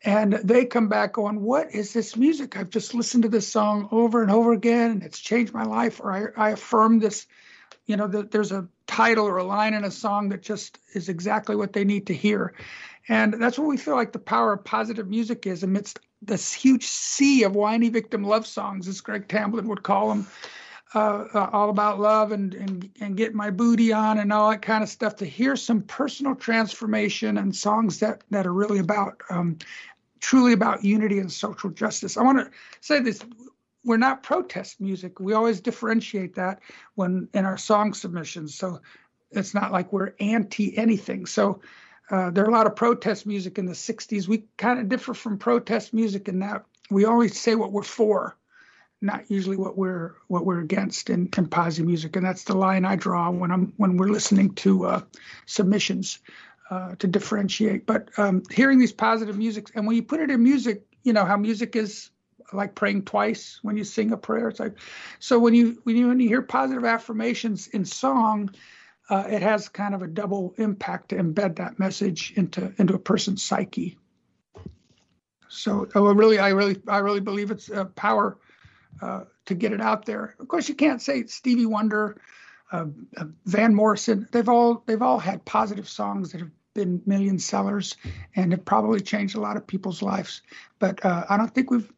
And 0.03 0.33
they 0.33 0.65
come 0.65 0.89
back 0.89 1.15
going, 1.15 1.43
What 1.43 1.75
is 1.75 1.93
this 1.93 2.17
music? 2.17 2.57
I've 2.57 2.71
just 2.71 2.95
listened 2.95 3.25
to 3.25 3.29
this 3.29 3.49
song 3.49 3.89
over 3.93 4.23
and 4.23 4.31
over 4.31 4.53
again, 4.53 4.93
and 4.93 5.03
it's 5.03 5.19
changed 5.19 5.53
my 5.53 5.65
life. 5.65 6.01
Or 6.01 6.35
I, 6.39 6.49
I 6.49 6.51
affirm 6.51 7.01
this, 7.01 7.27
you 7.87 7.97
know, 7.97 8.07
that 8.07 8.31
there's 8.31 8.53
a 8.53 8.67
title 8.87 9.27
or 9.27 9.37
a 9.37 9.45
line 9.45 9.75
in 9.75 9.85
a 9.85 9.91
song 9.91 10.31
that 10.31 10.43
just 10.43 10.79
is 10.95 11.09
exactly 11.09 11.55
what 11.55 11.73
they 11.73 11.85
need 11.85 12.07
to 12.07 12.15
hear. 12.15 12.55
And 13.09 13.35
that's 13.35 13.59
what 13.59 13.69
we 13.69 13.77
feel 13.77 13.95
like 13.95 14.13
the 14.13 14.19
power 14.19 14.53
of 14.53 14.65
positive 14.65 15.09
music 15.09 15.47
is 15.47 15.63
amidst 15.63 15.99
this 16.23 16.53
huge 16.53 16.87
sea 16.87 17.45
of 17.45 17.55
whiny 17.55 17.89
victim 17.89 18.25
love 18.25 18.47
songs, 18.47 18.89
as 18.89 19.01
Greg 19.01 19.29
Tamblyn 19.29 19.69
would 19.69 19.83
call 19.83 20.09
them, 20.09 20.27
uh, 20.95 21.25
uh, 21.35 21.51
all 21.53 21.71
about 21.71 22.01
love 22.01 22.33
and, 22.33 22.53
and 22.55 22.91
and 23.01 23.17
get 23.17 23.33
my 23.33 23.51
booty 23.51 23.93
on 23.93 24.19
and 24.19 24.33
all 24.33 24.51
that 24.51 24.61
kind 24.61 24.83
of 24.83 24.89
stuff. 24.89 25.17
To 25.17 25.25
hear 25.25 25.57
some 25.57 25.83
personal 25.83 26.35
transformation 26.35 27.39
and 27.39 27.55
songs 27.55 28.01
that 28.01 28.23
that 28.31 28.47
are 28.47 28.53
really 28.53 28.81
about 28.81 29.23
um, 29.31 29.59
truly 30.21 30.53
about 30.53 30.85
unity 30.85 31.19
and 31.19 31.33
social 31.33 31.71
justice. 31.71 32.17
I 32.17 32.23
want 32.23 32.39
to 32.39 32.51
say 32.81 33.01
this. 33.01 33.21
We're 33.83 33.97
not 33.97 34.23
protest 34.23 34.81
music. 34.81 35.21
We 35.21 35.33
always 35.33 35.61
differentiate 35.61 36.35
that 36.35 36.61
when 36.95 37.29
in 37.33 37.47
our 37.47 37.57
song 37.57 37.95
submissions. 37.95 38.55
So 38.55 38.81
it's 39.31 39.55
not 39.55 39.73
like 39.73 39.93
we're 39.93 40.13
anti 40.21 40.77
anything. 40.77 41.25
So 41.25 41.63
uh, 42.11 42.31
there 42.31 42.45
are 42.45 42.49
a 42.49 42.53
lot 42.53 42.67
of 42.67 42.77
protest 42.77 43.25
music 43.25 43.59
in 43.59 43.65
the 43.65 43.73
60s. 43.73 44.29
We 44.29 44.45
kind 44.59 44.81
of 44.81 44.89
differ 44.89 45.15
from 45.15 45.39
protest 45.39 45.95
music 45.95 46.29
in 46.29 46.41
that 46.41 46.65
we 46.91 47.05
always 47.05 47.39
say 47.39 47.55
what 47.55 47.73
we're 47.73 47.83
for, 47.83 48.37
not 49.01 49.31
usually 49.31 49.57
what 49.57 49.79
we're 49.79 50.15
what 50.27 50.45
we're 50.45 50.61
against 50.61 51.09
in, 51.09 51.29
in 51.37 51.87
music. 51.87 52.17
And 52.17 52.27
that's 52.27 52.45
the 52.45 52.57
line 52.57 52.85
I 52.85 52.97
draw 52.97 53.31
when 53.31 53.51
I'm 53.51 53.73
when 53.77 53.97
we're 53.97 54.09
listening 54.09 54.55
to 54.57 54.87
uh, 54.87 55.03
submissions 55.47 56.19
uh, 56.71 56.95
to 56.97 57.07
differentiate. 57.07 57.85
But 57.87 58.09
um, 58.17 58.43
hearing 58.51 58.79
these 58.79 58.93
positive 58.93 59.37
music, 59.37 59.71
and 59.75 59.87
when 59.87 59.97
you 59.97 60.03
put 60.03 60.21
it 60.21 60.31
in 60.31 60.43
music, 60.43 60.85
you 61.03 61.13
know 61.13 61.25
how 61.25 61.37
music 61.37 61.77
is 61.77 62.11
like 62.53 62.75
praying 62.75 63.05
twice 63.05 63.59
when 63.63 63.77
you 63.77 63.85
sing 63.85 64.13
a 64.13 64.17
prayer. 64.17 64.49
It's 64.49 64.61
like 64.61 64.79
so 65.19 65.39
when 65.39 65.55
you 65.55 65.81
when 65.85 65.97
you 65.97 66.09
when 66.09 66.21
you 66.21 66.29
hear 66.29 66.43
positive 66.43 66.85
affirmations 66.85 67.69
in 67.69 67.85
song 67.85 68.51
uh, 69.11 69.25
it 69.29 69.43
has 69.43 69.69
kind 69.69 69.95
of 69.95 70.03
a 70.03 70.07
double 70.07 70.55
impact 70.57 71.09
to 71.09 71.17
embed 71.17 71.57
that 71.57 71.79
message 71.79 72.33
into 72.37 72.73
into 72.79 72.95
a 72.95 72.99
person's 72.99 73.43
psyche. 73.43 73.99
So, 75.49 75.89
oh, 75.97 76.15
really, 76.15 76.39
I 76.39 76.51
really, 76.51 76.81
I 76.87 76.99
really 76.99 77.19
believe 77.19 77.51
it's 77.51 77.69
a 77.69 77.85
power 77.85 78.39
uh, 79.03 79.25
to 79.47 79.55
get 79.57 79.73
it 79.73 79.81
out 79.81 80.07
there. 80.07 80.37
Of 80.39 80.47
course, 80.47 80.69
you 80.69 80.77
can't 80.77 81.03
say 81.03 81.27
Stevie 81.27 81.67
Wonder, 81.67 82.21
uh, 82.71 82.87
uh, 83.17 83.25
Van 83.47 83.75
Morrison. 83.75 84.29
They've 84.31 84.49
all 84.49 84.85
they've 84.87 85.03
all 85.03 85.19
had 85.19 85.45
positive 85.45 85.89
songs 85.89 86.31
that 86.31 86.41
have 86.41 86.51
been 86.75 87.03
million 87.07 87.39
sellers 87.39 87.97
and 88.37 88.53
have 88.53 88.65
probably 88.65 89.01
changed 89.01 89.37
a 89.37 89.41
lot 89.41 89.57
of 89.57 89.67
people's 89.67 90.03
lives. 90.03 90.43
But 90.79 91.05
uh, 91.05 91.25
I 91.29 91.37
don't 91.37 91.53
think 91.55 91.71
we've. 91.71 91.91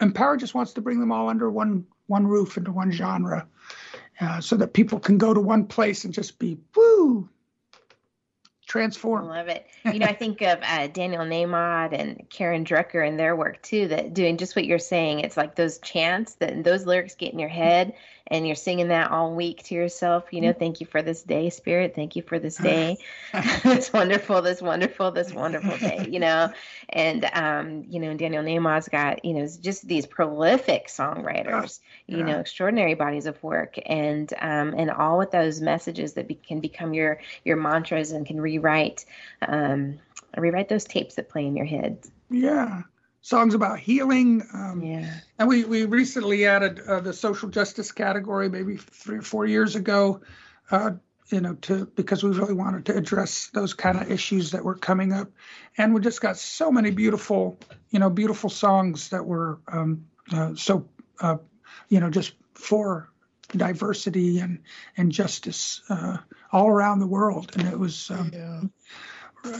Empower 0.00 0.36
just 0.36 0.54
wants 0.54 0.72
to 0.72 0.80
bring 0.80 0.98
them 0.98 1.12
all 1.12 1.28
under 1.28 1.50
one 1.50 1.86
one 2.08 2.26
roof 2.26 2.56
into 2.56 2.72
one 2.72 2.90
genre 2.90 3.46
uh, 4.20 4.40
so 4.40 4.56
that 4.56 4.72
people 4.72 4.98
can 4.98 5.18
go 5.18 5.32
to 5.32 5.40
one 5.40 5.64
place 5.64 6.04
and 6.04 6.12
just 6.12 6.38
be 6.38 6.58
woo 6.74 7.28
transform. 8.68 9.26
love 9.26 9.48
it. 9.48 9.66
You 9.84 9.98
know, 9.98 10.06
I 10.06 10.12
think 10.12 10.42
of 10.42 10.58
uh, 10.62 10.88
Daniel 10.88 11.24
Nahmod 11.24 11.98
and 11.98 12.28
Karen 12.28 12.64
Drucker 12.64 13.06
and 13.06 13.18
their 13.18 13.34
work 13.34 13.62
too. 13.62 13.88
That 13.88 14.14
doing 14.14 14.36
just 14.36 14.54
what 14.54 14.66
you're 14.66 14.78
saying. 14.78 15.20
It's 15.20 15.36
like 15.36 15.56
those 15.56 15.78
chants 15.78 16.34
that 16.34 16.62
those 16.62 16.86
lyrics 16.86 17.14
get 17.14 17.32
in 17.32 17.38
your 17.38 17.48
head, 17.48 17.94
and 18.28 18.46
you're 18.46 18.56
singing 18.56 18.88
that 18.88 19.10
all 19.10 19.34
week 19.34 19.62
to 19.64 19.74
yourself. 19.74 20.24
You 20.30 20.40
know, 20.42 20.52
thank 20.52 20.80
you 20.80 20.86
for 20.86 21.02
this 21.02 21.22
day, 21.22 21.50
Spirit. 21.50 21.94
Thank 21.94 22.16
you 22.16 22.22
for 22.22 22.38
this 22.38 22.56
day. 22.70 22.98
this 23.62 23.92
wonderful, 23.92 24.42
this 24.42 24.62
wonderful, 24.62 25.10
this 25.10 25.32
wonderful 25.32 25.76
day. 25.78 26.06
You 26.08 26.20
know, 26.20 26.52
and 26.90 27.28
um, 27.32 27.84
you 27.88 28.00
know, 28.00 28.14
Daniel 28.14 28.42
Nahmod's 28.42 28.88
got 28.88 29.24
you 29.24 29.34
know 29.34 29.46
just 29.60 29.86
these 29.86 30.06
prolific 30.06 30.88
songwriters. 30.88 31.80
You 32.06 32.24
know, 32.24 32.38
extraordinary 32.38 32.94
bodies 32.94 33.26
of 33.26 33.42
work, 33.42 33.78
and 33.84 34.32
um, 34.40 34.74
and 34.76 34.90
all 34.90 35.18
with 35.18 35.30
those 35.30 35.60
messages 35.60 36.14
that 36.14 36.28
be, 36.28 36.34
can 36.34 36.60
become 36.60 36.94
your 36.94 37.20
your 37.44 37.56
mantras 37.56 38.12
and 38.12 38.26
can 38.26 38.40
rewrite 38.40 39.04
um, 39.42 39.98
rewrite 40.36 40.68
those 40.68 40.84
tapes 40.84 41.16
that 41.16 41.28
play 41.28 41.46
in 41.46 41.56
your 41.56 41.66
head. 41.66 41.98
Yeah, 42.30 42.82
songs 43.20 43.54
about 43.54 43.78
healing. 43.78 44.42
Um, 44.52 44.82
Yeah. 44.82 45.12
And 45.38 45.48
we 45.48 45.64
we 45.64 45.84
recently 45.84 46.46
added 46.46 46.80
uh, 46.80 47.00
the 47.00 47.12
social 47.12 47.48
justice 47.48 47.92
category, 47.92 48.48
maybe 48.48 48.76
three 48.76 49.18
or 49.18 49.22
four 49.22 49.46
years 49.46 49.76
ago. 49.76 50.20
Uh, 50.70 50.92
you 51.30 51.40
know, 51.40 51.54
to 51.54 51.86
because 51.94 52.22
we 52.24 52.30
really 52.30 52.54
wanted 52.54 52.86
to 52.86 52.96
address 52.96 53.48
those 53.48 53.74
kind 53.74 54.00
of 54.00 54.10
issues 54.10 54.52
that 54.52 54.64
were 54.64 54.74
coming 54.74 55.12
up, 55.12 55.30
and 55.76 55.94
we 55.94 56.00
just 56.00 56.20
got 56.20 56.38
so 56.38 56.70
many 56.72 56.90
beautiful, 56.90 57.58
you 57.90 57.98
know, 57.98 58.10
beautiful 58.10 58.50
songs 58.50 59.10
that 59.10 59.24
were 59.24 59.58
um, 59.70 60.06
uh, 60.32 60.54
so, 60.54 60.88
uh, 61.20 61.36
you 61.88 62.00
know, 62.00 62.10
just 62.10 62.32
for 62.54 63.10
diversity 63.48 64.40
and 64.40 64.60
and 64.96 65.12
justice 65.12 65.82
uh, 65.90 66.16
all 66.50 66.68
around 66.68 67.00
the 67.00 67.06
world, 67.06 67.52
and 67.56 67.68
it 67.68 67.78
was. 67.78 68.10
Um, 68.10 68.30
Yeah. 68.32 68.60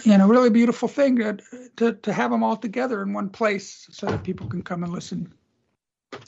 You 0.05 0.19
know, 0.19 0.27
really 0.27 0.51
beautiful 0.51 0.89
thing 0.89 1.17
to, 1.17 1.39
to 1.77 1.93
to 1.95 2.13
have 2.13 2.31
them 2.31 2.43
all 2.43 2.57
together 2.57 3.03
in 3.03 3.13
one 3.13 3.29
place 3.31 3.87
so 3.91 4.07
that 4.07 4.23
people 4.25 4.47
can 4.49 4.63
come 4.63 4.83
and 4.85 4.93
listen. 4.93 5.33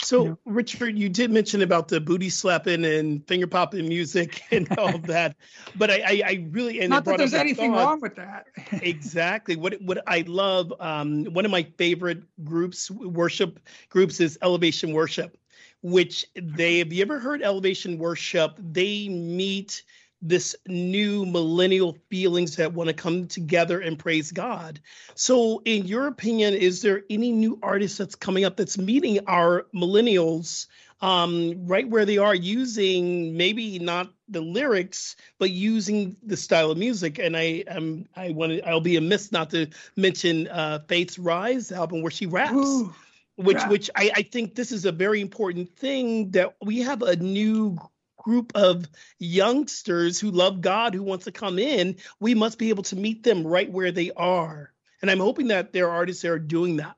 So, 0.03 0.25
Yeah. 0.27 0.35
Richard, 0.45 0.99
you 0.99 1.09
did 1.09 1.31
mention 1.31 1.63
about 1.63 1.89
the 1.89 2.01
booty 2.01 2.29
slapping 2.29 2.85
and 2.85 3.27
finger 3.27 3.47
popping 3.47 3.89
music 3.89 4.43
and 4.51 4.69
all 4.79 4.95
of 4.95 5.05
that, 5.07 5.37
but 5.75 5.91
I, 5.91 5.95
I, 6.07 6.23
I 6.27 6.47
really 6.51 6.81
and 6.81 6.91
Not 6.91 7.07
that 7.07 7.17
there's 7.17 7.33
anything 7.35 7.73
thought- 7.73 7.85
wrong 7.87 8.01
with 8.01 8.17
that. 8.17 8.47
exactly 8.73 9.57
what 9.57 9.81
what 9.81 10.03
I 10.07 10.25
love. 10.27 10.73
Um, 10.81 11.25
one 11.25 11.45
of 11.47 11.51
my 11.51 11.63
favorite 11.79 12.23
groups, 12.45 12.91
worship 12.91 13.59
groups, 13.89 14.21
is 14.21 14.39
Elevation 14.43 14.93
Worship, 14.93 15.39
which 15.83 16.27
they 16.35 16.79
have 16.79 16.93
you 16.93 17.01
ever 17.03 17.19
heard 17.19 17.43
Elevation 17.43 17.97
Worship? 17.99 18.53
They 18.59 19.09
meet 19.09 19.83
this 20.23 20.55
new 20.67 21.25
millennial 21.25 21.97
feelings 22.11 22.57
that 22.57 22.73
want 22.73 22.89
to 22.89 22.95
come 22.95 23.27
together 23.27 23.81
and 23.81 23.99
praise 23.99 24.33
God. 24.33 24.81
So, 25.15 25.63
in 25.65 25.87
your 25.87 26.07
opinion, 26.07 26.55
is 26.55 26.83
there 26.83 27.03
any 27.09 27.33
new 27.33 27.59
artist 27.63 27.99
that's 27.99 28.15
coming 28.15 28.45
up 28.45 28.57
that's 28.57 28.79
meeting 28.79 29.21
our 29.27 29.67
millennials 29.75 30.67
um, 31.03 31.67
right 31.67 31.89
where 31.89 32.05
they 32.05 32.19
are, 32.19 32.35
using 32.35 33.37
maybe 33.37 33.79
not 33.79 34.13
the 34.29 34.41
lyrics, 34.41 35.17
but 35.39 35.51
using 35.51 36.17
the 36.23 36.37
style 36.37 36.71
of 36.71 36.79
music. 36.79 37.19
And 37.19 37.37
I 37.37 37.65
am 37.67 38.07
I 38.17 38.31
want 38.31 38.53
to 38.53 38.69
I'll 38.69 38.81
be 38.81 38.97
amiss 38.97 39.33
not 39.33 39.51
to 39.51 39.67
mention 39.97 40.49
uh, 40.49 40.81
Faith's 40.89 41.19
Rise 41.19 41.73
album 41.73 42.03
where 42.03 42.11
she 42.11 42.27
raps. 42.27 42.53
Ooh, 42.53 42.95
which 43.37 43.57
yeah. 43.57 43.69
which 43.69 43.91
I, 43.97 44.11
I 44.17 44.23
think 44.23 44.55
this 44.55 44.71
is 44.73 44.85
a 44.85 44.93
very 44.93 45.21
important 45.21 45.75
thing 45.77 46.31
that 46.33 46.55
we 46.63 46.81
have 46.81 47.03
a 47.03 47.17
new 47.17 47.79
group 48.23 48.53
of 48.55 48.87
youngsters 49.19 50.21
who 50.21 50.31
love 50.31 50.61
God 50.61 50.95
who 50.95 51.03
wants 51.03 51.25
to 51.25 51.33
come 51.33 51.59
in. 51.59 51.97
We 52.21 52.35
must 52.35 52.59
be 52.59 52.69
able 52.69 52.85
to 52.85 52.97
meet 52.97 53.23
them 53.23 53.47
right 53.47 53.71
where 53.71 53.93
they 53.93 54.11
are. 54.13 54.73
And 55.03 55.11
I'm 55.11 55.21
hoping 55.21 55.49
that 55.49 55.73
there 55.73 55.89
are 55.89 55.97
artists 55.97 56.23
that 56.23 56.31
are 56.31 56.39
doing 56.39 56.77
that. 56.77 56.97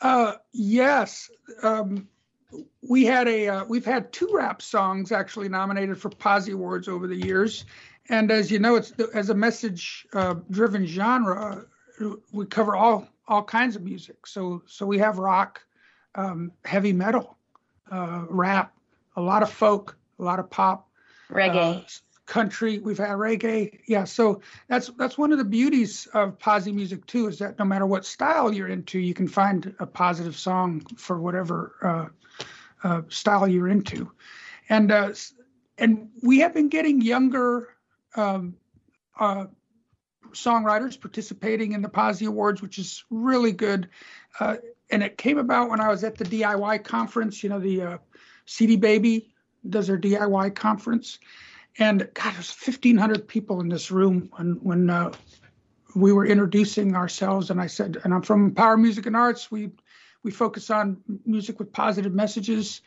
Uh, 0.00 0.34
yes. 0.52 1.30
Um, 1.62 2.08
we 2.88 3.04
had 3.04 3.28
a 3.28 3.48
uh, 3.48 3.64
we've 3.64 3.84
had 3.84 4.12
two 4.12 4.28
rap 4.32 4.62
songs 4.62 5.12
actually 5.12 5.48
nominated 5.48 6.00
for 6.00 6.10
Posi 6.10 6.52
Awards 6.52 6.88
over 6.88 7.06
the 7.06 7.14
years, 7.14 7.64
and 8.08 8.30
as 8.30 8.50
you 8.50 8.58
know, 8.58 8.76
it's 8.76 8.92
as 9.14 9.30
a 9.30 9.34
message 9.34 10.06
uh, 10.14 10.34
driven 10.50 10.86
genre. 10.86 11.64
We 12.32 12.46
cover 12.46 12.74
all 12.74 13.06
all 13.28 13.44
kinds 13.44 13.76
of 13.76 13.82
music. 13.82 14.26
So 14.26 14.62
so 14.66 14.84
we 14.86 14.98
have 14.98 15.18
rock, 15.18 15.60
um, 16.16 16.50
heavy 16.64 16.92
metal, 16.92 17.36
uh, 17.92 18.24
rap, 18.28 18.72
a 19.16 19.20
lot 19.20 19.42
of 19.42 19.50
folk, 19.50 19.96
a 20.18 20.22
lot 20.22 20.38
of 20.38 20.50
pop, 20.50 20.88
Reggae. 21.30 21.76
uh, 21.76 21.82
country. 22.30 22.78
We've 22.78 22.96
had 22.96 23.10
reggae. 23.10 23.80
Yeah, 23.86 24.04
so 24.04 24.40
that's 24.68 24.88
that's 24.96 25.18
one 25.18 25.32
of 25.32 25.38
the 25.38 25.44
beauties 25.44 26.06
of 26.14 26.38
Posi 26.38 26.72
music 26.72 27.04
too, 27.06 27.26
is 27.26 27.40
that 27.40 27.58
no 27.58 27.64
matter 27.64 27.86
what 27.86 28.06
style 28.06 28.52
you're 28.52 28.68
into, 28.68 28.98
you 28.98 29.14
can 29.14 29.28
find 29.28 29.74
a 29.80 29.86
positive 29.86 30.36
song 30.36 30.80
for 30.96 31.20
whatever 31.20 31.74
uh, 31.82 32.88
uh, 32.88 33.02
style 33.08 33.48
you're 33.48 33.68
into, 33.68 34.10
and 34.68 34.92
uh, 34.92 35.12
and 35.76 36.08
we 36.22 36.38
have 36.38 36.54
been 36.54 36.68
getting 36.68 37.02
younger. 37.02 37.68
Um, 38.16 38.54
uh, 39.18 39.46
songwriters 40.32 41.00
participating 41.00 41.72
in 41.72 41.82
the 41.82 41.88
Posi 41.88 42.26
Awards, 42.26 42.62
which 42.62 42.78
is 42.78 43.04
really 43.10 43.50
good. 43.52 43.88
Uh, 44.38 44.56
and 44.88 45.02
it 45.02 45.18
came 45.18 45.38
about 45.38 45.70
when 45.70 45.80
I 45.80 45.88
was 45.88 46.04
at 46.04 46.16
the 46.16 46.24
DIY 46.24 46.84
conference. 46.84 47.42
You 47.42 47.50
know, 47.50 47.58
the 47.58 47.82
uh, 47.82 47.98
CD 48.50 48.74
Baby 48.74 49.32
does 49.68 49.86
their 49.86 49.98
DIY 49.98 50.56
conference, 50.56 51.20
and 51.78 52.00
God, 52.14 52.34
there's 52.34 52.52
1,500 52.52 53.28
people 53.28 53.60
in 53.60 53.68
this 53.68 53.92
room 53.92 54.28
when 54.32 54.58
when 54.62 54.90
uh, 54.90 55.12
we 55.94 56.12
were 56.12 56.26
introducing 56.26 56.96
ourselves. 56.96 57.50
And 57.50 57.60
I 57.60 57.68
said, 57.68 57.98
and 58.02 58.12
I'm 58.12 58.22
from 58.22 58.52
Power 58.52 58.76
Music 58.76 59.06
and 59.06 59.14
Arts. 59.14 59.52
We 59.52 59.70
we 60.24 60.32
focus 60.32 60.68
on 60.68 60.98
music 61.24 61.60
with 61.60 61.72
positive 61.72 62.12
messages. 62.12 62.82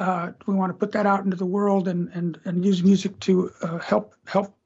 Uh, 0.00 0.32
we 0.46 0.54
want 0.54 0.70
to 0.70 0.74
put 0.74 0.90
that 0.92 1.06
out 1.06 1.24
into 1.24 1.36
the 1.36 1.46
world 1.46 1.86
and 1.86 2.08
and 2.12 2.40
and 2.44 2.64
use 2.64 2.82
music 2.82 3.18
to 3.20 3.52
uh, 3.62 3.78
help 3.78 4.16
help 4.26 4.56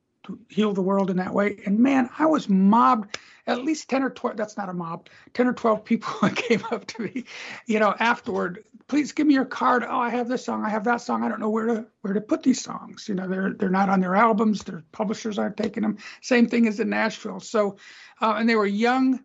heal 0.49 0.73
the 0.73 0.83
world 0.83 1.11
in 1.11 1.19
that 1.19 1.35
way. 1.35 1.61
And 1.67 1.79
man, 1.79 2.09
I 2.19 2.25
was 2.25 2.49
mobbed. 2.49 3.19
At 3.49 3.65
least 3.65 3.89
10 3.89 4.03
or 4.03 4.11
12, 4.11 4.37
that's 4.37 4.59
not 4.59 4.69
a 4.69 4.75
mob, 4.75 5.09
10 5.33 5.47
or 5.47 5.55
12 5.55 5.83
people 5.83 6.29
came 6.37 6.63
up 6.71 6.87
to 6.89 7.03
me, 7.03 7.25
you 7.67 7.81
know, 7.81 7.95
afterward. 7.99 8.63
Please 8.89 9.13
give 9.13 9.27
me 9.27 9.35
your 9.35 9.47
card. 9.47 9.85
Oh, 9.89 9.99
I 9.99 10.11
have 10.11 10.29
this 10.29 10.45
song. 10.45 10.65
I 10.65 10.69
have 10.69 10.85
that 10.85 11.01
song. 11.01 11.25
I 11.25 11.29
don't 11.29 11.41
know 11.41 11.51
where 11.51 11.67
to 11.67 11.87
where 12.03 12.15
to 12.15 12.21
put 12.21 12.43
these 12.43 12.63
songs. 12.63 13.09
You 13.09 13.15
know, 13.15 13.29
they're 13.29 13.53
they're 13.53 13.69
not 13.69 13.89
on 13.89 14.01
their 14.01 14.15
albums. 14.15 14.65
Their 14.65 14.83
publishers 14.93 15.39
aren't 15.39 15.57
taking 15.57 15.83
them. 15.83 15.99
Same 16.23 16.47
thing 16.47 16.67
as 16.67 16.81
in 16.81 16.89
Nashville. 16.89 17.41
So, 17.41 17.77
uh, 18.21 18.37
and 18.39 18.49
they 18.49 18.55
were 18.55 18.67
young, 18.67 19.21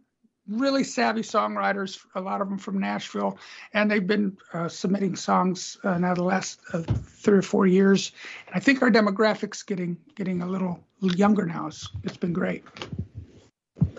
really 0.48 0.84
savvy 0.84 1.22
songwriters. 1.22 2.00
A 2.16 2.22
lot 2.22 2.42
of 2.42 2.50
them 2.50 2.58
from 2.58 2.80
Nashville, 2.80 3.38
and 3.74 3.90
they've 3.90 4.06
been 4.06 4.38
uh, 4.54 4.68
submitting 4.68 5.16
songs 5.16 5.78
uh, 5.84 5.98
now 5.98 6.14
the 6.14 6.24
last 6.24 6.60
uh, 6.74 6.82
three 6.82 7.38
or 7.38 7.42
four 7.42 7.66
years. 7.66 8.12
And 8.48 8.56
I 8.56 8.60
think 8.60 8.82
our 8.82 8.92
demographics 8.92 9.66
getting 9.66 9.98
getting 10.16 10.42
a 10.42 10.48
little 10.48 10.82
younger 11.00 11.46
now. 11.46 11.68
It's, 11.68 11.90
it's 12.04 12.18
been 12.18 12.34
great. 12.34 12.64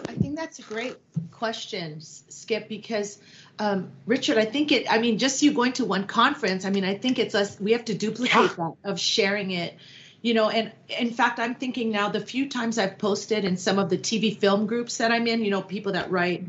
I 0.08 0.12
think 0.12 0.36
that's 0.36 0.58
a 0.58 0.62
great 0.62 0.96
question, 1.30 2.00
Skip, 2.00 2.68
because 2.68 3.18
um, 3.58 3.90
Richard, 4.06 4.38
I 4.38 4.44
think 4.44 4.72
it, 4.72 4.90
I 4.90 4.98
mean, 4.98 5.18
just 5.18 5.42
you 5.42 5.52
going 5.52 5.72
to 5.74 5.84
one 5.84 6.06
conference, 6.06 6.64
I 6.64 6.70
mean, 6.70 6.84
I 6.84 6.96
think 6.96 7.18
it's 7.18 7.34
us, 7.34 7.58
we 7.60 7.72
have 7.72 7.84
to 7.86 7.94
duplicate 7.94 8.56
that 8.56 8.74
of 8.84 9.00
sharing 9.00 9.50
it, 9.50 9.76
you 10.22 10.32
know, 10.32 10.48
and 10.48 10.72
in 10.88 11.10
fact, 11.10 11.38
I'm 11.38 11.54
thinking 11.54 11.90
now 11.90 12.08
the 12.08 12.20
few 12.20 12.48
times 12.48 12.78
I've 12.78 12.96
posted 12.96 13.44
in 13.44 13.58
some 13.58 13.78
of 13.78 13.90
the 13.90 13.98
TV 13.98 14.38
film 14.38 14.66
groups 14.66 14.96
that 14.98 15.12
I'm 15.12 15.26
in, 15.26 15.44
you 15.44 15.50
know, 15.50 15.60
people 15.60 15.92
that 15.92 16.10
write 16.10 16.44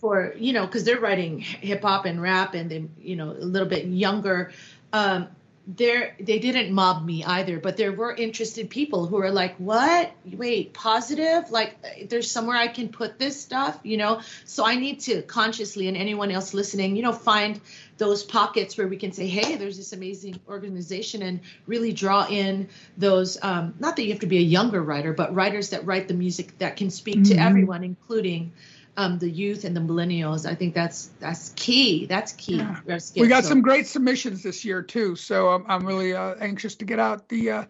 for, 0.00 0.32
you 0.38 0.54
know, 0.54 0.64
because 0.64 0.84
they're 0.84 0.98
writing 0.98 1.40
hip 1.40 1.82
hop 1.82 2.06
and 2.06 2.22
rap 2.22 2.54
and 2.54 2.70
they, 2.70 2.84
you 2.98 3.16
know, 3.16 3.30
a 3.30 3.44
little 3.44 3.68
bit 3.68 3.84
younger. 3.84 4.52
Um, 4.94 5.28
there 5.76 6.16
they 6.18 6.38
didn't 6.38 6.72
mob 6.72 7.04
me 7.04 7.22
either 7.24 7.60
but 7.60 7.76
there 7.76 7.92
were 7.92 8.14
interested 8.14 8.70
people 8.70 9.06
who 9.06 9.18
are 9.18 9.30
like 9.30 9.54
what? 9.56 10.10
Wait 10.24 10.72
positive? 10.72 11.50
Like 11.50 12.08
there's 12.08 12.30
somewhere 12.30 12.56
i 12.56 12.68
can 12.68 12.88
put 12.88 13.18
this 13.18 13.38
stuff 13.38 13.78
you 13.82 13.98
know? 13.98 14.22
So 14.46 14.64
i 14.64 14.76
need 14.76 15.00
to 15.00 15.20
consciously 15.22 15.88
and 15.88 15.96
anyone 15.96 16.30
else 16.30 16.54
listening 16.54 16.96
you 16.96 17.02
know 17.02 17.12
find 17.12 17.60
those 17.98 18.24
pockets 18.24 18.78
where 18.78 18.88
we 18.88 18.96
can 18.96 19.12
say 19.12 19.26
hey 19.26 19.56
there's 19.56 19.76
this 19.76 19.92
amazing 19.92 20.40
organization 20.48 21.20
and 21.22 21.40
really 21.66 21.92
draw 21.92 22.26
in 22.28 22.68
those 22.96 23.36
um, 23.42 23.74
not 23.78 23.96
that 23.96 24.04
you 24.04 24.12
have 24.12 24.20
to 24.20 24.26
be 24.26 24.38
a 24.38 24.40
younger 24.40 24.82
writer 24.82 25.12
but 25.12 25.34
writers 25.34 25.70
that 25.70 25.84
write 25.84 26.08
the 26.08 26.14
music 26.14 26.56
that 26.58 26.76
can 26.76 26.88
speak 26.88 27.24
to 27.24 27.34
Mhm. 27.34 27.46
everyone 27.46 27.84
including 27.84 28.52
um, 28.98 29.18
the 29.18 29.30
youth 29.30 29.64
and 29.64 29.74
the 29.76 29.80
millennials 29.80 30.44
i 30.44 30.54
think 30.54 30.74
that's 30.74 31.06
that's 31.20 31.52
key 31.56 32.04
that's 32.06 32.32
key 32.32 32.56
Yeah. 32.56 32.98
We 33.16 33.28
got 33.28 33.44
so- 33.44 33.50
some 33.50 33.62
great 33.62 33.86
submissions 33.86 34.42
this 34.42 34.64
year 34.64 34.82
too, 34.82 35.16
so 35.16 35.48
I'm, 35.48 35.64
I'm 35.68 35.86
really 35.86 36.12
uh, 36.14 36.34
anxious 36.40 36.74
to 36.76 36.84
get 36.84 36.98
out 36.98 37.28
the 37.28 37.50
uh, 37.50 37.64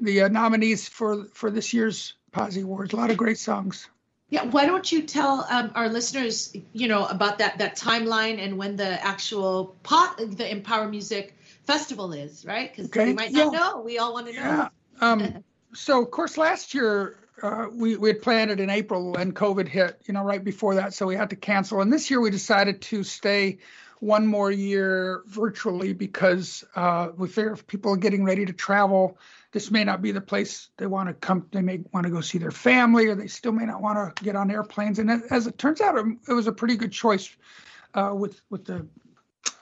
the 0.00 0.22
uh, 0.22 0.28
nominees 0.28 0.88
for 0.88 1.24
for 1.32 1.50
this 1.50 1.72
year's 1.72 2.14
Posi 2.32 2.62
Awards. 2.64 2.92
A 2.92 2.96
lot 2.96 3.10
of 3.10 3.16
great 3.16 3.38
songs. 3.38 3.88
Yeah, 4.30 4.44
why 4.44 4.66
don't 4.66 4.90
you 4.90 5.02
tell 5.02 5.46
um, 5.48 5.70
our 5.76 5.88
listeners, 5.88 6.56
you 6.72 6.88
know, 6.88 7.06
about 7.06 7.38
that 7.38 7.58
that 7.58 7.76
timeline 7.76 8.38
and 8.44 8.58
when 8.58 8.74
the 8.76 8.92
actual 9.04 9.76
pot, 9.84 10.18
the 10.18 10.50
Empower 10.50 10.88
Music 10.88 11.36
Festival 11.64 12.12
is, 12.12 12.44
right? 12.44 12.68
Because 12.70 12.90
Okay, 12.90 13.06
we 13.06 13.12
might 13.14 13.32
not 13.32 13.52
yeah. 13.52 13.58
know. 13.58 13.80
We 13.82 13.98
all 13.98 14.12
want 14.12 14.26
to 14.26 14.32
know. 14.32 14.40
Yeah. 14.40 14.68
Um, 15.00 15.44
so 15.74 16.02
of 16.02 16.10
course 16.10 16.36
last 16.36 16.74
year 16.74 17.16
uh, 17.42 17.66
we 17.72 17.96
we 17.96 18.08
had 18.08 18.22
planned 18.22 18.50
it 18.50 18.60
in 18.60 18.70
April 18.70 19.16
and 19.16 19.34
COVID 19.34 19.68
hit, 19.68 20.00
you 20.06 20.14
know, 20.14 20.22
right 20.22 20.42
before 20.42 20.76
that, 20.76 20.94
so 20.94 21.06
we 21.06 21.16
had 21.16 21.30
to 21.30 21.36
cancel. 21.36 21.80
And 21.80 21.92
this 21.92 22.10
year 22.10 22.20
we 22.20 22.30
decided 22.30 22.80
to 22.82 23.02
stay 23.02 23.58
one 24.00 24.26
more 24.26 24.50
year 24.50 25.22
virtually 25.26 25.92
because 25.92 26.64
uh, 26.76 27.08
we 27.16 27.26
figure 27.26 27.52
if 27.52 27.66
people 27.66 27.92
are 27.92 27.96
getting 27.96 28.24
ready 28.24 28.44
to 28.44 28.52
travel, 28.52 29.18
this 29.52 29.70
may 29.70 29.82
not 29.82 30.02
be 30.02 30.12
the 30.12 30.20
place 30.20 30.68
they 30.76 30.86
want 30.86 31.08
to 31.08 31.14
come. 31.14 31.46
They 31.50 31.62
may 31.62 31.80
want 31.92 32.04
to 32.04 32.10
go 32.10 32.20
see 32.20 32.38
their 32.38 32.50
family, 32.50 33.06
or 33.06 33.14
they 33.14 33.28
still 33.28 33.52
may 33.52 33.64
not 33.64 33.80
want 33.80 34.16
to 34.16 34.24
get 34.24 34.36
on 34.36 34.50
airplanes. 34.50 34.98
And 34.98 35.10
as 35.30 35.46
it 35.46 35.58
turns 35.58 35.80
out, 35.80 35.96
it, 35.96 36.06
it 36.28 36.32
was 36.32 36.46
a 36.46 36.52
pretty 36.52 36.76
good 36.76 36.92
choice 36.92 37.34
uh, 37.94 38.12
with 38.14 38.40
with 38.50 38.64
the 38.64 38.86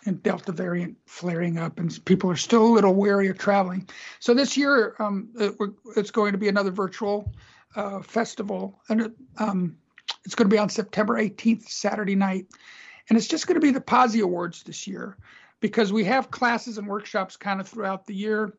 and 0.05 0.23
Delta 0.23 0.53
variant 0.53 0.97
flaring 1.07 1.59
up, 1.59 1.79
and 1.79 2.05
people 2.05 2.31
are 2.31 2.37
still 2.37 2.65
a 2.65 2.73
little 2.73 2.95
wary 2.95 3.29
of 3.29 3.39
traveling. 3.39 3.89
So 4.19 4.35
this 4.35 4.57
year, 4.57 4.97
um, 4.99 5.29
it, 5.39 5.55
it's 5.97 6.11
going 6.11 6.33
to 6.33 6.39
be 6.39 6.49
another 6.49 6.73
virtual 6.73 7.33
uh, 7.75 8.01
festival, 8.03 8.81
and 8.89 9.13
um, 9.39 9.77
it's 10.25 10.35
going 10.35 10.49
to 10.49 10.55
be 10.55 10.59
on 10.59 10.69
September 10.69 11.15
18th, 11.15 11.69
Saturday 11.69 12.15
night, 12.15 12.47
and 13.09 13.19
it's 13.19 13.29
just 13.29 13.47
going 13.47 13.61
to 13.61 13.65
be 13.65 13.71
the 13.73 13.81
Posi 13.81 14.23
Awards 14.23 14.63
this 14.63 14.87
year 14.87 15.17
because 15.61 15.93
we 15.93 16.05
have 16.05 16.31
classes 16.31 16.77
and 16.77 16.87
workshops 16.87 17.37
kind 17.37 17.61
of 17.61 17.69
throughout 17.69 18.07
the 18.07 18.15
year. 18.15 18.53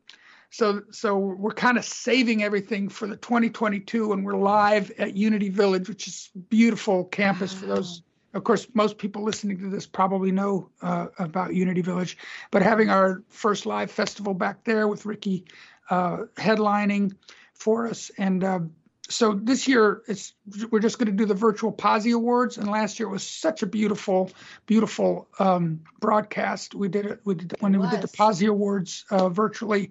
So, 0.50 0.82
so 0.92 1.18
we're 1.18 1.52
kind 1.52 1.76
of 1.76 1.84
saving 1.84 2.42
everything 2.44 2.88
for 2.88 3.08
the 3.08 3.16
2022, 3.16 4.12
and 4.12 4.24
we're 4.24 4.36
live 4.36 4.90
at 4.98 5.16
Unity 5.16 5.48
Village, 5.48 5.88
which 5.88 6.06
is 6.06 6.30
beautiful 6.48 7.04
campus 7.04 7.52
for 7.52 7.66
those. 7.66 8.02
Of 8.34 8.44
course, 8.44 8.66
most 8.72 8.98
people 8.98 9.24
listening 9.24 9.58
to 9.58 9.68
this 9.68 9.86
probably 9.86 10.30
know 10.30 10.70
uh, 10.80 11.06
about 11.18 11.54
Unity 11.54 11.82
Village, 11.82 12.16
but 12.52 12.62
having 12.62 12.88
our 12.88 13.22
first 13.28 13.66
live 13.66 13.90
festival 13.90 14.32
back 14.32 14.64
there 14.64 14.86
with 14.86 15.06
Rickie 15.06 15.44
uh, 15.90 16.18
headlining 16.36 17.14
for 17.54 17.88
us, 17.88 18.12
and 18.16 18.44
uh, 18.44 18.60
so 19.08 19.34
this 19.34 19.68
year 19.68 20.02
it's 20.08 20.34
we're 20.70 20.80
just 20.80 20.98
going 20.98 21.06
to 21.06 21.12
do 21.12 21.26
the 21.26 21.34
virtual 21.34 21.72
Posi 21.72 22.14
Awards, 22.14 22.58
and 22.58 22.68
last 22.70 22.98
year 22.98 23.08
it 23.08 23.12
was 23.12 23.26
such 23.26 23.62
a 23.62 23.66
beautiful, 23.66 24.30
beautiful 24.66 25.28
um, 25.38 25.80
broadcast. 26.00 26.74
We 26.74 26.88
did 26.88 27.06
it. 27.06 27.20
We 27.24 27.34
did 27.34 27.54
when 27.60 27.78
we 27.78 27.88
did 27.88 27.98
the 28.02 28.02
was. 28.02 28.12
Posi 28.12 28.48
Awards 28.48 29.04
uh, 29.10 29.28
virtually. 29.28 29.90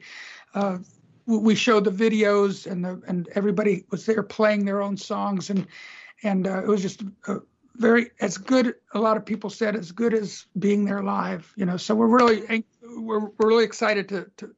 Uh, 0.54 0.80
we- 1.26 1.38
we 1.38 1.56
showed 1.56 1.86
the 1.86 1.92
videos, 1.92 2.70
and 2.70 2.84
the 2.84 3.02
and 3.08 3.30
everybody 3.36 3.86
was 3.92 4.06
there 4.06 4.24
playing 4.24 4.66
their 4.66 4.82
own 4.82 4.98
songs, 4.98 5.50
and 5.50 5.68
and 6.24 6.48
uh, 6.48 6.64
it 6.64 6.68
was 6.68 6.82
just 6.82 7.04
uh, 7.28 7.40
very 7.76 8.12
as 8.20 8.38
good 8.38 8.76
a 8.94 9.00
lot 9.00 9.18
of 9.18 9.26
people 9.26 9.50
said 9.50 9.76
as 9.76 9.92
good 9.92 10.14
as 10.14 10.46
being 10.60 10.86
there 10.86 11.02
live 11.02 11.52
you 11.56 11.66
know 11.66 11.76
so 11.76 11.96
we're 11.96 12.08
really 12.08 12.64
we're, 12.84 13.20
we're 13.20 13.48
really 13.48 13.64
excited 13.64 14.08
to 14.10 14.30
to 14.38 14.56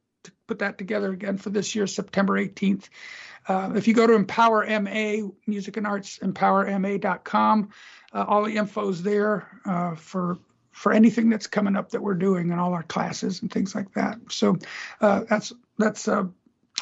put 0.48 0.60
that 0.60 0.78
together 0.78 1.12
again 1.12 1.38
for 1.38 1.50
this 1.50 1.76
year 1.76 1.88
september 1.88 2.34
18th 2.34 2.90
uh, 3.48 3.72
if 3.76 3.88
you 3.88 3.94
go 3.94 4.08
to 4.08 4.14
empower 4.14 4.66
ma 4.82 5.30
music 5.46 5.78
and 5.78 5.88
arts 5.88 6.20
empowerma.com 6.20 7.70
uh, 8.14 8.26
all 8.28 8.44
the 8.44 8.56
info's 8.58 9.04
there 9.04 9.48
uh, 9.66 9.96
for 9.96 10.38
for 10.76 10.92
anything 10.92 11.30
that's 11.30 11.48
coming 11.48 11.78
up 11.78 11.92
that 11.92 12.02
we're 12.02 12.14
doing 12.16 12.52
in 12.52 12.60
all 12.60 12.74
our 12.74 12.84
classes 12.84 13.42
and 13.42 13.50
things 13.50 13.74
like 13.74 13.94
that. 13.94 14.20
So 14.30 14.58
uh, 15.00 15.22
that's 15.30 15.54
that's 15.78 16.06
uh, 16.06 16.26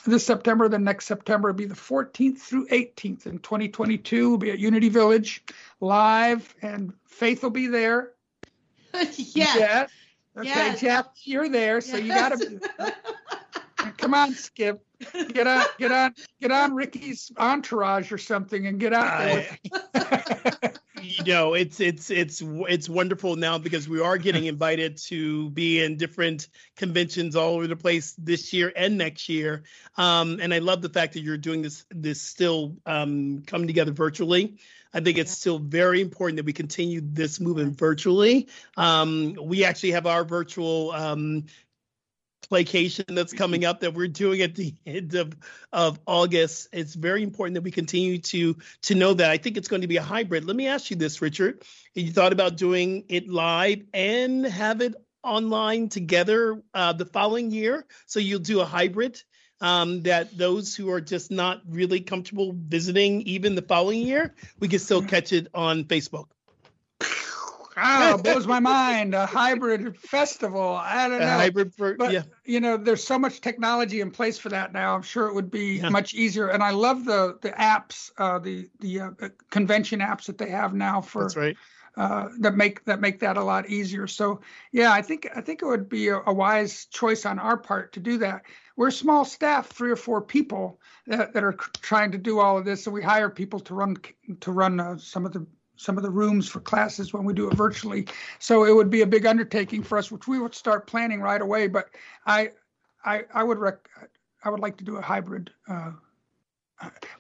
this 0.08 0.26
September. 0.26 0.68
The 0.68 0.80
next 0.80 1.06
September 1.06 1.50
will 1.50 1.56
be 1.56 1.66
the 1.66 1.76
14th 1.76 2.40
through 2.40 2.68
18th 2.70 3.28
in 3.28 3.38
2022. 3.38 4.30
We'll 4.30 4.40
be 4.40 4.50
at 4.50 4.58
Unity 4.58 4.90
Village 4.90 5.44
live, 5.80 6.56
and 6.64 6.94
Faith 7.06 7.44
will 7.44 7.52
be 7.52 7.68
there. 7.68 8.14
yes. 8.94 9.20
Yeah. 9.26 9.88
Okay, 10.36 10.50
Yes. 10.50 10.82
Jeff, 10.82 11.08
you're 11.22 11.50
there, 11.50 11.80
so 11.80 11.96
you 11.96 12.08
got 12.08 12.30
to 12.30 12.60
come 13.98 14.14
on, 14.14 14.34
Skip. 14.34 14.84
Get 15.34 15.48
on, 15.48 15.66
get 15.78 15.92
on, 15.92 16.14
get 16.42 16.52
on 16.52 16.74
Rickie's 16.76 17.32
entourage 17.38 18.12
or 18.12 18.18
something, 18.18 18.68
and 18.68 18.80
get 18.80 18.94
out 18.94 19.20
there. 19.20 19.58
with- 19.64 20.80
you 21.04 21.24
know 21.26 21.54
it's 21.54 21.80
it's 21.80 22.10
it's 22.10 22.42
it's 22.46 22.88
wonderful 22.88 23.36
now 23.36 23.58
because 23.58 23.90
we 23.90 24.00
are 24.00 24.18
getting 24.18 24.46
invited 24.46 24.98
to 24.98 25.50
be 25.50 25.84
in 25.84 25.98
different 25.98 26.48
conventions 26.78 27.36
all 27.36 27.56
over 27.56 27.68
the 27.68 27.76
place 27.76 28.16
this 28.18 28.54
year 28.54 28.72
and 28.76 28.98
next 28.98 29.28
year 29.28 29.64
um, 29.98 30.40
and 30.42 30.54
i 30.54 30.60
love 30.60 30.82
the 30.82 30.90
fact 30.90 31.14
that 31.14 31.22
you're 31.22 31.38
doing 31.38 31.62
this 31.62 31.86
this 31.90 32.22
still 32.22 32.78
um, 32.86 33.44
coming 33.46 33.68
together 33.68 33.92
virtually 33.92 34.58
i 34.94 35.00
think 35.02 35.18
it's 35.18 35.32
still 35.32 35.60
very 35.60 36.00
important 36.02 36.38
that 36.38 36.46
we 36.46 36.54
continue 36.54 37.02
this 37.04 37.40
movement 37.40 37.78
virtually 37.78 38.48
um, 38.78 39.38
we 39.42 39.66
actually 39.66 39.92
have 39.92 40.08
our 40.08 40.24
virtual 40.24 40.92
um, 40.92 41.46
playcation 42.48 43.16
that's 43.16 43.34
coming 43.34 43.66
up 43.66 43.82
that 43.82 43.94
we're 43.94 44.08
doing 44.08 44.42
at 44.42 44.56
the 44.56 44.74
end 44.86 45.16
of, 45.16 45.36
of 45.72 46.00
August. 46.06 46.70
It's 46.72 46.94
very 46.94 47.24
important 47.24 47.56
that 47.56 47.62
we 47.62 47.72
continue 47.72 48.20
to 48.20 48.56
to 48.84 48.96
know 48.96 49.14
that. 49.14 49.30
I 49.30 49.38
think 49.38 49.58
it's 49.58 49.68
going 49.68 49.82
to 49.82 49.88
be 49.88 49.98
a 49.98 50.02
hybrid. 50.02 50.46
Let 50.46 50.56
me 50.56 50.68
ask 50.68 50.90
you 50.90 50.96
this, 50.96 51.22
Richard. 51.22 51.64
You 51.94 52.12
thought 52.12 52.34
about 52.34 52.58
doing 52.58 53.06
it 53.10 53.30
live 53.30 53.84
and 53.94 54.46
have 54.46 54.82
it 54.82 54.96
online 55.24 55.90
together 55.90 56.62
uh, 56.74 56.94
the 56.94 57.06
following 57.06 57.52
year? 57.52 57.86
So 58.06 58.20
you'll 58.20 58.40
do 58.40 58.62
a 58.62 58.66
hybrid 58.66 59.22
um, 59.62 60.02
that 60.04 60.38
those 60.38 60.76
who 60.76 60.92
are 60.92 61.02
just 61.02 61.32
not 61.32 61.62
really 61.68 62.02
comfortable 62.02 62.54
visiting 62.54 63.22
even 63.22 63.56
the 63.56 63.62
following 63.62 64.02
year, 64.02 64.36
we 64.60 64.68
can 64.68 64.80
still 64.80 65.02
catch 65.02 65.32
it 65.32 65.48
on 65.54 65.86
Facebook. 65.86 66.28
Ah, 67.78 68.18
blows 68.24 68.46
my 68.48 68.60
mind. 68.60 69.14
A 69.16 69.26
hybrid 69.26 69.98
festival. 69.98 70.76
I 70.76 71.08
don't 71.08 71.22
A 71.22 71.26
know. 71.26 71.32
hybrid 71.32 71.74
for 71.74 71.96
But 71.96 72.12
yeah. 72.12 72.24
you 72.46 72.60
know, 72.60 72.78
there's 72.78 73.04
so 73.04 73.18
much 73.20 73.42
technology 73.42 74.02
in 74.02 74.12
place 74.12 74.38
for 74.40 74.50
that 74.50 74.74
now. 74.74 74.96
I'm 74.96 75.02
sure 75.02 75.28
it 75.28 75.34
would 75.36 75.52
be 75.52 75.78
Yeah. 75.80 75.90
much 75.90 76.14
easier. 76.14 76.48
And 76.48 76.64
I 76.64 76.72
love 76.72 77.06
the 77.06 77.38
the 77.42 77.52
apps, 77.52 78.12
uh, 78.18 78.40
the 78.40 78.70
the 78.80 79.00
uh, 79.02 79.12
convention 79.50 80.00
apps 80.00 80.26
that 80.26 80.38
they 80.38 80.50
have 80.50 80.74
now 80.74 81.02
for 81.02 81.24
That's 81.24 81.36
right. 81.36 81.58
uh, 81.98 82.30
that 82.40 82.56
make 82.56 82.84
that 82.86 83.00
make 83.02 83.20
that 83.20 83.38
a 83.38 83.44
lot 83.44 83.70
easier. 83.70 84.08
So 84.08 84.42
yeah, 84.72 84.92
I 84.92 85.02
think 85.02 85.28
I 85.36 85.42
think 85.42 85.62
it 85.62 85.66
would 85.66 85.90
be 85.90 86.10
a, 86.10 86.20
a 86.26 86.34
wise 86.34 86.86
choice 86.86 87.26
on 87.26 87.40
our 87.40 87.58
part 87.58 87.94
to 87.94 88.00
do 88.00 88.18
that. 88.20 88.44
We're 88.76 88.88
a 88.88 88.92
small 88.92 89.24
staff, 89.24 89.68
three 89.68 89.92
or 89.92 89.96
four 89.96 90.20
people 90.22 90.80
that, 91.06 91.34
that 91.34 91.44
are 91.44 91.54
trying 91.82 92.12
to 92.14 92.18
do 92.18 92.40
all 92.40 92.58
of 92.58 92.66
this, 92.66 92.88
and 92.88 92.94
we 92.94 93.04
hire 93.04 93.30
people 93.30 93.60
to 93.62 93.76
run 93.76 93.98
to 94.42 94.52
run 94.52 94.80
uh, 94.80 94.98
some 94.98 95.26
of 95.28 95.32
the 95.34 95.46
some 95.84 95.98
of 95.98 96.04
the 96.04 96.10
rooms 96.10 96.48
for 96.48 96.62
classes 96.62 97.14
when 97.14 97.26
we 97.26 97.34
do 97.34 97.48
it 97.50 97.54
virtually. 97.56 98.08
So 98.40 98.64
it 98.64 98.74
would 98.74 98.90
be 98.90 99.02
a 99.02 99.08
big 99.08 99.26
undertaking 99.26 99.84
for 99.84 99.98
us, 99.98 100.12
which 100.12 100.28
we 100.28 100.40
would 100.40 100.56
start 100.56 100.88
planning 100.88 101.22
right 101.22 101.42
away. 101.42 101.68
But 101.68 101.90
I 102.26 102.52
I 103.04 103.24
I 103.34 103.44
would 103.44 103.60
rec- 103.60 103.90
I 104.44 104.50
would 104.50 104.62
like 104.62 104.78
to 104.78 104.84
do 104.84 104.96
a 104.98 105.02
hybrid. 105.02 105.52
Uh, 105.68 105.92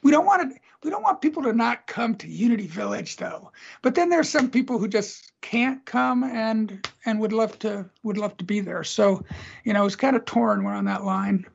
we 0.01 0.11
don't 0.11 0.25
want 0.25 0.51
to 0.51 0.59
we 0.83 0.89
don't 0.89 1.03
want 1.03 1.21
people 1.21 1.43
to 1.43 1.53
not 1.53 1.87
come 1.87 2.15
to 2.15 2.27
unity 2.27 2.67
village 2.67 3.15
though 3.15 3.49
but 3.81 3.95
then 3.95 4.09
there's 4.09 4.27
some 4.27 4.49
people 4.49 4.77
who 4.77 4.89
just 4.89 5.31
can't 5.39 5.85
come 5.85 6.21
and 6.25 6.85
and 7.05 7.17
would 7.17 7.31
love 7.31 7.57
to 7.59 7.89
would 8.01 8.17
love 8.17 8.35
to 8.35 8.43
be 8.43 8.59
there 8.59 8.83
so 8.83 9.23
you 9.63 9.71
know 9.71 9.85
it's 9.85 9.95
kind 9.95 10.17
of 10.17 10.25
torn 10.25 10.65
we're 10.65 10.73
on 10.73 10.83
that 10.83 11.05
line 11.05 11.45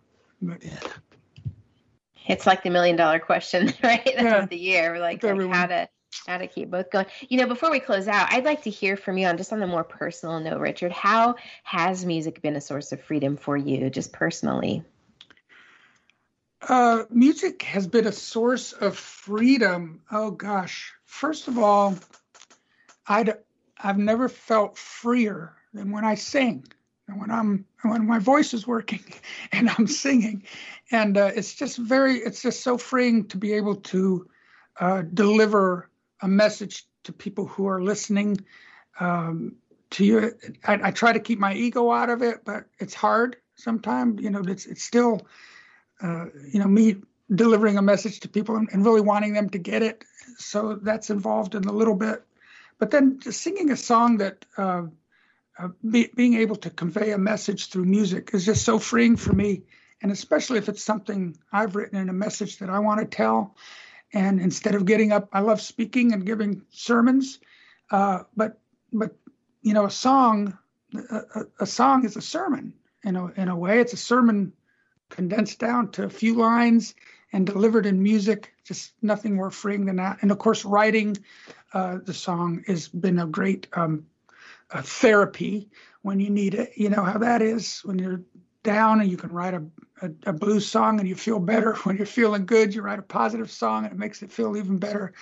but 0.40 0.62
It's 2.28 2.46
like 2.46 2.62
the 2.62 2.70
million 2.70 2.96
dollar 2.96 3.18
question, 3.18 3.72
right? 3.82 4.04
That's 4.04 4.22
Yeah. 4.22 4.42
of 4.42 4.50
the 4.50 4.58
year. 4.58 4.92
We're 4.92 5.00
like, 5.00 5.22
like 5.22 5.50
how 5.50 5.66
to 5.66 5.88
to 6.26 6.46
keep 6.46 6.70
both 6.70 6.90
going. 6.90 7.06
You 7.28 7.38
know, 7.38 7.46
before 7.46 7.70
we 7.70 7.80
close 7.80 8.08
out, 8.08 8.32
I'd 8.32 8.44
like 8.44 8.62
to 8.62 8.70
hear 8.70 8.96
from 8.96 9.18
you 9.18 9.26
on 9.26 9.36
just 9.36 9.52
on 9.52 9.62
a 9.62 9.66
more 9.66 9.84
personal 9.84 10.38
note, 10.40 10.60
Richard. 10.60 10.92
How 10.92 11.36
has 11.62 12.04
music 12.04 12.42
been 12.42 12.56
a 12.56 12.60
source 12.60 12.92
of 12.92 13.00
freedom 13.00 13.36
for 13.36 13.56
you, 13.56 13.88
just 13.90 14.12
personally? 14.12 14.84
uh 16.62 17.04
music 17.10 17.62
has 17.62 17.86
been 17.86 18.06
a 18.06 18.12
source 18.12 18.72
of 18.72 18.96
freedom 18.96 20.00
oh 20.10 20.30
gosh 20.30 20.92
first 21.04 21.46
of 21.46 21.56
all 21.56 21.96
i'd 23.06 23.32
i've 23.78 23.98
never 23.98 24.28
felt 24.28 24.76
freer 24.76 25.54
than 25.72 25.92
when 25.92 26.04
i 26.04 26.16
sing 26.16 26.64
and 27.06 27.20
when 27.20 27.30
i'm 27.30 27.64
when 27.82 28.04
my 28.06 28.18
voice 28.18 28.52
is 28.54 28.66
working 28.66 29.04
and 29.52 29.70
i'm 29.70 29.86
singing 29.86 30.42
and 30.90 31.16
uh, 31.16 31.30
it's 31.34 31.54
just 31.54 31.78
very 31.78 32.16
it's 32.18 32.42
just 32.42 32.62
so 32.62 32.76
freeing 32.76 33.24
to 33.24 33.36
be 33.36 33.52
able 33.52 33.76
to 33.76 34.28
uh, 34.80 35.02
deliver 35.14 35.88
a 36.20 36.28
message 36.28 36.84
to 37.04 37.12
people 37.12 37.46
who 37.46 37.66
are 37.66 37.82
listening 37.82 38.38
um, 39.00 39.56
to 39.90 40.04
you. 40.04 40.32
I, 40.64 40.80
I 40.84 40.90
try 40.90 41.12
to 41.12 41.20
keep 41.20 41.38
my 41.38 41.54
ego 41.54 41.90
out 41.90 42.10
of 42.10 42.22
it 42.22 42.44
but 42.44 42.66
it's 42.78 42.94
hard 42.94 43.36
sometimes 43.56 44.22
you 44.22 44.30
know 44.30 44.42
it's 44.46 44.66
it's 44.66 44.82
still 44.82 45.26
uh, 46.02 46.26
you 46.52 46.60
know 46.60 46.68
me 46.68 46.96
delivering 47.34 47.76
a 47.76 47.82
message 47.82 48.20
to 48.20 48.28
people 48.28 48.56
and, 48.56 48.68
and 48.72 48.84
really 48.84 49.00
wanting 49.00 49.34
them 49.34 49.50
to 49.50 49.58
get 49.58 49.82
it. 49.82 50.04
So 50.38 50.78
that's 50.80 51.10
involved 51.10 51.54
in 51.54 51.64
a 51.64 51.72
little 51.72 51.94
bit. 51.94 52.22
But 52.78 52.90
then 52.90 53.20
singing 53.20 53.70
a 53.70 53.76
song 53.76 54.18
that 54.18 54.44
uh, 54.56 54.84
uh, 55.58 55.68
be, 55.88 56.10
being 56.14 56.34
able 56.34 56.56
to 56.56 56.70
convey 56.70 57.10
a 57.10 57.18
message 57.18 57.68
through 57.68 57.84
music 57.84 58.30
is 58.32 58.46
just 58.46 58.64
so 58.64 58.78
freeing 58.78 59.16
for 59.16 59.32
me. 59.32 59.62
And 60.00 60.12
especially 60.12 60.58
if 60.58 60.68
it's 60.68 60.82
something 60.82 61.36
i've 61.52 61.74
written 61.74 61.98
and 61.98 62.08
a 62.08 62.12
message 62.12 62.58
that 62.58 62.70
i 62.70 62.78
want 62.78 63.00
to 63.00 63.06
tell 63.06 63.56
and 64.12 64.40
instead 64.40 64.74
of 64.74 64.86
getting 64.86 65.12
up 65.12 65.28
i 65.32 65.40
love 65.40 65.60
speaking 65.60 66.12
and 66.12 66.26
giving 66.26 66.62
sermons. 66.70 67.38
Uh, 67.90 68.20
but 68.36 68.58
but 68.92 69.16
you 69.62 69.74
know 69.74 69.86
a 69.86 69.90
song 69.90 70.56
a, 70.94 71.16
a, 71.34 71.42
a 71.60 71.66
song 71.66 72.04
is 72.04 72.16
a 72.16 72.22
sermon 72.22 72.74
in 73.04 73.16
a, 73.16 73.26
in 73.32 73.48
a 73.48 73.56
way. 73.56 73.80
It's 73.80 73.92
a 73.92 73.98
sermon 73.98 74.52
condensed 75.10 75.58
down 75.58 75.90
to 75.92 76.04
a 76.04 76.10
few 76.10 76.34
lines 76.34 76.94
and 77.32 77.46
delivered 77.46 77.86
in 77.86 78.02
music 78.02 78.54
just 78.64 78.92
nothing 79.02 79.36
more 79.36 79.50
freeing 79.50 79.86
than 79.86 79.96
that. 79.96 80.18
And 80.22 80.30
of 80.30 80.38
course 80.38 80.64
writing 80.64 81.16
uh, 81.72 81.98
the 82.04 82.14
song 82.14 82.64
has 82.66 82.88
been 82.88 83.18
a 83.18 83.26
great 83.26 83.66
um, 83.72 84.06
uh, 84.70 84.82
therapy 84.82 85.68
when 86.02 86.20
you 86.20 86.30
need 86.30 86.54
it. 86.54 86.72
You 86.76 86.90
know 86.90 87.02
how 87.02 87.18
that 87.18 87.42
is 87.42 87.80
when 87.84 87.98
you're 87.98 88.22
down 88.62 89.00
and 89.00 89.10
you 89.10 89.16
can 89.16 89.30
write 89.30 89.54
a, 89.54 89.62
a, 90.02 90.10
a 90.26 90.32
blues 90.32 90.66
song 90.66 91.00
and 91.00 91.08
you 91.08 91.14
feel 91.14 91.38
better 91.38 91.74
when 91.84 91.96
you're 91.96 92.06
feeling 92.06 92.46
good 92.46 92.74
you 92.74 92.82
write 92.82 92.98
a 92.98 93.02
positive 93.02 93.50
song 93.50 93.84
and 93.84 93.92
it 93.92 93.98
makes 93.98 94.22
it 94.22 94.30
feel 94.32 94.56
even 94.56 94.78
better 94.78 95.12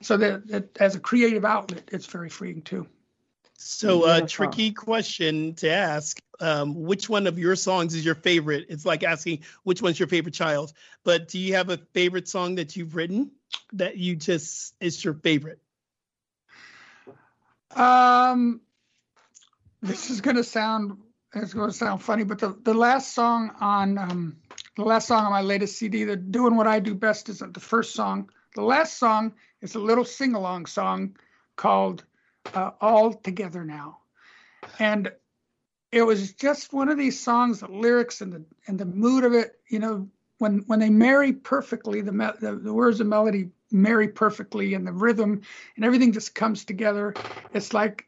so 0.00 0.16
that, 0.16 0.46
that 0.48 0.76
as 0.80 0.94
a 0.94 1.00
creative 1.00 1.44
outlet 1.44 1.82
it's 1.92 2.06
very 2.06 2.28
freeing 2.28 2.62
too 2.62 2.86
So, 3.56 4.04
a 4.04 4.22
Beautiful. 4.22 4.26
tricky 4.26 4.72
question 4.72 5.54
to 5.56 5.70
ask. 5.70 6.18
Um, 6.40 6.74
which 6.82 7.08
one 7.08 7.28
of 7.28 7.38
your 7.38 7.54
songs 7.54 7.94
is 7.94 8.04
your 8.04 8.16
favorite? 8.16 8.66
It's 8.68 8.84
like 8.84 9.04
asking 9.04 9.44
which 9.62 9.80
one's 9.80 9.98
your 10.00 10.08
favorite 10.08 10.34
child. 10.34 10.72
But 11.04 11.28
do 11.28 11.38
you 11.38 11.54
have 11.54 11.70
a 11.70 11.76
favorite 11.94 12.26
song 12.28 12.56
that 12.56 12.74
you've 12.74 12.96
written 12.96 13.30
that 13.74 13.96
you 13.96 14.16
just 14.16 14.74
is 14.80 15.04
your 15.04 15.14
favorite? 15.14 15.60
Um, 17.76 18.60
this 19.80 20.10
is 20.10 20.20
gonna 20.20 20.42
sound 20.44 20.98
it's 21.34 21.54
gonna 21.54 21.72
sound 21.72 22.02
funny, 22.02 22.24
but 22.24 22.38
the, 22.38 22.56
the 22.62 22.74
last 22.74 23.14
song 23.14 23.54
on 23.60 23.98
um, 23.98 24.36
the 24.76 24.84
last 24.84 25.08
song 25.08 25.24
on 25.24 25.32
my 25.32 25.40
latest 25.40 25.78
CD, 25.78 26.04
the 26.04 26.16
"Doing 26.16 26.56
What 26.56 26.66
I 26.66 26.80
Do 26.80 26.94
Best" 26.94 27.28
isn't 27.28 27.54
the 27.54 27.60
first 27.60 27.94
song. 27.94 28.30
The 28.54 28.62
last 28.62 28.98
song 28.98 29.32
is 29.60 29.74
a 29.74 29.78
little 29.78 30.04
sing 30.04 30.34
along 30.34 30.66
song 30.66 31.16
called 31.56 32.04
uh, 32.54 32.72
"All 32.80 33.14
Together 33.14 33.64
Now," 33.64 33.98
and 34.78 35.10
it 35.90 36.02
was 36.02 36.32
just 36.32 36.72
one 36.72 36.88
of 36.88 36.98
these 36.98 37.18
songs. 37.18 37.60
The 37.60 37.68
lyrics 37.68 38.20
and 38.20 38.32
the 38.32 38.44
and 38.66 38.78
the 38.78 38.86
mood 38.86 39.24
of 39.24 39.32
it, 39.32 39.58
you 39.68 39.78
know, 39.78 40.08
when 40.38 40.64
when 40.66 40.80
they 40.80 40.90
marry 40.90 41.32
perfectly, 41.32 42.02
the 42.02 42.12
me- 42.12 42.30
the, 42.40 42.56
the 42.56 42.74
words 42.74 43.00
and 43.00 43.08
melody 43.08 43.50
marry 43.70 44.08
perfectly, 44.08 44.74
and 44.74 44.86
the 44.86 44.92
rhythm 44.92 45.40
and 45.76 45.84
everything 45.84 46.12
just 46.12 46.34
comes 46.34 46.64
together. 46.66 47.14
It's 47.54 47.72
like 47.72 48.06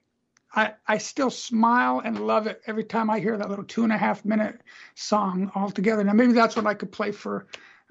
I, 0.55 0.75
I 0.87 0.99
still 0.99 1.31
smile 1.31 2.01
and 2.05 2.27
love 2.27 2.47
it 2.47 2.63
every 2.67 2.85
time 2.85 3.11
I 3.11 3.19
hear 3.21 3.37
that 3.37 3.49
little 3.51 3.65
two 3.65 3.83
and 3.85 3.93
a 3.93 3.99
half 3.99 4.25
minute 4.25 4.61
song 4.95 5.51
all 5.55 5.71
together. 5.71 6.05
Now 6.05 6.13
maybe 6.13 6.33
that's 6.33 6.57
what 6.57 6.67
I 6.67 6.75
could 6.75 6.93
play 6.93 7.13
for 7.13 7.47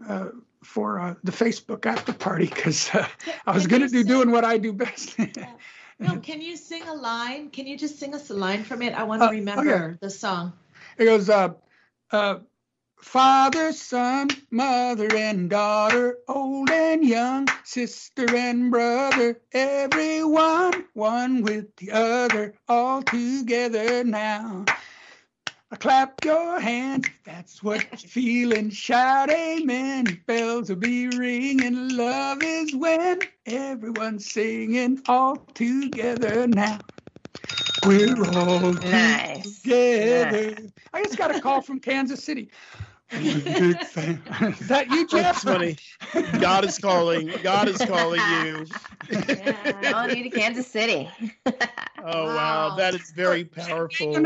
uh, 0.07 0.29
for 0.63 0.99
uh, 0.99 1.15
the 1.23 1.31
Facebook 1.31 1.85
after 1.85 2.13
party 2.13 2.45
because 2.45 2.89
uh, 2.93 3.05
I 3.45 3.51
was 3.53 3.67
going 3.67 3.81
to 3.81 3.89
do 3.89 3.99
sing- 3.99 4.07
doing 4.07 4.31
what 4.31 4.45
I 4.45 4.57
do 4.57 4.73
best. 4.73 5.17
No, 5.99 6.17
can 6.19 6.41
you 6.41 6.57
sing 6.57 6.81
a 6.87 6.93
line? 6.93 7.49
Can 7.51 7.67
you 7.67 7.77
just 7.77 7.99
sing 7.99 8.15
us 8.15 8.29
a 8.29 8.33
line 8.33 8.63
from 8.63 8.81
it? 8.81 8.93
I 8.93 9.03
want 9.03 9.21
to 9.21 9.27
Uh, 9.27 9.31
remember 9.31 9.63
yeah. 9.63 9.93
the 10.01 10.09
song. 10.09 10.51
it 10.97 11.05
goes 11.05 11.29
uh, 11.29 11.53
uh, 12.11 12.39
Father, 12.97 13.71
son, 13.73 14.29
mother, 14.49 15.15
and 15.15 15.49
daughter, 15.49 16.17
old 16.27 16.71
and 16.71 17.03
young, 17.05 17.47
sister 17.63 18.25
and 18.35 18.71
brother, 18.71 19.39
everyone, 19.51 20.72
one 20.93 21.41
with 21.41 21.75
the 21.77 21.91
other, 21.91 22.53
all 22.67 23.01
together 23.03 24.03
now. 24.03 24.65
Clap 25.79 26.23
your 26.23 26.59
hands, 26.59 27.07
if 27.07 27.23
that's 27.23 27.63
what 27.63 27.83
you're 27.91 28.09
feeling. 28.09 28.69
Shout 28.69 29.31
amen. 29.31 30.21
Bells 30.27 30.69
will 30.69 30.75
be 30.75 31.07
ringing. 31.07 31.97
Love 31.97 32.43
is 32.43 32.75
when 32.75 33.19
everyone's 33.47 34.31
singing 34.31 35.01
all 35.07 35.37
together 35.55 36.47
now. 36.47 36.79
We're 37.85 38.23
all 38.37 38.73
Nice. 38.73 39.61
together. 39.63 40.51
Nice. 40.51 40.71
I 40.93 41.03
just 41.03 41.17
got 41.17 41.35
a 41.35 41.41
call 41.41 41.61
from 41.61 41.79
Kansas 41.79 42.23
City. 42.23 42.51
I'm 43.15 43.27
a 43.27 43.59
big 43.59 43.79
fan. 43.81 44.23
Is 44.59 44.67
that 44.67 44.89
you, 44.89 45.07
Jeff? 45.07 45.41
That's 45.41 45.43
funny. 45.43 45.77
God 46.39 46.65
is 46.65 46.77
calling. 46.77 47.31
God 47.43 47.67
is 47.67 47.83
calling 47.83 48.21
you. 48.31 48.65
Calling 49.91 50.17
you 50.17 50.23
to 50.23 50.29
Kansas 50.29 50.67
City. 50.67 51.09
Oh 52.05 52.25
wow, 52.25 52.75
that 52.75 52.93
is 52.95 53.11
very 53.11 53.43
The 53.43 53.61
powerful. 53.61 54.21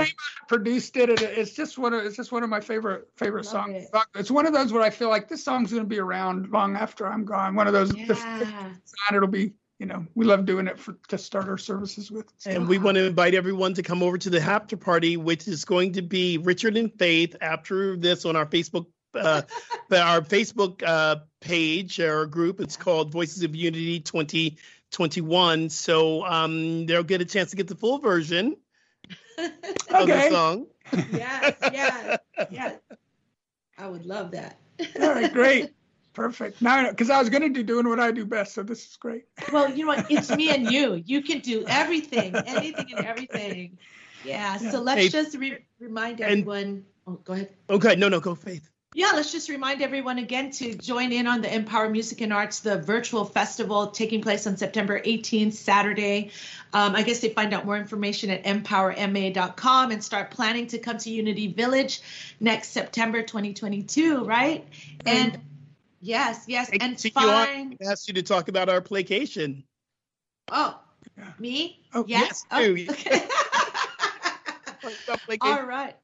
produced 0.47 0.97
it. 0.97 1.09
It's 1.21 1.53
just 1.53 1.77
one 1.77 1.93
of 1.93 2.03
it's 2.03 2.15
just 2.15 2.31
one 2.31 2.41
of 2.41 2.49
my 2.49 2.59
favorite 2.59 3.07
favorite 3.17 3.45
Love 3.45 3.51
songs. 3.53 3.83
it. 3.93 4.01
It's 4.15 4.31
one 4.31 4.47
of 4.47 4.53
those 4.53 4.73
where 4.73 4.81
I 4.81 4.89
feel 4.89 5.09
like 5.09 5.27
this 5.27 5.43
song's 5.43 5.69
going 5.71 5.83
to 5.83 5.87
be 5.87 5.99
around 5.99 6.49
long 6.49 6.75
after 6.75 7.05
I'm 7.05 7.23
gone. 7.23 7.55
One 7.55 7.67
of 7.67 7.73
those. 7.73 7.91
If 7.91 8.09
it's 8.09 8.25
Yeah. 8.25 8.71
not, 9.11 9.15
it'll 9.15 9.27
be. 9.27 9.53
You 9.79 9.85
know, 9.85 10.07
we 10.15 10.25
love 10.25 10.45
doing 10.45 10.67
it 10.67 10.79
for 10.79 10.97
to 11.09 11.17
start 11.19 11.47
our 11.47 11.57
services 11.57 12.09
with. 12.09 12.25
And 12.47 12.67
we 12.67 12.79
want 12.79 12.95
to 12.95 13.05
invite 13.05 13.35
everyone 13.35 13.75
to 13.75 13.83
come 13.83 14.01
over 14.01 14.17
to 14.17 14.29
the 14.29 14.41
after 14.41 14.75
party, 14.75 15.17
which 15.17 15.47
is 15.47 15.65
going 15.65 15.93
to 15.93 16.01
be 16.01 16.39
Richard 16.39 16.75
and 16.77 16.91
Faith 16.97 17.35
after 17.41 17.95
this 17.95 18.25
on 18.25 18.35
our 18.35 18.47
Facebook, 18.47 18.87
uh, 19.13 19.43
but 19.87 19.99
our 20.01 20.21
Facebook 20.21 20.81
uh, 20.81 21.17
page 21.41 21.99
or 21.99 22.25
group. 22.25 22.59
It's 22.59 22.75
called 22.75 23.11
Voices 23.11 23.43
of 23.43 23.55
Unity 23.55 23.99
2021. 23.99 25.69
So 25.69 26.25
um, 26.25 26.87
they'll 26.87 27.03
get 27.03 27.21
a 27.21 27.25
chance 27.25 27.51
to 27.51 27.55
get 27.55 27.67
the 27.67 27.75
full 27.75 27.99
version 27.99 28.57
of 29.37 29.51
the 29.87 30.01
Okay. 30.01 30.29
song. 30.31 30.65
yes, 31.11 31.55
yes, 31.71 32.19
yes. 32.49 32.79
I 33.77 33.87
would 33.87 34.07
love 34.07 34.31
that. 34.31 34.57
All 34.99 35.09
right, 35.13 35.31
great, 35.31 35.71
perfect. 36.17 36.61
Now, 36.61 36.89
because 36.89 37.09
I 37.11 37.19
was 37.19 37.29
going 37.29 37.43
to 37.43 37.49
do 37.49 37.63
doing 37.63 37.87
what 37.87 37.99
I 37.99 38.11
do 38.11 38.25
best, 38.25 38.55
so 38.55 38.63
this 38.63 38.85
is 38.89 38.97
great. 38.97 39.25
Well, 39.53 39.69
you 39.71 39.85
know 39.85 39.93
what? 39.95 40.11
It's 40.11 40.29
me 40.35 40.49
and 40.49 40.69
you. 40.71 40.95
You 41.05 41.21
can 41.21 41.39
do 41.39 41.63
everything, 41.67 42.35
anything 42.35 42.87
and 42.97 43.05
everything. 43.05 43.77
Yeah. 44.25 44.57
So 44.57 44.81
let's 44.81 44.99
Hey, 45.01 45.09
just 45.09 45.37
re- 45.37 45.59
remind 45.79 46.19
and- 46.19 46.31
everyone. 46.41 46.85
Oh, 47.05 47.13
go 47.23 47.33
ahead. 47.33 47.49
Okay, 47.69 47.95
no, 47.95 48.09
no, 48.09 48.19
go 48.19 48.35
Faith. 48.35 48.69
Yeah, 48.95 49.11
let's 49.13 49.31
just 49.31 49.47
remind 49.47 49.81
everyone 49.83 50.17
again 50.17 50.49
to 50.51 50.73
join 50.73 51.11
in 51.11 51.27
on 51.27 51.41
the 51.41 51.53
Empower 51.53 51.87
Music 51.89 52.19
and 52.21 52.33
Arts, 52.33 52.61
the 52.61 52.77
virtual 52.79 53.25
festival 53.25 53.87
taking 53.91 54.21
place 54.21 54.47
on 54.47 54.57
September 54.57 54.99
18th, 54.99 55.53
Saturday. 55.53 56.31
Um, 56.73 56.95
I 56.95 57.03
guess 57.03 57.19
they 57.19 57.29
find 57.29 57.53
out 57.53 57.65
more 57.65 57.77
information 57.77 58.29
at 58.31 58.43
empowerma.com 58.45 59.91
and 59.91 60.03
start 60.03 60.31
planning 60.31 60.67
to 60.67 60.79
come 60.79 60.97
to 60.97 61.11
Unity 61.11 61.53
Village 61.53 62.01
next 62.39 62.69
September 62.69 63.21
2022, 63.21 64.23
right? 64.23 64.65
And 65.05 65.39
yes, 66.01 66.45
yes, 66.47 66.69
Hey, 66.69 66.77
and 66.81 66.99
see 66.99 67.13
you. 67.15 67.77
Asked 67.81 68.07
you 68.07 68.15
to 68.15 68.23
talk 68.23 68.47
about 68.47 68.69
our 68.69 68.81
playcation. 68.81 69.63
Oh, 70.49 70.79
me? 71.39 71.79
Oh, 71.93 72.05
yes. 72.07 72.45
yes, 72.51 72.77
you. 72.77 72.87
Oh, 72.89 72.93
okay. 72.93 73.27
All 75.41 75.63
right. 75.63 75.95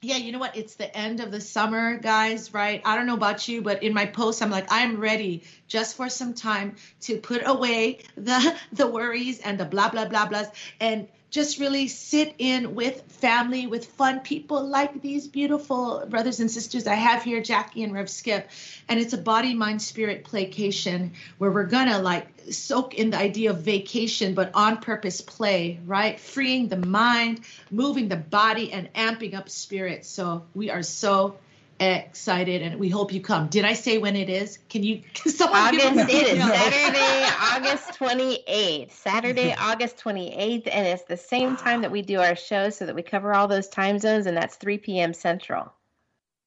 Yeah, 0.00 0.16
you 0.16 0.30
know 0.30 0.38
what? 0.38 0.56
It's 0.56 0.76
the 0.76 0.96
end 0.96 1.20
of 1.20 1.32
the 1.32 1.40
summer, 1.40 1.98
guys, 1.98 2.54
right? 2.54 2.80
I 2.84 2.96
don't 2.96 3.06
know 3.06 3.14
about 3.14 3.48
you, 3.48 3.62
but 3.62 3.82
in 3.82 3.94
my 3.94 4.06
post, 4.06 4.42
I'm 4.42 4.50
like, 4.50 4.68
I'm 4.70 5.00
ready 5.00 5.42
just 5.66 5.96
for 5.96 6.08
some 6.08 6.34
time 6.34 6.76
to 7.02 7.18
put 7.18 7.42
away 7.44 7.98
the 8.16 8.56
the 8.72 8.86
worries 8.86 9.40
and 9.40 9.58
the 9.58 9.64
blah 9.64 9.88
blah 9.88 10.06
blah 10.06 10.28
blahs 10.28 10.50
and 10.80 11.08
just 11.30 11.58
really 11.58 11.88
sit 11.88 12.34
in 12.38 12.74
with 12.74 13.02
family, 13.12 13.66
with 13.66 13.86
fun 13.86 14.20
people 14.20 14.66
like 14.66 15.02
these 15.02 15.26
beautiful 15.26 16.04
brothers 16.08 16.40
and 16.40 16.50
sisters 16.50 16.86
I 16.86 16.94
have 16.94 17.22
here, 17.22 17.42
Jackie 17.42 17.82
and 17.82 17.92
Rev 17.92 18.08
Skip. 18.08 18.48
And 18.88 18.98
it's 18.98 19.12
a 19.12 19.18
body, 19.18 19.54
mind, 19.54 19.82
spirit 19.82 20.24
playcation 20.24 21.10
where 21.36 21.50
we're 21.50 21.66
gonna 21.66 21.98
like 21.98 22.26
soak 22.50 22.94
in 22.94 23.10
the 23.10 23.18
idea 23.18 23.50
of 23.50 23.60
vacation, 23.62 24.34
but 24.34 24.50
on 24.54 24.78
purpose 24.78 25.20
play, 25.20 25.80
right? 25.86 26.18
Freeing 26.18 26.68
the 26.68 26.78
mind, 26.78 27.40
moving 27.70 28.08
the 28.08 28.16
body, 28.16 28.72
and 28.72 28.92
amping 28.94 29.34
up 29.34 29.50
spirit. 29.50 30.06
So 30.06 30.44
we 30.54 30.70
are 30.70 30.82
so 30.82 31.36
excited 31.80 32.62
and 32.62 32.78
we 32.78 32.88
hope 32.88 33.12
you 33.12 33.20
come. 33.20 33.48
Did 33.48 33.64
I 33.64 33.72
say 33.72 33.98
when 33.98 34.16
it 34.16 34.28
is? 34.28 34.58
Can 34.68 34.82
you 34.82 35.02
can 35.14 35.32
someone 35.32 35.72
give 35.72 35.84
August, 35.84 35.98
us 35.98 36.14
it 36.14 36.36
is? 36.36 36.44
Saturday, 36.44 37.28
August 37.40 37.98
28th. 37.98 38.90
Saturday, 38.90 39.54
August 39.58 39.98
28th. 39.98 40.68
And 40.70 40.86
it's 40.86 41.04
the 41.04 41.16
same 41.16 41.56
time 41.56 41.82
that 41.82 41.90
we 41.90 42.02
do 42.02 42.20
our 42.20 42.36
show 42.36 42.70
so 42.70 42.86
that 42.86 42.94
we 42.94 43.02
cover 43.02 43.34
all 43.34 43.48
those 43.48 43.68
time 43.68 43.98
zones, 43.98 44.26
and 44.26 44.36
that's 44.36 44.56
3 44.56 44.78
p.m. 44.78 45.14
Central. 45.14 45.72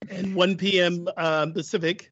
And 0.09 0.35
1 0.35 0.57
p.m. 0.57 1.07
Um, 1.17 1.53
Pacific. 1.53 2.11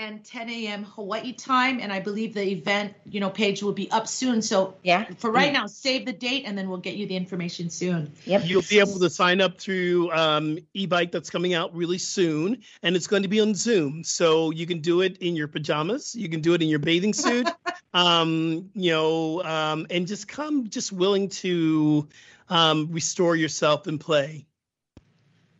And 0.00 0.24
10 0.24 0.48
a.m. 0.48 0.84
Hawaii 0.84 1.32
time. 1.32 1.78
And 1.78 1.92
I 1.92 2.00
believe 2.00 2.32
the 2.32 2.42
event, 2.42 2.94
you 3.04 3.20
know, 3.20 3.28
page 3.28 3.62
will 3.62 3.72
be 3.72 3.90
up 3.90 4.08
soon. 4.08 4.40
So 4.40 4.74
Yeah. 4.82 5.04
for 5.18 5.30
right 5.30 5.52
now, 5.52 5.66
save 5.66 6.06
the 6.06 6.12
date 6.12 6.44
and 6.46 6.56
then 6.56 6.70
we'll 6.70 6.78
get 6.78 6.94
you 6.96 7.06
the 7.06 7.16
information 7.16 7.68
soon. 7.68 8.10
Yep. 8.24 8.42
You'll 8.46 8.62
be 8.62 8.78
able 8.78 8.98
to 8.98 9.10
sign 9.10 9.42
up 9.42 9.60
through 9.60 10.10
um, 10.12 10.58
e-bike 10.72 11.12
that's 11.12 11.28
coming 11.28 11.52
out 11.52 11.74
really 11.74 11.98
soon, 11.98 12.62
and 12.82 12.96
it's 12.96 13.06
going 13.06 13.22
to 13.22 13.28
be 13.28 13.40
on 13.40 13.54
Zoom. 13.54 14.02
So 14.02 14.50
you 14.50 14.66
can 14.66 14.80
do 14.80 15.02
it 15.02 15.18
in 15.18 15.36
your 15.36 15.48
pajamas, 15.48 16.14
you 16.14 16.28
can 16.28 16.40
do 16.40 16.54
it 16.54 16.62
in 16.62 16.68
your 16.68 16.78
bathing 16.78 17.12
suit, 17.12 17.48
um, 17.94 18.70
you 18.74 18.92
know, 18.92 19.42
um, 19.42 19.86
and 19.90 20.06
just 20.06 20.26
come 20.26 20.70
just 20.70 20.92
willing 20.92 21.28
to 21.28 22.08
um, 22.48 22.88
restore 22.90 23.36
yourself 23.36 23.86
and 23.86 24.00
play. 24.00 24.46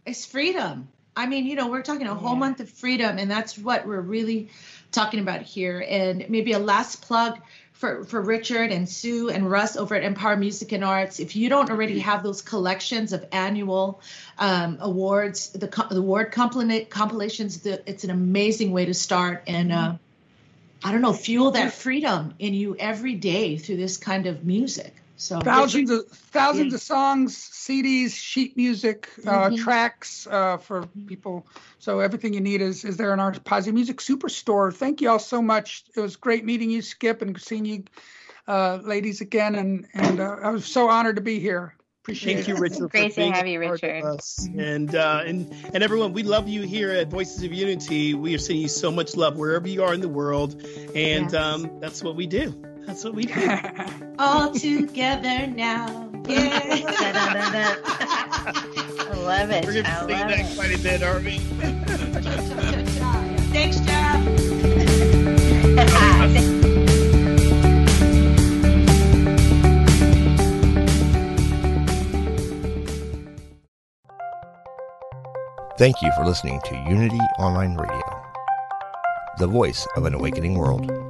It's 0.06 0.24
freedom. 0.24 0.88
I 1.16 1.26
mean, 1.26 1.46
you 1.46 1.56
know, 1.56 1.68
we're 1.68 1.82
talking 1.82 2.06
a 2.06 2.14
whole 2.14 2.32
Yeah. 2.32 2.38
month 2.38 2.60
of 2.60 2.70
freedom, 2.70 3.18
and 3.18 3.30
that's 3.30 3.58
what 3.58 3.86
we're 3.86 4.00
really 4.00 4.48
talking 4.92 5.20
about 5.20 5.42
here. 5.42 5.84
And 5.88 6.26
maybe 6.28 6.52
a 6.52 6.58
last 6.58 7.02
plug 7.02 7.38
for, 7.72 8.04
for 8.04 8.20
Richard 8.20 8.70
and 8.70 8.88
Sue 8.88 9.30
and 9.30 9.50
Russ 9.50 9.76
over 9.76 9.94
at 9.94 10.04
Empower 10.04 10.36
Music 10.36 10.72
and 10.72 10.84
Arts. 10.84 11.18
If 11.18 11.34
you 11.34 11.48
don't 11.48 11.70
already 11.70 11.98
have 12.00 12.22
those 12.22 12.42
collections 12.42 13.12
of 13.12 13.24
annual 13.32 14.02
um, 14.38 14.78
awards, 14.80 15.48
the, 15.50 15.66
the 15.66 15.96
award 15.96 16.30
compilations, 16.30 17.60
the, 17.60 17.82
it's 17.88 18.04
an 18.04 18.10
amazing 18.10 18.72
way 18.72 18.84
to 18.84 18.94
start 18.94 19.44
and 19.46 19.72
uh, 19.72 19.94
I 20.84 20.92
don't 20.92 21.02
know, 21.02 21.12
fuel 21.12 21.52
that 21.52 21.72
freedom 21.72 22.34
in 22.38 22.54
you 22.54 22.76
every 22.78 23.14
day 23.14 23.56
through 23.56 23.76
this 23.76 23.96
kind 23.96 24.26
of 24.26 24.44
music. 24.44 24.94
So 25.20 25.38
thousands 25.42 25.90
of 25.90 26.08
thousands 26.08 26.72
Yeah. 26.72 26.76
of 26.76 26.80
songs, 26.80 27.36
CDs, 27.36 28.14
sheet 28.14 28.56
music, 28.56 29.08
uh, 29.26 29.50
Mhm. 29.50 29.58
tracks 29.58 30.26
uh, 30.26 30.56
for 30.56 30.88
people. 31.06 31.46
So 31.78 32.00
everything 32.00 32.32
you 32.32 32.40
need 32.40 32.62
is 32.62 32.84
is 32.86 32.96
there 32.96 33.12
in 33.12 33.20
our 33.20 33.32
Posi 33.32 33.70
Music 33.72 33.98
Superstore. 33.98 34.72
Thank 34.74 35.02
you 35.02 35.10
all 35.10 35.18
so 35.18 35.42
much. 35.42 35.84
It 35.94 36.00
was 36.00 36.16
great 36.16 36.46
meeting 36.46 36.70
you, 36.70 36.80
Skip, 36.80 37.20
and 37.20 37.38
seeing 37.38 37.66
you, 37.66 37.84
uh, 38.48 38.78
ladies, 38.82 39.20
again. 39.20 39.56
And 39.56 39.86
and 39.92 40.20
uh, 40.20 40.36
I 40.42 40.50
was 40.50 40.64
so 40.64 40.88
honored 40.88 41.16
to 41.16 41.22
be 41.22 41.38
here. 41.38 41.74
Appreciate 42.02 42.36
Thank 42.36 42.48
you, 42.48 42.54
it. 42.54 42.60
Richard. 42.60 42.90
Great 42.90 43.12
for 43.12 43.16
to 43.16 43.20
being 43.20 43.32
have 43.34 43.46
a 43.46 43.50
you, 43.50 43.60
part 43.60 43.82
of 43.82 43.90
Richard. 43.90 44.04
us. 44.04 44.48
And 44.56 44.94
uh, 44.94 45.22
and 45.26 45.54
and 45.74 45.84
everyone, 45.84 46.14
we 46.14 46.22
love 46.22 46.48
you 46.48 46.62
here 46.62 46.92
at 46.92 47.08
Voices 47.10 47.42
of 47.42 47.52
Unity. 47.52 48.14
We 48.14 48.34
are 48.34 48.38
sending 48.38 48.62
you 48.62 48.68
so 48.68 48.90
much 48.90 49.16
love 49.16 49.36
wherever 49.36 49.68
you 49.68 49.84
are 49.84 49.92
in 49.92 50.00
the 50.00 50.08
world, 50.08 50.54
and 50.94 51.30
Yes. 51.30 51.34
um, 51.34 51.78
that's 51.80 52.02
what 52.02 52.16
we 52.16 52.26
do. 52.26 52.69
That's 52.86 53.04
what 53.04 53.14
we 53.14 53.26
do. 53.26 53.58
all 54.18 54.52
together 54.52 55.46
now. 55.46 56.10
Yeah. 56.28 56.60
I 56.62 57.74
love 59.16 59.50
it. 59.50 59.64
We're 59.64 59.82
gonna 59.82 59.88
I 59.88 60.00
love 60.00 60.08
that 60.08 60.30
it. 60.40 60.56
quite 60.56 60.74
a 60.74 60.78
bit, 60.82 61.02
aren't 61.02 61.24
we? 61.24 61.38
Thanks, 63.52 63.80
Jeff. 63.80 64.26
Thank 75.78 76.02
you 76.02 76.12
for 76.14 76.26
listening 76.26 76.60
to 76.66 76.74
Unity 76.90 77.18
Online 77.38 77.74
Radio, 77.74 78.02
the 79.38 79.46
voice 79.46 79.86
of 79.96 80.04
an 80.04 80.12
awakening 80.12 80.58
world. 80.58 81.09